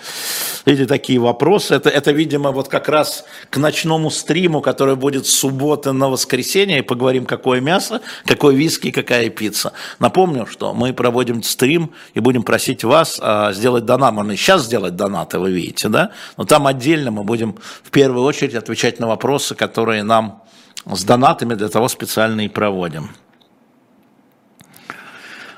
Видите, 0.66 0.86
такие 0.86 1.18
вопросы. 1.18 1.74
Это, 1.74 1.90
это, 1.90 2.10
видимо, 2.10 2.50
вот 2.50 2.68
как 2.68 2.88
раз 2.88 3.24
к 3.50 3.58
ночному 3.58 4.10
стриму, 4.10 4.62
который 4.62 4.96
будет 4.96 5.26
с 5.26 5.30
субботы 5.30 5.92
на 5.92 6.08
воскресенье, 6.08 6.78
и 6.78 6.82
поговорим, 6.82 7.26
какое 7.26 7.60
мясо, 7.60 8.00
какой 8.24 8.54
виски, 8.54 8.90
какая 8.90 9.28
пицца. 9.28 9.74
Напомню, 9.98 10.46
что 10.46 10.72
мы 10.72 10.92
проводим 10.94 11.42
стрим 11.42 11.90
и 12.14 12.20
будем 12.20 12.42
просить 12.42 12.82
вас 12.82 13.18
а, 13.20 13.52
сделать 13.52 13.84
донат. 13.84 14.14
Можно 14.14 14.36
сейчас 14.36 14.64
сделать 14.64 14.96
донаты, 14.96 15.38
вы 15.38 15.52
видите, 15.52 15.88
да? 15.88 16.12
Но 16.38 16.44
там 16.44 16.66
отдельно 16.66 17.10
мы 17.10 17.24
будем 17.24 17.56
в 17.82 17.90
первую 17.90 18.24
очередь 18.24 18.54
отвечать 18.54 18.98
на 19.00 19.06
вопросы, 19.06 19.54
которые 19.54 19.83
нам 19.86 20.42
с 20.86 21.04
донатами 21.04 21.54
для 21.54 21.68
того 21.68 21.88
специально 21.88 22.42
и 22.42 22.48
проводим. 22.48 23.10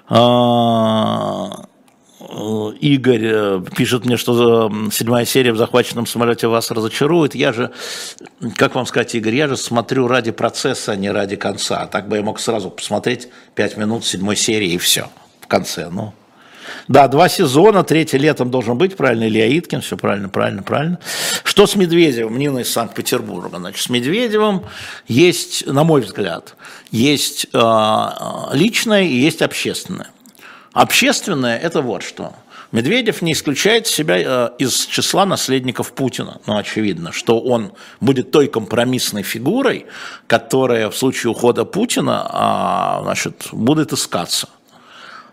А, 0.09 1.67
Э, 2.29 2.73
Игорь 2.81 3.25
э, 3.25 3.61
пишет 3.77 4.05
мне, 4.05 4.17
что 4.17 4.69
э, 4.71 4.91
седьмая 4.91 5.25
серия 5.25 5.53
в 5.53 5.57
захваченном 5.57 6.07
самолете 6.07 6.49
вас 6.49 6.71
разочарует. 6.71 7.35
Я 7.35 7.53
же, 7.53 7.73
как 8.57 8.75
вам 8.75 8.87
сказать, 8.87 9.15
Игорь, 9.15 9.35
я 9.35 9.49
же 9.49 9.57
смотрю 9.57 10.09
ради 10.09 10.33
процесса, 10.33 10.93
а 10.93 10.97
не 10.97 11.11
ради 11.11 11.37
конца. 11.37 11.87
Так 11.87 12.09
бы 12.09 12.17
я 12.17 12.23
мог 12.23 12.41
сразу 12.41 12.71
посмотреть 12.71 13.29
пять 13.55 13.77
минут 13.77 14.05
седьмой 14.05 14.37
серии 14.37 14.73
и 14.73 14.79
все 14.79 15.09
в 15.41 15.47
конце. 15.47 15.89
Ну, 15.91 16.13
да, 16.89 17.09
два 17.09 17.29
сезона, 17.29 17.85
третий 17.85 18.19
летом 18.19 18.51
должен 18.51 18.77
быть, 18.79 18.97
правильно, 18.97 19.25
Илья 19.25 19.47
Иткин, 19.59 19.81
все 19.81 19.97
правильно, 19.97 20.29
правильно, 20.29 20.63
правильно. 20.63 20.99
Что 21.45 21.67
с 21.67 21.77
Медведевым? 21.77 22.39
Нина 22.39 22.61
из 22.61 22.71
Санкт-Петербурга. 22.71 23.59
Значит, 23.59 23.83
с 23.83 23.89
Медведевым 23.89 24.65
есть, 25.09 25.67
на 25.67 25.85
мой 25.85 26.01
взгляд, 26.01 26.55
есть 26.91 27.47
э, 27.53 28.03
личное 28.53 29.03
и 29.03 29.17
есть 29.17 29.43
общественное. 29.43 30.09
Общественное– 30.73 31.59
это 31.63 31.81
вот 31.81 32.03
что. 32.03 32.35
Медведев 32.73 33.23
не 33.23 33.33
исключает 33.33 33.87
себя 33.87 34.19
э, 34.19 34.51
из 34.59 34.87
числа 34.87 35.25
наследников 35.25 35.93
Путина. 35.93 36.41
Ну, 36.47 36.57
очевидно, 36.57 37.13
что 37.13 37.41
он 37.41 37.73
будет 38.01 38.33
той 38.33 38.49
компромиссной 38.49 39.23
фигурой, 39.23 39.87
которая 40.27 40.91
в 40.91 40.97
случае 40.97 41.31
ухода 41.31 41.65
Путина 41.65 42.27
а, 42.29 43.01
значит, 43.05 43.49
будет 43.53 43.93
искаться. 43.93 44.49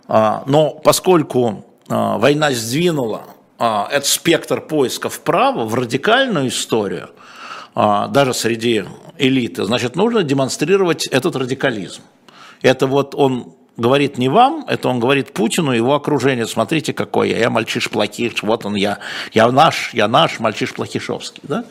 А, 0.08 0.44
но 0.46 0.72
поскольку 0.72 1.66
а, 1.90 2.18
война 2.18 2.52
сдвинула 2.52 3.24
этот 3.60 4.08
спектр 4.08 4.60
поиска 4.60 5.10
вправо, 5.10 5.64
в 5.64 5.74
радикальную 5.76 6.50
историю, 6.50 7.12
даже 7.74 8.34
среди 8.34 8.84
элиты, 9.18 9.64
значит, 9.64 9.96
нужно 9.96 10.24
демонстрировать 10.24 11.08
этот 11.08 11.38
радикализм. 11.38 12.02
Это 12.62 12.88
вот 12.88 13.16
он 13.16 13.54
говорит 13.78 14.18
не 14.18 14.30
вам, 14.30 14.66
это 14.68 14.90
он 14.90 15.00
говорит 15.00 15.34
Путину, 15.34 15.72
его 15.72 15.96
окружение, 15.96 16.46
смотрите, 16.46 16.94
какой 16.94 17.30
я, 17.30 17.38
я 17.38 17.50
мальчиш 17.50 17.90
плохиш, 17.90 18.44
вот 18.44 18.66
он 18.66 18.76
я, 18.76 19.00
я 19.34 19.50
наш, 19.52 19.94
я 19.94 20.08
наш 20.08 20.40
мальчиш 20.40 20.74
плохишовский, 20.74 21.42
да? 21.44 21.66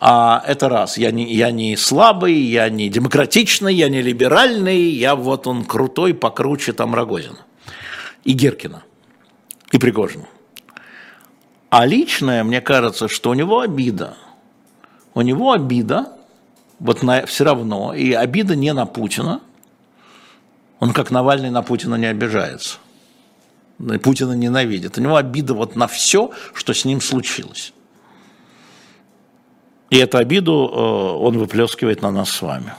А 0.00 0.42
это 0.48 0.68
раз, 0.68 0.98
я 0.98 1.12
не, 1.12 1.32
я 1.32 1.52
не 1.52 1.76
слабый, 1.76 2.34
я 2.34 2.68
не 2.68 2.88
демократичный, 2.88 3.74
я 3.74 3.88
не 3.88 4.02
либеральный, 4.02 4.90
я 4.90 5.14
вот 5.14 5.46
он 5.46 5.64
крутой, 5.64 6.12
покруче 6.12 6.72
там 6.72 6.94
Рогозина 6.94 7.38
и 8.24 8.32
Геркина, 8.32 8.82
и 9.70 9.78
Пригожина. 9.78 10.26
А 11.70 11.86
личное, 11.86 12.44
мне 12.44 12.60
кажется, 12.60 13.08
что 13.08 13.30
у 13.30 13.34
него 13.34 13.60
обида. 13.60 14.16
У 15.14 15.22
него 15.22 15.52
обида, 15.52 16.12
вот 16.78 17.02
на, 17.02 17.26
все 17.26 17.44
равно, 17.44 17.94
и 17.94 18.12
обида 18.12 18.56
не 18.56 18.72
на 18.72 18.86
Путина– 18.86 19.40
он, 20.82 20.92
как 20.92 21.12
Навальный, 21.12 21.50
на 21.50 21.62
Путина 21.62 21.94
не 21.94 22.06
обижается. 22.06 22.78
Путина 24.02 24.32
ненавидит. 24.32 24.98
У 24.98 25.00
него 25.00 25.14
обида 25.14 25.54
вот 25.54 25.76
на 25.76 25.86
все, 25.86 26.32
что 26.54 26.74
с 26.74 26.84
ним 26.84 27.00
случилось. 27.00 27.72
И 29.90 29.98
эту 29.98 30.18
обиду 30.18 30.52
э, 30.52 31.24
он 31.24 31.38
выплескивает 31.38 32.02
на 32.02 32.10
нас 32.10 32.30
с 32.30 32.42
вами. 32.42 32.72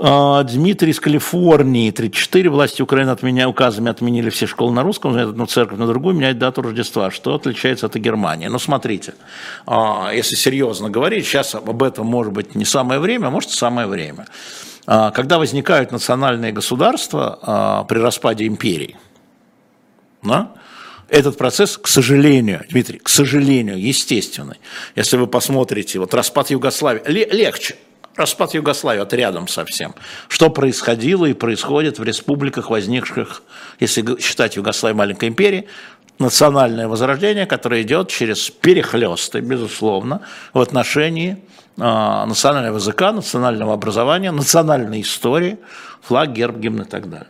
Дмитрий 0.00 0.92
из 0.92 1.00
Калифорнии, 1.00 1.90
34. 1.90 2.48
Власти 2.48 2.80
Украины 2.80 3.10
от 3.10 3.22
меня 3.22 3.50
указами 3.50 3.90
отменили 3.90 4.30
все 4.30 4.46
школы 4.46 4.72
на 4.72 4.82
русском, 4.82 5.12
меняют 5.12 5.32
одну 5.32 5.44
церковь 5.44 5.78
на 5.78 5.86
другую, 5.86 6.14
меняют 6.14 6.38
дату 6.38 6.62
Рождества. 6.62 7.10
Что 7.10 7.34
отличается 7.34 7.84
от 7.84 7.96
Германии? 7.96 8.46
Ну, 8.46 8.58
смотрите, 8.58 9.12
а, 9.66 10.10
если 10.14 10.36
серьезно 10.36 10.88
говорить, 10.88 11.26
сейчас 11.26 11.54
об 11.54 11.82
этом 11.82 12.06
может 12.06 12.32
быть 12.32 12.54
не 12.54 12.64
самое 12.64 12.98
время, 12.98 13.26
а 13.26 13.30
может 13.30 13.50
самое 13.50 13.86
время. 13.86 14.26
А, 14.86 15.10
когда 15.10 15.38
возникают 15.38 15.92
национальные 15.92 16.52
государства 16.52 17.84
при 17.86 17.98
распаде 17.98 18.46
империи, 18.46 18.96
Да? 20.22 20.52
Этот 21.10 21.36
процесс, 21.36 21.76
к 21.76 21.88
сожалению, 21.88 22.64
Дмитрий, 22.70 23.00
к 23.00 23.08
сожалению, 23.10 23.78
естественный. 23.78 24.56
Если 24.96 25.18
вы 25.18 25.26
посмотрите, 25.26 25.98
вот 25.98 26.14
распад 26.14 26.50
Югославии, 26.50 27.02
легче, 27.06 27.74
распад 28.16 28.54
Югославии, 28.54 29.00
вот 29.00 29.12
рядом 29.12 29.48
совсем. 29.48 29.94
Что 30.28 30.50
происходило 30.50 31.26
и 31.26 31.32
происходит 31.32 31.98
в 31.98 32.04
республиках, 32.04 32.70
возникших, 32.70 33.42
если 33.78 34.20
считать 34.20 34.56
Югославию 34.56 34.96
маленькой 34.96 35.28
империей, 35.28 35.68
национальное 36.20 36.86
возрождение, 36.86 37.46
которое 37.46 37.82
идет 37.82 38.08
через 38.08 38.50
перехлесты, 38.50 39.40
безусловно, 39.40 40.20
в 40.52 40.60
отношении 40.60 41.42
э, 41.76 41.80
национального 41.80 42.76
языка, 42.76 43.12
национального 43.12 43.72
образования, 43.72 44.30
национальной 44.30 45.00
истории, 45.00 45.58
флаг, 46.02 46.32
герб, 46.32 46.58
гимн 46.58 46.82
и 46.82 46.84
так 46.84 47.08
далее. 47.08 47.28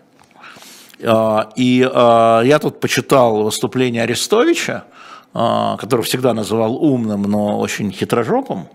Э, 0.98 1.44
и 1.56 1.88
э, 1.88 2.42
я 2.44 2.58
тут 2.58 2.80
почитал 2.80 3.44
выступление 3.44 4.02
Арестовича, 4.02 4.84
которого 5.32 6.02
всегда 6.02 6.34
называл 6.34 6.74
умным, 6.74 7.22
но 7.22 7.60
очень 7.60 7.92
хитрожопым, 7.92 8.66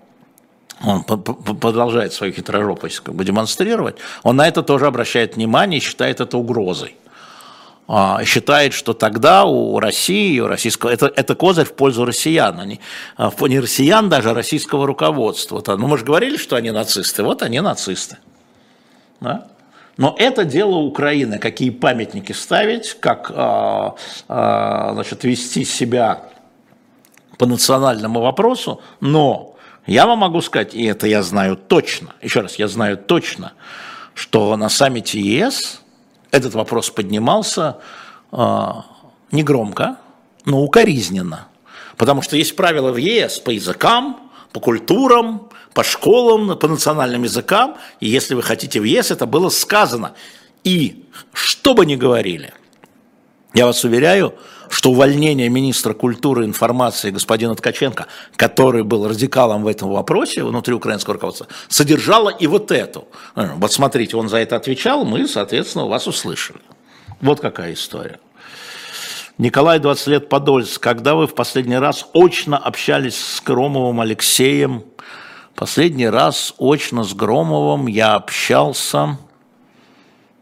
он 0.83 1.03
продолжает 1.03 2.13
свою 2.13 2.33
хитрожопость 2.33 2.99
как 2.99 3.15
бы 3.15 3.23
демонстрировать, 3.23 3.97
он 4.23 4.35
на 4.35 4.47
это 4.47 4.61
тоже 4.61 4.87
обращает 4.87 5.35
внимание 5.35 5.79
и 5.79 5.81
считает 5.81 6.19
это 6.19 6.37
угрозой. 6.37 6.95
А, 7.87 8.23
считает, 8.25 8.73
что 8.73 8.93
тогда 8.93 9.45
у 9.45 9.79
России, 9.79 10.39
у 10.39 10.47
российского, 10.47 10.89
это, 10.89 11.05
это 11.15 11.35
козырь 11.35 11.65
в 11.65 11.73
пользу 11.73 12.03
россиян, 12.03 12.59
они, 12.59 12.79
а, 13.15 13.31
не 13.41 13.59
россиян 13.59 14.09
даже, 14.09 14.31
а 14.31 14.33
российского 14.33 14.87
руководства. 14.87 15.63
Ну, 15.67 15.87
мы 15.87 15.97
же 15.99 16.03
говорили, 16.03 16.37
что 16.37 16.55
они 16.55 16.71
нацисты, 16.71 17.21
вот 17.21 17.43
они 17.43 17.61
нацисты. 17.61 18.17
Да? 19.21 19.47
Но 19.97 20.15
это 20.17 20.45
дело 20.45 20.77
Украины, 20.77 21.37
какие 21.37 21.69
памятники 21.69 22.31
ставить, 22.31 22.99
как 22.99 23.31
а, 23.35 23.95
значит, 24.27 25.23
вести 25.23 25.63
себя 25.63 26.23
по 27.37 27.45
национальному 27.45 28.19
вопросу, 28.19 28.81
но 28.99 29.54
я 29.85 30.07
вам 30.07 30.19
могу 30.19 30.41
сказать, 30.41 30.73
и 30.73 30.83
это 30.85 31.07
я 31.07 31.21
знаю 31.23 31.55
точно, 31.55 32.13
еще 32.21 32.41
раз, 32.41 32.55
я 32.55 32.67
знаю 32.67 32.97
точно, 32.97 33.53
что 34.13 34.55
на 34.57 34.69
саммите 34.69 35.19
ЕС 35.19 35.81
этот 36.31 36.53
вопрос 36.53 36.89
поднимался 36.89 37.77
э, 38.31 38.67
не 39.31 39.43
громко, 39.43 39.97
но 40.45 40.61
укоризненно. 40.61 41.47
Потому 41.97 42.21
что 42.21 42.35
есть 42.35 42.55
правила 42.55 42.91
в 42.91 42.97
ЕС 42.97 43.39
по 43.39 43.51
языкам, 43.51 44.31
по 44.51 44.59
культурам, 44.59 45.49
по 45.73 45.83
школам, 45.83 46.57
по 46.57 46.67
национальным 46.67 47.23
языкам. 47.23 47.77
И 47.99 48.07
если 48.07 48.33
вы 48.33 48.41
хотите 48.41 48.79
в 48.79 48.83
ЕС, 48.83 49.11
это 49.11 49.25
было 49.25 49.49
сказано. 49.49 50.13
И 50.63 51.05
что 51.33 51.73
бы 51.73 51.85
ни 51.85 51.95
говорили, 51.95 52.53
я 53.53 53.65
вас 53.65 53.83
уверяю, 53.83 54.35
что 54.69 54.91
увольнение 54.91 55.49
министра 55.49 55.93
культуры 55.93 56.43
и 56.43 56.47
информации 56.47 57.11
господина 57.11 57.55
Ткаченко, 57.55 58.07
который 58.35 58.83
был 58.83 59.07
радикалом 59.07 59.63
в 59.63 59.67
этом 59.67 59.89
вопросе 59.89 60.43
внутри 60.43 60.73
украинского 60.73 61.13
руководства, 61.13 61.47
содержало 61.67 62.29
и 62.29 62.47
вот 62.47 62.71
эту. 62.71 63.07
Вот 63.35 63.71
смотрите, 63.71 64.17
он 64.17 64.29
за 64.29 64.37
это 64.37 64.55
отвечал, 64.55 65.05
мы, 65.05 65.27
соответственно, 65.27 65.85
вас 65.85 66.07
услышали. 66.07 66.59
Вот 67.21 67.39
какая 67.39 67.73
история. 67.73 68.19
Николай, 69.37 69.79
20 69.79 70.07
лет 70.07 70.29
Подольск. 70.29 70.81
Когда 70.81 71.15
вы 71.15 71.27
в 71.27 71.35
последний 71.35 71.77
раз 71.77 72.05
очно 72.13 72.57
общались 72.57 73.15
с 73.17 73.41
Громовым 73.41 73.99
Алексеем? 73.99 74.85
Последний 75.55 76.07
раз 76.07 76.53
очно 76.57 77.03
с 77.03 77.13
Громовым 77.13 77.87
я 77.87 78.15
общался, 78.15 79.17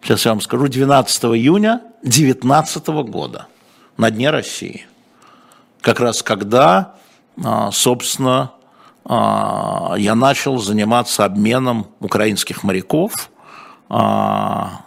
сейчас 0.02 0.26
я 0.26 0.32
вам 0.32 0.42
скажу, 0.42 0.68
12 0.68 1.24
июня 1.26 1.82
2019 2.02 2.88
года 2.88 3.48
на 3.98 4.12
Дне 4.12 4.30
России. 4.30 4.86
Как 5.82 6.00
раз 6.00 6.24
когда, 6.24 6.96
а, 7.44 7.72
собственно, 7.72 8.54
а, 9.06 9.96
я 9.98 10.16
начал 10.16 10.58
заниматься 10.58 11.26
обменом 11.26 11.88
украинских 12.00 12.64
моряков. 12.64 13.30
А, 13.90 14.82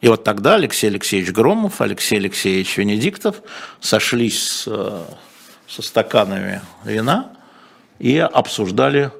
и 0.00 0.08
вот 0.08 0.24
тогда 0.24 0.54
Алексей 0.54 0.88
Алексеевич 0.88 1.32
Громов, 1.32 1.80
Алексей 1.80 2.18
Алексеевич 2.18 2.76
Венедиктов 2.76 3.42
сошлись 3.80 4.68
со 5.68 5.82
стаканами 5.82 6.60
вина 6.84 7.32
и 7.98 8.18
обсуждали 8.18 9.10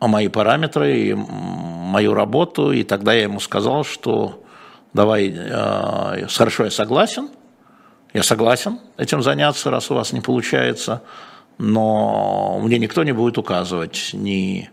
мои 0.00 0.28
параметры 0.28 0.98
и 0.98 1.14
мою 1.14 2.14
работу. 2.14 2.72
И 2.72 2.82
тогда 2.82 3.12
я 3.12 3.24
ему 3.24 3.40
сказал, 3.40 3.84
что 3.84 4.42
давай, 4.94 5.32
хорошо, 6.28 6.64
я 6.64 6.70
согласен– 6.70 7.28
я 8.12 8.22
согласен 8.22 8.78
этим 8.96 9.22
заняться, 9.22 9.70
раз 9.70 9.90
у 9.90 9.94
вас 9.94 10.12
не 10.12 10.20
получается, 10.20 11.02
но 11.58 12.58
мне 12.62 12.78
никто 12.78 13.04
не 13.04 13.12
будет 13.12 13.38
указывать 13.38 14.10
ни 14.12 14.70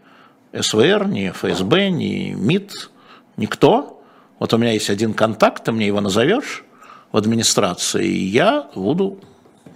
СВР, 0.57 1.07
ни 1.07 1.29
ФСБ, 1.29 1.89
ни 1.89 2.31
МИД, 2.31 2.89
никто. 3.37 4.01
Вот 4.39 4.53
у 4.53 4.57
меня 4.57 4.71
есть 4.71 4.89
один 4.89 5.13
контакт, 5.13 5.63
ты 5.63 5.71
мне 5.71 5.87
его 5.87 6.01
назовешь 6.01 6.63
в 7.11 7.17
администрации, 7.17 8.05
и 8.05 8.25
я 8.25 8.67
буду, 8.75 9.19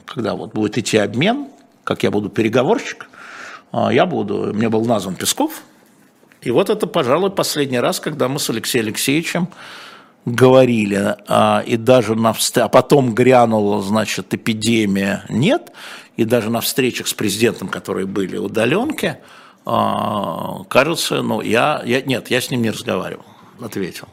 когда 0.05 0.35
вот 0.35 0.53
будет 0.53 0.77
идти 0.77 0.97
обмен, 0.97 1.47
как 1.83 2.03
я 2.03 2.11
буду 2.11 2.29
переговорщик, 2.29 3.09
а, 3.71 3.91
я 3.93 4.05
буду, 4.05 4.53
мне 4.53 4.69
был 4.69 4.85
назван 4.85 5.15
Песков, 5.15 5.63
и 6.41 6.51
вот 6.51 6.69
это, 6.69 6.87
пожалуй, 6.87 7.31
последний 7.31 7.79
раз, 7.79 7.99
когда 7.99 8.27
мы 8.27 8.39
с 8.39 8.49
Алексеем 8.49 8.85
Алексеевичем 8.85 9.47
говорили, 10.25 11.15
а, 11.27 11.63
и 11.65 11.77
даже 11.77 12.15
на 12.15 12.33
а 12.55 12.67
потом 12.69 13.13
грянула, 13.13 13.81
значит, 13.81 14.33
эпидемия, 14.33 15.25
нет, 15.29 15.71
и 16.15 16.23
даже 16.23 16.49
на 16.49 16.61
встречах 16.61 17.07
с 17.07 17.13
президентом, 17.13 17.67
которые 17.67 18.05
были 18.05 18.37
удаленки, 18.37 19.17
а, 19.65 20.63
кажется, 20.69 21.21
ну, 21.21 21.41
я, 21.41 21.81
я, 21.85 22.01
нет, 22.01 22.29
я 22.29 22.39
с 22.39 22.49
ним 22.51 22.61
не 22.61 22.71
разговаривал, 22.71 23.25
ответил. 23.61 24.07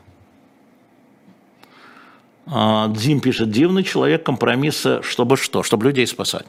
А, 2.47 2.89
Дим 2.89 3.21
пишет, 3.21 3.51
дивный 3.51 3.85
человек 3.85 4.25
компромисса, 4.25 5.03
чтобы 5.03 5.37
что? 5.37 5.63
Чтобы 5.63 5.87
людей 5.87 6.07
спасать. 6.07 6.47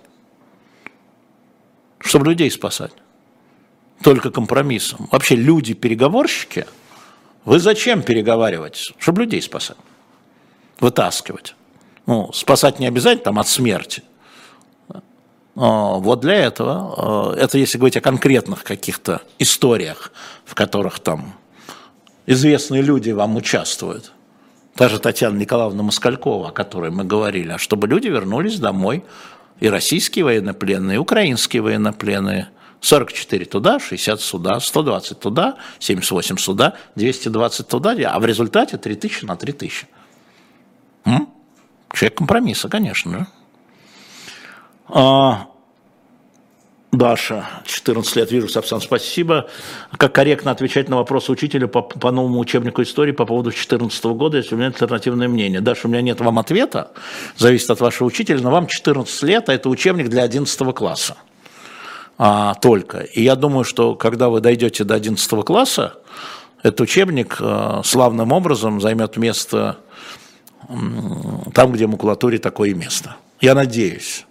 Чтобы 2.00 2.28
людей 2.28 2.50
спасать. 2.50 2.94
Только 4.02 4.32
компромиссом. 4.32 5.08
Вообще 5.12 5.36
люди-переговорщики– 5.36 6.66
вы 7.46 7.60
зачем 7.60 8.04
переговаривать? 8.04 8.94
Чтобы 8.98 9.22
людей 9.22 9.42
спасать, 9.42 9.78
вытаскивать. 10.80 11.56
Ну, 12.06 12.32
спасать 12.34 12.80
не 12.80 12.88
обязательно 12.88 13.26
там 13.26 13.40
от 13.40 13.48
смерти. 13.48 14.04
Но 15.56 16.00
вот 16.00 16.22
для 16.22 16.36
этого, 16.36 17.34
э, 17.36 17.42
это 17.42 17.58
если 17.58 17.78
говорить 17.78 17.98
о 17.98 18.02
конкретных 18.02 18.64
каких-то 18.64 19.22
историях, 19.38 20.12
в 20.46 20.56
которых 20.56 21.00
там 21.00 21.34
известные 22.26 22.82
люди 22.82 23.12
вам 23.12 23.36
участвуют. 23.36 24.14
Та 24.76 24.88
же 24.88 25.00
Татьяна 25.00 25.38
Николаевна 25.38 25.84
Москалькова, 25.84 26.50
о 26.50 26.52
которой 26.52 26.90
мы 26.90 27.04
говорили, 27.04 27.52
а 27.52 27.58
чтобы 27.58 27.88
люди 27.88 28.08
вернулись 28.08 28.60
домой, 28.60 29.04
и 29.60 29.68
российские 29.68 30.26
военнопленные, 30.26 30.96
и 30.96 31.00
украинские 31.00 31.62
военнопленные– 31.62 32.50
44 32.82 33.46
туда, 33.46 33.80
60 33.80 34.20
сюда, 34.22 34.60
120 34.60 35.20
туда, 35.20 35.56
78 35.80 36.38
сюда, 36.38 36.74
220 36.96 37.68
туда, 37.68 37.92
а 37.92 38.20
в 38.20 38.26
результате 38.26 38.78
3000 38.78 39.26
на 39.26 39.36
3000. 39.36 39.88
М? 41.06 41.30
Человек 41.94 42.18
компромисса, 42.18 42.70
конечно. 42.70 43.12
Да? 43.12 43.28
А, 44.88 45.48
Даша, 46.92 47.46
14 47.66 48.16
лет, 48.16 48.32
вижу, 48.32 48.50
Сапсан, 48.50 48.82
спасибо. 48.82 49.48
Как 49.96 50.14
корректно 50.14 50.50
отвечать 50.50 50.90
на 50.90 50.98
вопросы 50.98 51.32
учителя 51.32 51.68
по, 51.68 51.84
по 51.84 52.12
новому 52.12 52.40
учебнику 52.40 52.82
истории 52.82 53.12
по 53.12 53.26
поводу 53.26 53.52
2014 53.52 54.04
года, 54.06 54.38
если 54.38 54.56
у 54.56 54.58
меня 54.58 54.68
альтернативное 54.68 55.28
мнение? 55.28 55.62
Даша, 55.62 55.88
у 55.88 55.92
меня 55.92 56.02
нет 56.02 56.20
вам 56.20 56.40
ответа, 56.40 56.92
зависит 57.38 57.70
от 57.70 57.80
вашего 57.80 58.08
учителя, 58.08 58.42
но 58.42 58.50
вам 58.50 58.66
14 58.66 59.24
лет, 59.24 59.50
а 59.50 59.54
это 59.54 59.70
учебник 59.70 60.10
для 60.10 60.24
11 60.24 60.76
класса 60.76 61.16
а, 62.24 62.54
только. 62.54 63.00
И 63.00 63.24
я 63.24 63.36
думаю, 63.36 63.64
что 63.64 63.96
когда 63.96 64.30
вы 64.30 64.42
дойдете 64.42 64.84
до 64.84 64.94
11 64.94 65.44
класса, 65.44 65.96
этот 66.62 66.82
учебник 66.82 67.38
а, 67.40 67.82
славным 67.84 68.32
образом 68.32 68.80
займет 68.80 69.18
место 69.18 69.78
там, 71.56 71.72
где 71.72 71.88
макулатуре 71.88 72.38
такое 72.38 72.76
место. 72.76 73.16
Я 73.40 73.56
надеюсь. 73.56 74.28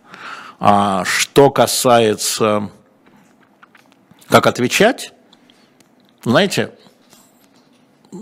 А 0.61 1.05
что 1.05 1.51
касается, 1.51 2.71
как 4.29 4.47
отвечать, 4.47 5.13
знаете, 6.23 6.73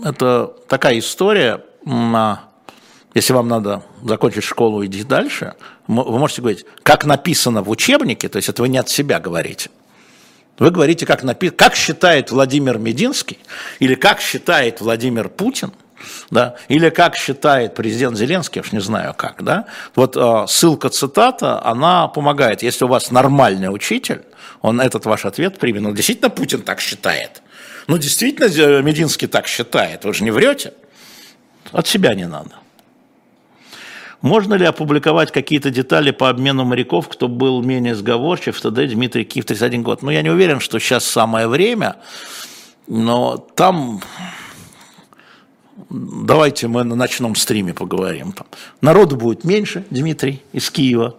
это 0.03 0.51
такая 0.67 0.97
история, 0.97 1.63
если 3.13 3.33
вам 3.33 3.47
надо 3.47 3.83
закончить 4.03 4.43
школу 4.43 4.81
и 4.81 4.87
идти 4.87 5.03
дальше, 5.03 5.55
вы 5.87 6.19
можете 6.19 6.41
говорить, 6.41 6.65
как 6.83 7.05
написано 7.05 7.63
в 7.63 7.69
учебнике, 7.69 8.29
то 8.29 8.37
есть 8.37 8.49
это 8.49 8.61
вы 8.61 8.69
не 8.69 8.77
от 8.77 8.89
себя 8.89 9.19
говорите. 9.19 9.69
Вы 10.59 10.71
говорите, 10.71 11.05
как, 11.05 11.23
напи... 11.23 11.49
как 11.49 11.75
считает 11.75 12.31
Владимир 12.31 12.77
Мединский 12.77 13.39
или 13.79 13.95
как 13.95 14.19
считает 14.19 14.81
Владимир 14.81 15.29
Путин, 15.29 15.71
Да? 16.29 16.55
Или 16.67 16.89
как 16.89 17.15
считает 17.15 17.75
президент 17.75 18.17
Зеленский, 18.17 18.59
я 18.59 18.61
уж 18.61 18.71
не 18.71 18.81
знаю 18.81 19.13
как, 19.13 19.43
да? 19.43 19.65
Вот 19.95 20.15
э, 20.15 20.45
ссылка, 20.47 20.89
цитата, 20.89 21.63
она 21.65 22.07
помогает. 22.07 22.61
Если 22.61 22.85
у 22.85 22.87
вас 22.87 23.11
нормальный 23.11 23.73
учитель, 23.73 24.21
он 24.61 24.79
этот 24.81 25.05
ваш 25.05 25.25
ответ 25.25 25.57
примет. 25.57 25.81
Ну, 25.81 25.93
действительно, 25.93 26.29
Путин 26.29 26.61
так 26.61 26.79
считает. 26.81 27.41
Ну, 27.87 27.97
действительно, 27.97 28.81
Мединский 28.81 29.27
так 29.27 29.47
считает. 29.47 30.05
Вы 30.05 30.13
же 30.13 30.23
не 30.23 30.31
врете. 30.31 30.73
От 31.71 31.87
себя 31.87 32.13
не 32.13 32.27
надо. 32.27 32.51
Можно 34.21 34.55
ли 34.55 34.65
опубликовать 34.65 35.31
какие-то 35.31 35.69
детали 35.69 36.11
по 36.11 36.29
обмену 36.29 36.65
моряков, 36.65 37.07
кто 37.07 37.27
был 37.27 37.63
менее 37.63 37.95
сговорчив, 37.95 38.59
ТД 38.59 38.87
Дмитрий 38.91 39.23
Киев, 39.23 39.45
31 39.45 39.83
год? 39.83 40.01
Ну, 40.01 40.11
я 40.11 40.21
не 40.21 40.29
уверен, 40.29 40.59
что 40.59 40.79
сейчас 40.79 41.05
самое 41.05 41.47
время, 41.47 41.95
но 42.87 43.37
там 43.37 44.01
давайте 45.89 46.67
мы 46.67 46.83
на 46.83 46.95
ночном 46.95 47.35
стриме 47.35 47.73
поговорим. 47.73 48.33
Народу 48.81 49.15
будет 49.15 49.45
меньше, 49.45 49.85
Дмитрий, 49.89 50.41
из 50.51 50.69
Киева. 50.69 51.15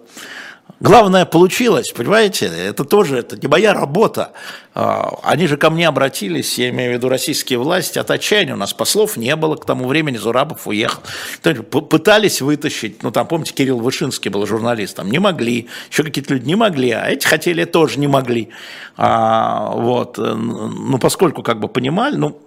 Главное, 0.81 1.27
получилось, 1.27 1.93
понимаете, 1.93 2.47
это 2.47 2.85
тоже, 2.85 3.19
это 3.19 3.37
не 3.37 3.49
моя 3.49 3.75
работа. 3.75 4.33
А, 4.75 5.19
они 5.25 5.47
же 5.47 5.59
ко 5.59 5.69
мне 5.69 5.87
обратились, 5.87 6.59
я 6.59 6.71
имею 6.71 6.93
в 6.93 6.95
виду 6.95 7.11
российские 7.11 7.59
власти, 7.59 7.99
от 7.99 8.11
отчаяния. 8.11 8.55
У 8.55 8.57
нас 8.57 8.73
послов 8.73 9.19
не 9.19 9.37
было, 9.37 9.57
к 9.57 9.67
тому 9.67 9.87
времени 9.87 10.17
Зурабов 10.17 10.67
уехал. 10.67 11.03
Пытались 11.43 12.41
вытащить, 12.41 13.03
ну 13.03 13.11
там, 13.11 13.27
помните, 13.27 13.53
Кирилл 13.53 13.79
Вышинский 13.79 14.31
был 14.31 14.47
журналистом, 14.47 15.11
не 15.11 15.19
могли, 15.19 15.69
еще 15.91 16.03
какие-то 16.03 16.33
люди 16.33 16.47
не 16.47 16.55
могли, 16.55 16.93
а 16.93 17.11
эти 17.11 17.27
хотели, 17.27 17.65
тоже 17.65 18.01
не 18.01 18.09
могли. 18.09 18.49
А, 18.97 19.73
вот, 19.75 20.17
ну 20.17 20.97
поскольку 20.99 21.43
как 21.43 21.61
бы 21.61 21.69
понимали, 21.69 22.17
ну 22.17 22.41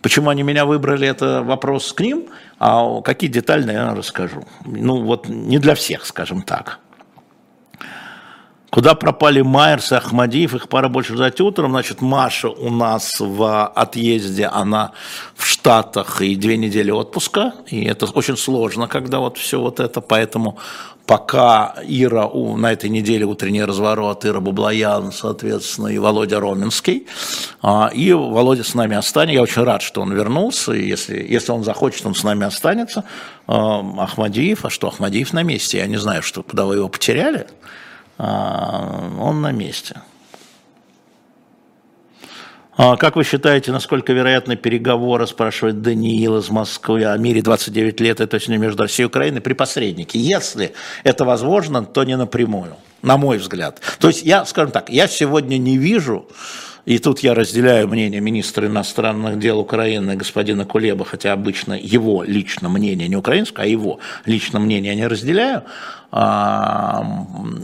Почему 0.00 0.30
они 0.30 0.42
меня 0.42 0.64
выбрали, 0.64 1.06
это 1.06 1.42
вопрос 1.42 1.92
к 1.92 2.00
ним, 2.00 2.28
а 2.58 3.02
какие 3.02 3.28
детали 3.28 3.70
я 3.70 3.94
расскажу. 3.94 4.46
Ну 4.64 5.02
вот 5.02 5.28
не 5.28 5.58
для 5.58 5.74
всех, 5.74 6.06
скажем 6.06 6.40
так. 6.40 6.78
Куда 8.70 8.94
пропали 8.94 9.40
Майерс 9.40 9.92
и 9.92 9.94
Ахмадиев, 9.94 10.54
их 10.54 10.68
пора 10.68 10.88
больше 10.88 11.14
ждать 11.14 11.40
утром. 11.40 11.70
Значит, 11.70 12.02
Маша 12.02 12.50
у 12.50 12.70
нас 12.70 13.18
в 13.18 13.66
отъезде, 13.66 14.44
она 14.46 14.92
в 15.34 15.46
Штатах 15.46 16.20
и 16.20 16.36
две 16.36 16.58
недели 16.58 16.90
отпуска. 16.90 17.54
И 17.68 17.84
это 17.84 18.06
очень 18.06 18.36
сложно, 18.36 18.86
когда 18.86 19.20
вот 19.20 19.38
все 19.38 19.58
вот 19.58 19.80
это. 19.80 20.02
Поэтому 20.02 20.58
пока 21.06 21.76
Ира 21.82 22.26
у, 22.26 22.58
на 22.58 22.70
этой 22.70 22.90
неделе 22.90 23.24
утренний 23.24 23.64
разворот, 23.64 24.26
Ира 24.26 24.40
Бублаян, 24.40 25.12
соответственно, 25.12 25.86
и 25.86 25.96
Володя 25.96 26.38
Роменский. 26.38 27.06
А, 27.62 27.90
и 27.94 28.12
Володя 28.12 28.64
с 28.64 28.74
нами 28.74 28.96
останется. 28.96 29.34
Я 29.34 29.42
очень 29.42 29.62
рад, 29.62 29.80
что 29.80 30.02
он 30.02 30.12
вернулся. 30.12 30.74
И 30.74 30.86
если, 30.86 31.16
если 31.26 31.52
он 31.52 31.64
захочет, 31.64 32.04
он 32.04 32.14
с 32.14 32.22
нами 32.22 32.44
останется. 32.44 33.04
А, 33.46 33.80
Ахмадиев, 33.98 34.66
а 34.66 34.70
что, 34.70 34.88
Ахмадиев 34.88 35.32
на 35.32 35.42
месте? 35.42 35.78
Я 35.78 35.86
не 35.86 35.96
знаю, 35.96 36.22
что, 36.22 36.42
куда 36.42 36.66
вы 36.66 36.74
его 36.76 36.90
потеряли. 36.90 37.46
А, 38.18 39.10
он 39.20 39.40
на 39.40 39.52
месте. 39.52 40.02
А 42.76 42.96
как 42.96 43.16
вы 43.16 43.24
считаете, 43.24 43.72
насколько 43.72 44.12
вероятны 44.12 44.54
переговоры, 44.54 45.26
спрашивает 45.26 45.82
Даниил 45.82 46.38
из 46.38 46.48
Москвы, 46.48 47.04
о 47.04 47.16
мире 47.16 47.42
29 47.42 48.00
лет, 48.00 48.20
это 48.20 48.28
точнее 48.28 48.58
между 48.58 48.82
Россией 48.82 49.06
и 49.06 49.08
Украиной, 49.08 49.40
при 49.40 49.52
посреднике? 49.52 50.20
Если 50.20 50.74
это 51.02 51.24
возможно, 51.24 51.84
то 51.84 52.04
не 52.04 52.16
напрямую, 52.16 52.76
на 53.02 53.16
мой 53.16 53.38
взгляд. 53.38 53.80
То 53.98 54.08
есть 54.08 54.22
я, 54.22 54.44
скажем 54.44 54.70
так, 54.70 54.90
я 54.90 55.08
сегодня 55.08 55.58
не 55.58 55.76
вижу 55.76 56.28
и 56.88 56.98
тут 56.98 57.18
я 57.18 57.34
разделяю 57.34 57.86
мнение 57.86 58.18
министра 58.18 58.66
иностранных 58.66 59.38
дел 59.38 59.58
Украины 59.58 60.16
господина 60.16 60.64
Кулеба, 60.64 61.04
хотя 61.04 61.34
обычно 61.34 61.74
его 61.74 62.22
лично 62.22 62.70
мнение, 62.70 63.08
не 63.08 63.16
украинское, 63.16 63.66
а 63.66 63.68
его 63.68 63.98
лично 64.24 64.58
мнение 64.58 64.94
я 64.94 64.98
не 64.98 65.06
разделяю. 65.06 65.64
А, 66.10 67.02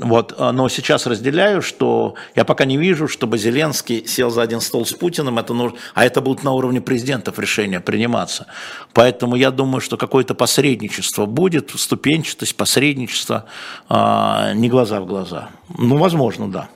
вот, 0.02 0.38
но 0.38 0.68
сейчас 0.68 1.06
разделяю, 1.06 1.62
что 1.62 2.14
я 2.36 2.44
пока 2.44 2.66
не 2.66 2.76
вижу, 2.76 3.08
чтобы 3.08 3.38
Зеленский 3.38 4.06
сел 4.06 4.30
за 4.30 4.42
один 4.42 4.60
стол 4.60 4.84
с 4.84 4.92
Путиным, 4.92 5.38
это 5.38 5.54
нужно, 5.54 5.78
а 5.94 6.04
это 6.04 6.20
будут 6.20 6.44
на 6.44 6.52
уровне 6.52 6.82
президентов 6.82 7.38
решения 7.38 7.80
приниматься. 7.80 8.46
Поэтому 8.92 9.36
я 9.36 9.50
думаю, 9.50 9.80
что 9.80 9.96
какое-то 9.96 10.34
посредничество 10.34 11.24
будет, 11.24 11.70
ступенчатость, 11.70 12.54
посредничество, 12.56 13.46
а, 13.88 14.52
не 14.52 14.68
глаза 14.68 15.00
в 15.00 15.06
глаза. 15.06 15.48
Ну, 15.78 15.96
возможно, 15.96 16.50
да. 16.50 16.68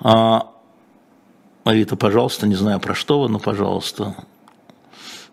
А, 0.00 0.50
Авито, 1.62 1.96
пожалуйста, 1.96 2.46
не 2.48 2.54
знаю 2.56 2.80
про 2.80 2.94
что 2.94 3.20
вы, 3.20 3.28
но 3.28 3.38
пожалуйста. 3.38 4.16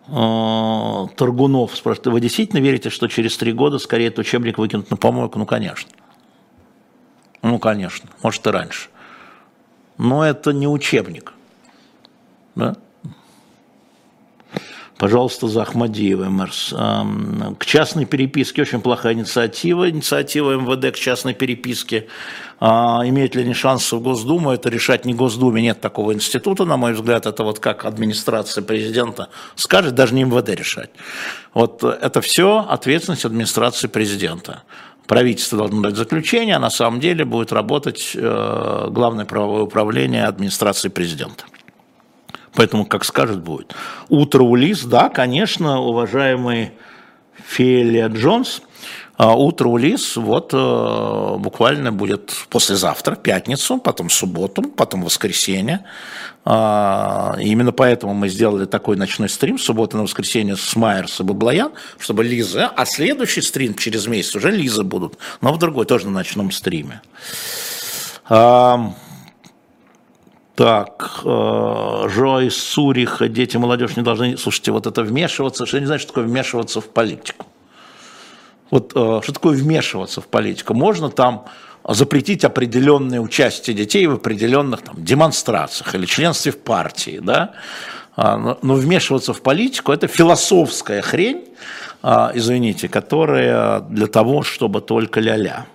А, 0.07 1.07
Торгунов 1.15 1.75
спрашивает, 1.75 2.07
вы 2.07 2.21
действительно 2.21 2.59
верите, 2.59 2.89
что 2.89 3.07
через 3.07 3.37
три 3.37 3.53
года 3.53 3.79
скорее 3.79 4.07
этот 4.07 4.19
учебник 4.19 4.57
выкинут 4.57 4.91
на 4.91 4.97
помойку? 4.97 5.39
Ну, 5.39 5.45
конечно. 5.45 5.89
Ну, 7.41 7.59
конечно. 7.59 8.09
Может, 8.21 8.45
и 8.45 8.49
раньше. 8.49 8.89
Но 9.97 10.25
это 10.25 10.51
не 10.51 10.67
учебник. 10.67 11.33
Да? 12.55 12.75
Пожалуйста, 14.97 15.49
за 15.49 15.63
Ахмадиева, 15.63 16.25
Мерс. 16.25 16.73
К 17.59 17.65
частной 17.65 18.05
переписке 18.05 18.61
очень 18.61 18.79
плохая 18.79 19.13
инициатива. 19.13 19.89
Инициатива 19.89 20.55
МВД 20.55 20.95
к 20.95 20.97
частной 20.97 21.33
переписке. 21.33 22.07
А, 22.61 23.01
имеет 23.05 23.35
ли 23.35 23.43
они 23.43 23.53
шансы 23.53 23.97
в 23.97 24.01
Госдуму, 24.01 24.51
это 24.51 24.69
решать 24.69 25.03
не 25.03 25.13
Госдуме. 25.13 25.61
Нет 25.61 25.81
такого 25.81 26.13
института, 26.13 26.63
на 26.63 26.77
мой 26.77 26.93
взгляд. 26.93 27.25
Это 27.25 27.43
вот 27.43 27.59
как 27.59 27.83
администрация 27.83 28.63
президента 28.63 29.27
скажет, 29.55 29.95
даже 29.95 30.13
не 30.13 30.23
МВД 30.23 30.49
решать. 30.49 30.91
Вот 31.53 31.83
это 31.83 32.21
все 32.21 32.65
ответственность 32.69 33.25
администрации 33.25 33.87
президента. 33.87 34.63
Правительство 35.07 35.57
должно 35.57 35.81
дать 35.81 35.97
заключение, 35.97 36.55
а 36.55 36.59
на 36.59 36.69
самом 36.69 36.99
деле 36.99 37.25
будет 37.25 37.51
работать 37.51 38.11
э, 38.15 38.87
Главное 38.89 39.25
правовое 39.25 39.63
управление 39.63 40.25
администрации 40.25 40.89
президента. 40.89 41.43
Поэтому, 42.55 42.85
как 42.85 43.03
скажет, 43.05 43.41
будет. 43.41 43.75
Утро 44.09 44.43
у 44.43 44.55
да, 44.83 45.09
конечно, 45.09 45.79
уважаемый 45.81 46.71
Фелия 47.47 48.07
Джонс, 48.07 48.61
а 49.17 49.35
утро 49.35 49.69
у 49.69 49.77
вот 50.17 50.53
э, 50.53 51.35
буквально 51.37 51.91
будет 51.91 52.33
послезавтра, 52.49 53.15
пятницу, 53.15 53.77
потом 53.77 54.09
субботу, 54.09 54.63
потом 54.63 55.03
воскресенье. 55.03 55.85
А, 56.43 57.35
именно 57.39 57.71
поэтому 57.71 58.13
мы 58.13 58.27
сделали 58.27 58.65
такой 58.65 58.97
ночной 58.97 59.29
стрим 59.29 59.57
суббота 59.57 59.95
на 59.97 60.03
воскресенье 60.03 60.57
с 60.57 60.75
Майерс 60.75 61.21
и 61.21 61.23
Баблоян, 61.23 61.71
чтобы 61.97 62.23
Лиза, 62.23 62.67
а 62.67 62.85
следующий 62.85 63.41
стрим 63.41 63.73
через 63.73 64.05
месяц 64.07 64.35
уже 64.35 64.51
Лиза 64.51 64.83
будут, 64.83 65.17
но 65.41 65.53
в 65.53 65.59
другой, 65.59 65.85
тоже 65.85 66.05
на 66.05 66.11
ночном 66.11 66.51
стриме. 66.51 67.01
Так, 70.55 71.19
э, 71.25 72.07
Жо 72.07 72.39
из 72.39 72.55
Суриха, 72.55 73.27
дети, 73.27 73.57
молодежь 73.57 73.97
не 73.97 74.03
должны... 74.03 74.37
Слушайте, 74.37 74.71
вот 74.71 74.87
это 74.87 75.03
вмешиваться, 75.03 75.65
что 75.65 75.77
я 75.77 75.81
не 75.81 75.85
знаю, 75.85 75.99
что 75.99 76.09
такое 76.09 76.23
вмешиваться 76.23 76.79
в 76.79 76.87
политику. 76.87 77.45
Вот 78.71 78.93
э, 78.95 79.19
что 79.21 79.33
такое 79.33 79.57
вмешиваться 79.57 80.21
в 80.21 80.27
политику? 80.27 80.73
Можно 80.73 81.09
там 81.09 81.45
запретить 81.87 82.45
определенное 82.45 83.19
участие 83.19 83.75
детей 83.75 84.07
в 84.07 84.13
определенных 84.13 84.81
там, 84.81 84.95
демонстрациях 84.97 85.93
или 85.93 86.05
членстве 86.05 86.53
в 86.53 86.59
партии, 86.59 87.19
да? 87.21 87.51
А, 88.15 88.37
но, 88.37 88.57
но 88.61 88.75
вмешиваться 88.75 89.33
в 89.33 89.41
политику– 89.41 89.91
это 89.93 90.07
философская 90.07 91.01
хрень, 91.01 91.49
а, 92.01 92.31
извините, 92.33 92.87
которая 92.87 93.81
для 93.81 94.07
того, 94.07 94.43
чтобы 94.43 94.79
только 94.79 95.19
ля-ля. 95.19 95.65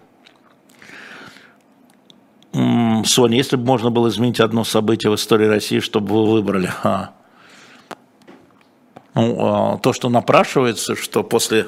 Соня, 3.05 3.37
если 3.37 3.57
бы 3.57 3.65
можно 3.65 3.91
было 3.91 4.09
изменить 4.09 4.41
одно 4.41 4.65
событие 4.65 5.11
в 5.11 5.15
истории 5.15 5.47
России, 5.47 5.81
чтобы 5.81 6.15
вы 6.15 6.33
выбрали? 6.33 6.71
Ну, 9.15 9.37
а, 9.41 9.79
то, 9.79 9.93
что 9.93 10.09
напрашивается, 10.09 10.95
что 10.95 11.25
после 11.25 11.67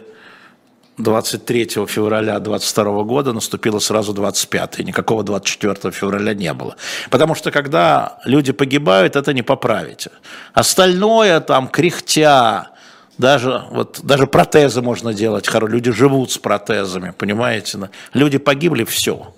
23 0.99 1.87
февраля 1.87 2.39
22 2.39 3.03
года 3.03 3.33
наступило 3.33 3.79
сразу 3.79 4.13
25, 4.13 4.81
никакого 4.81 5.23
24 5.23 5.93
февраля 5.93 6.35
не 6.35 6.53
было. 6.53 6.77
Потому 7.11 7.35
что 7.35 7.51
когда 7.51 8.19
люди 8.25 8.53
погибают, 8.53 9.17
это 9.17 9.33
не 9.33 9.43
поправите. 9.43 10.11
Остальное 10.53 11.41
там 11.41 11.69
кряхтя, 11.69 12.71
даже, 13.19 13.65
вот, 13.71 14.01
даже 14.03 14.27
протезы 14.27 14.83
можно 14.83 15.15
делать, 15.15 15.49
люди 15.53 15.91
живут 15.91 16.31
с 16.31 16.39
протезами, 16.39 17.13
понимаете? 17.17 17.91
Люди 18.15 18.39
погибли, 18.39 18.85
все. 18.85 19.35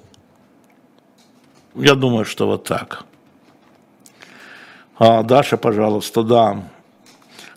Я 1.74 1.94
думаю, 1.94 2.24
что 2.24 2.46
вот 2.46 2.64
так. 2.64 3.04
А, 4.98 5.22
Даша, 5.22 5.56
пожалуйста, 5.56 6.22
да. 6.22 6.62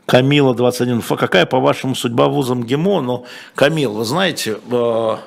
Камила, 0.07 0.55
21. 0.55 1.01
Какая, 1.01 1.45
по-вашему, 1.45 1.93
судьба 1.93 2.27
вуза 2.27 2.55
МГИМО? 2.55 3.01
Ну, 3.01 3.25
Камил, 3.53 3.93
вы 3.93 4.05
знаете, 4.05 4.57
э, 4.71 5.17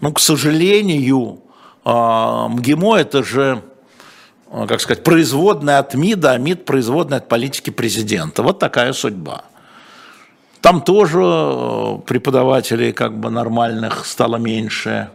ну, 0.00 0.12
к 0.12 0.20
сожалению, 0.20 1.38
э, 1.84 1.90
МГИМО– 1.90 2.96
это 2.98 3.22
же 3.22 3.62
э, 4.50 4.66
как 4.66 4.80
сказать, 4.80 5.04
производная 5.04 5.78
от 5.78 5.94
МИДа, 5.94 6.32
а 6.32 6.38
МИД 6.38 6.64
производная 6.64 7.18
от 7.18 7.28
политики 7.28 7.70
президента. 7.70 8.42
Вот 8.42 8.58
такая 8.58 8.92
судьба. 8.92 9.44
Там 10.60 10.82
тоже 10.82 11.20
преподавателей 12.06 12.92
как 12.92 13.18
бы 13.18 13.30
нормальных 13.30 14.04
стало 14.04 14.36
меньше. 14.36 15.10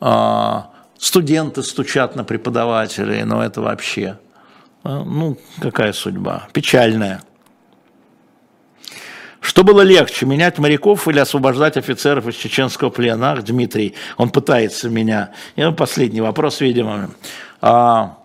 А, 0.00 0.70
студенты 1.00 1.62
стучат 1.62 2.14
на 2.14 2.24
преподавателей, 2.24 3.24
но 3.24 3.42
это 3.42 3.62
вообще, 3.62 4.18
э, 4.84 4.88
ну, 4.88 5.38
какая 5.60 5.92
судьба? 5.92 6.46
Печальная. 6.52 7.22
Что 9.40 9.64
было 9.64 9.80
легче, 9.80 10.26
менять 10.26 10.58
моряков 10.58 11.08
или 11.08 11.18
освобождать 11.18 11.78
офицеров 11.78 12.26
из 12.28 12.34
чеченского 12.34 12.90
плена? 12.90 13.32
Ах, 13.32 13.42
Дмитрий, 13.42 13.94
он 14.18 14.28
пытается 14.28 14.90
меня. 14.90 15.32
И 15.56 15.64
последний 15.72 16.20
вопрос, 16.20 16.60
видимо. 16.60 17.10
А, 17.62 18.18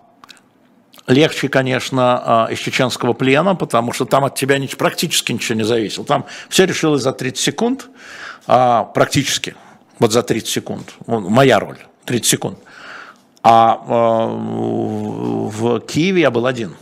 легче, 1.06 1.48
конечно, 1.48 2.44
а, 2.44 2.48
из 2.50 2.58
чеченского 2.58 3.14
плена, 3.14 3.54
потому 3.54 3.94
что 3.94 4.04
там 4.04 4.26
от 4.26 4.34
тебя 4.34 4.58
практически 4.76 5.32
ничего 5.32 5.56
не 5.56 5.64
зависело. 5.64 6.04
Там 6.04 6.26
все 6.50 6.66
решилось 6.66 7.02
за 7.02 7.12
30 7.12 7.42
секунд, 7.42 7.88
а, 8.46 8.84
практически, 8.84 9.54
вот 9.98 10.12
за 10.12 10.22
30 10.22 10.48
секунд. 10.48 10.92
Моя 11.06 11.58
роль, 11.58 11.78
30 12.06 12.26
секунд. 12.26 12.58
А, 13.42 13.80
а 13.86 14.26
в 14.26 15.80
Киеве 15.80 16.22
я 16.22 16.30
был 16.30 16.46
один. 16.46 16.76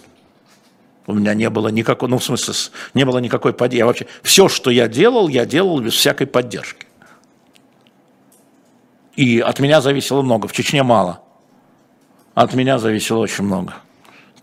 У 1.07 1.13
меня 1.13 1.35
не 1.35 1.51
было 1.51 1.69
никакой, 1.69 2.09
ну, 2.09 2.19
в 2.19 2.25
смысле, 2.25 2.55
не 2.95 3.05
было 3.05 3.19
никакой 3.19 3.53
поддержки. 3.53 3.79
Я 3.79 3.87
вообще, 3.87 4.07
все, 4.23 4.49
что 4.49 4.71
я 4.71 4.89
делал, 4.89 5.29
я 5.29 5.45
делал 5.45 5.81
без 5.81 5.93
всякой 5.95 6.27
поддержки. 6.27 6.87
И 9.17 9.41
от 9.41 9.61
меня 9.61 9.81
зависело 9.81 10.23
много, 10.23 10.49
в 10.49 10.53
Чечне 10.53 10.83
мало. 10.83 11.21
От 12.35 12.55
меня 12.55 12.79
зависело 12.79 13.19
очень 13.19 13.45
много 13.45 13.75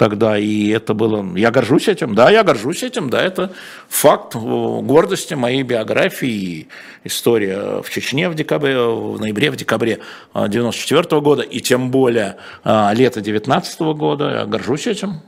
тогда, 0.02 0.36
и 0.36 0.70
это 0.70 0.96
было... 0.96 1.24
Я 1.38 1.52
горжусь 1.52 1.88
этим, 1.88 2.16
да, 2.16 2.32
я 2.32 2.44
горжусь 2.44 2.82
этим, 2.82 3.12
да, 3.12 3.22
это 3.22 3.52
факт 3.88 4.34
гордости 4.34 5.36
моей 5.36 5.62
биографии, 5.62 6.70
история 7.04 7.84
в 7.84 7.90
Чечне 7.92 8.28
в 8.28 8.34
декабре, 8.34 8.80
в 8.80 9.20
ноябре, 9.20 9.52
в 9.52 9.58
декабре 9.58 10.00
94 10.34 11.02
-го 11.02 11.22
года, 11.22 11.44
и 11.44 11.60
тем 11.60 11.92
более 11.92 12.38
а, 12.64 12.92
лето 12.96 13.22
19 13.22 13.82
-го 13.82 13.94
года, 13.94 14.32
я 14.32 14.46
горжусь 14.46 14.88
этим. 14.88 15.22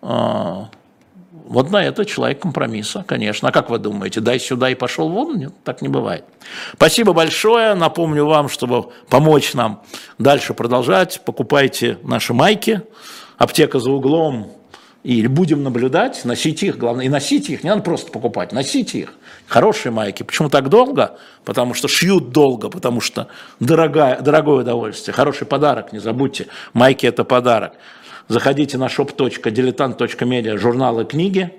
А, 0.00 0.70
вот 1.32 1.70
на 1.70 1.84
это 1.84 2.06
человек 2.06 2.40
компромисса, 2.40 3.04
конечно. 3.06 3.48
А 3.48 3.52
как 3.52 3.68
вы 3.68 3.78
думаете, 3.78 4.20
дай 4.20 4.40
сюда 4.40 4.70
и 4.70 4.74
пошел 4.74 5.10
вон? 5.10 5.36
Нет, 5.36 5.52
так 5.62 5.82
не 5.82 5.88
бывает. 5.88 6.24
Спасибо 6.72 7.12
большое. 7.12 7.74
Напомню 7.74 8.24
вам, 8.24 8.48
чтобы 8.48 8.86
помочь 9.10 9.52
нам 9.52 9.82
дальше 10.18 10.54
продолжать, 10.54 11.20
покупайте 11.26 11.98
наши 12.02 12.32
майки 12.32 12.80
аптека 13.40 13.80
за 13.80 13.90
углом, 13.90 14.52
и 15.02 15.26
будем 15.26 15.62
наблюдать, 15.62 16.26
носить 16.26 16.62
их, 16.62 16.76
главное, 16.76 17.06
и 17.06 17.08
носить 17.08 17.48
их, 17.48 17.64
не 17.64 17.70
надо 17.70 17.82
просто 17.82 18.12
покупать, 18.12 18.52
носить 18.52 18.94
их. 18.94 19.14
Хорошие 19.46 19.92
майки. 19.92 20.22
Почему 20.22 20.50
так 20.50 20.68
долго? 20.68 21.16
Потому 21.46 21.72
что 21.72 21.88
шьют 21.88 22.32
долго, 22.32 22.68
потому 22.68 23.00
что 23.00 23.28
дорогая, 23.58 24.20
дорогое 24.20 24.60
удовольствие. 24.60 25.14
Хороший 25.14 25.46
подарок, 25.46 25.94
не 25.94 26.00
забудьте. 26.00 26.48
Майки– 26.74 27.06
это 27.06 27.24
подарок. 27.24 27.72
Заходите 28.28 28.76
на 28.76 28.88
shop.diletant.media, 28.88 30.58
журналы, 30.58 31.06
книги. 31.06 31.50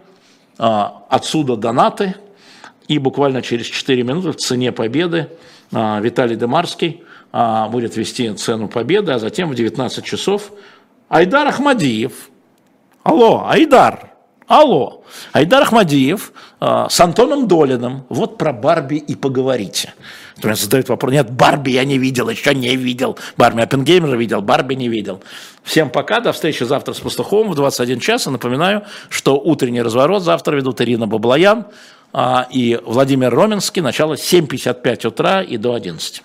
А, 0.59 1.03
отсюда 1.09 1.55
донаты. 1.55 2.13
И 2.87 2.99
буквально 2.99 3.41
через 3.41 3.65
4 3.65 4.03
минуты 4.03 4.33
в 4.33 4.35
цене 4.35 4.71
победы 4.71 5.29
а, 5.71 5.99
Виталий 5.99 6.35
Демарский 6.35 7.03
а, 7.31 7.69
будет 7.69 7.97
вести 7.97 8.31
цену 8.35 8.67
победы, 8.67 9.13
а 9.13 9.19
затем 9.19 9.49
в 9.49 9.55
19 9.55 10.05
часов 10.05 10.51
Айдар 11.11 11.45
Ахмадиев. 11.45 12.29
Алло, 13.03 13.45
Айдар. 13.45 14.13
Алло. 14.47 15.03
Айдар 15.33 15.63
Ахмадиев 15.63 16.31
э, 16.61 16.85
с 16.89 17.01
Антоном 17.01 17.49
Долиным. 17.49 18.05
Вот 18.07 18.37
про 18.37 18.53
Барби 18.53 18.95
и 18.95 19.15
поговорите. 19.15 19.93
Меня 20.41 20.55
задают 20.55 20.87
вопрос. 20.87 21.11
Нет, 21.11 21.29
Барби 21.29 21.71
я 21.71 21.83
не 21.83 21.97
видел, 21.97 22.29
еще 22.29 22.55
не 22.55 22.77
видел. 22.77 23.17
Барби 23.35 23.61
Оппенгеймера 23.61 24.15
видел, 24.15 24.41
Барби 24.41 24.75
не 24.75 24.87
видел. 24.87 25.21
Всем 25.63 25.89
пока, 25.89 26.21
до 26.21 26.31
встречи 26.31 26.63
завтра 26.63 26.93
с 26.93 27.01
Пастуховым 27.01 27.51
в 27.51 27.55
21 27.55 27.99
час. 27.99 28.27
И 28.27 28.29
напоминаю, 28.29 28.83
что 29.09 29.35
утренний 29.35 29.81
разворот 29.81 30.23
завтра 30.23 30.55
ведут 30.55 30.79
Ирина 30.79 31.07
Баблоян 31.07 31.65
а, 32.13 32.47
и 32.49 32.79
Владимир 32.85 33.35
Роменский. 33.35 33.81
Начало 33.81 34.13
7.55 34.13 35.07
утра 35.07 35.41
и 35.41 35.57
до 35.57 35.73
11. 35.73 36.23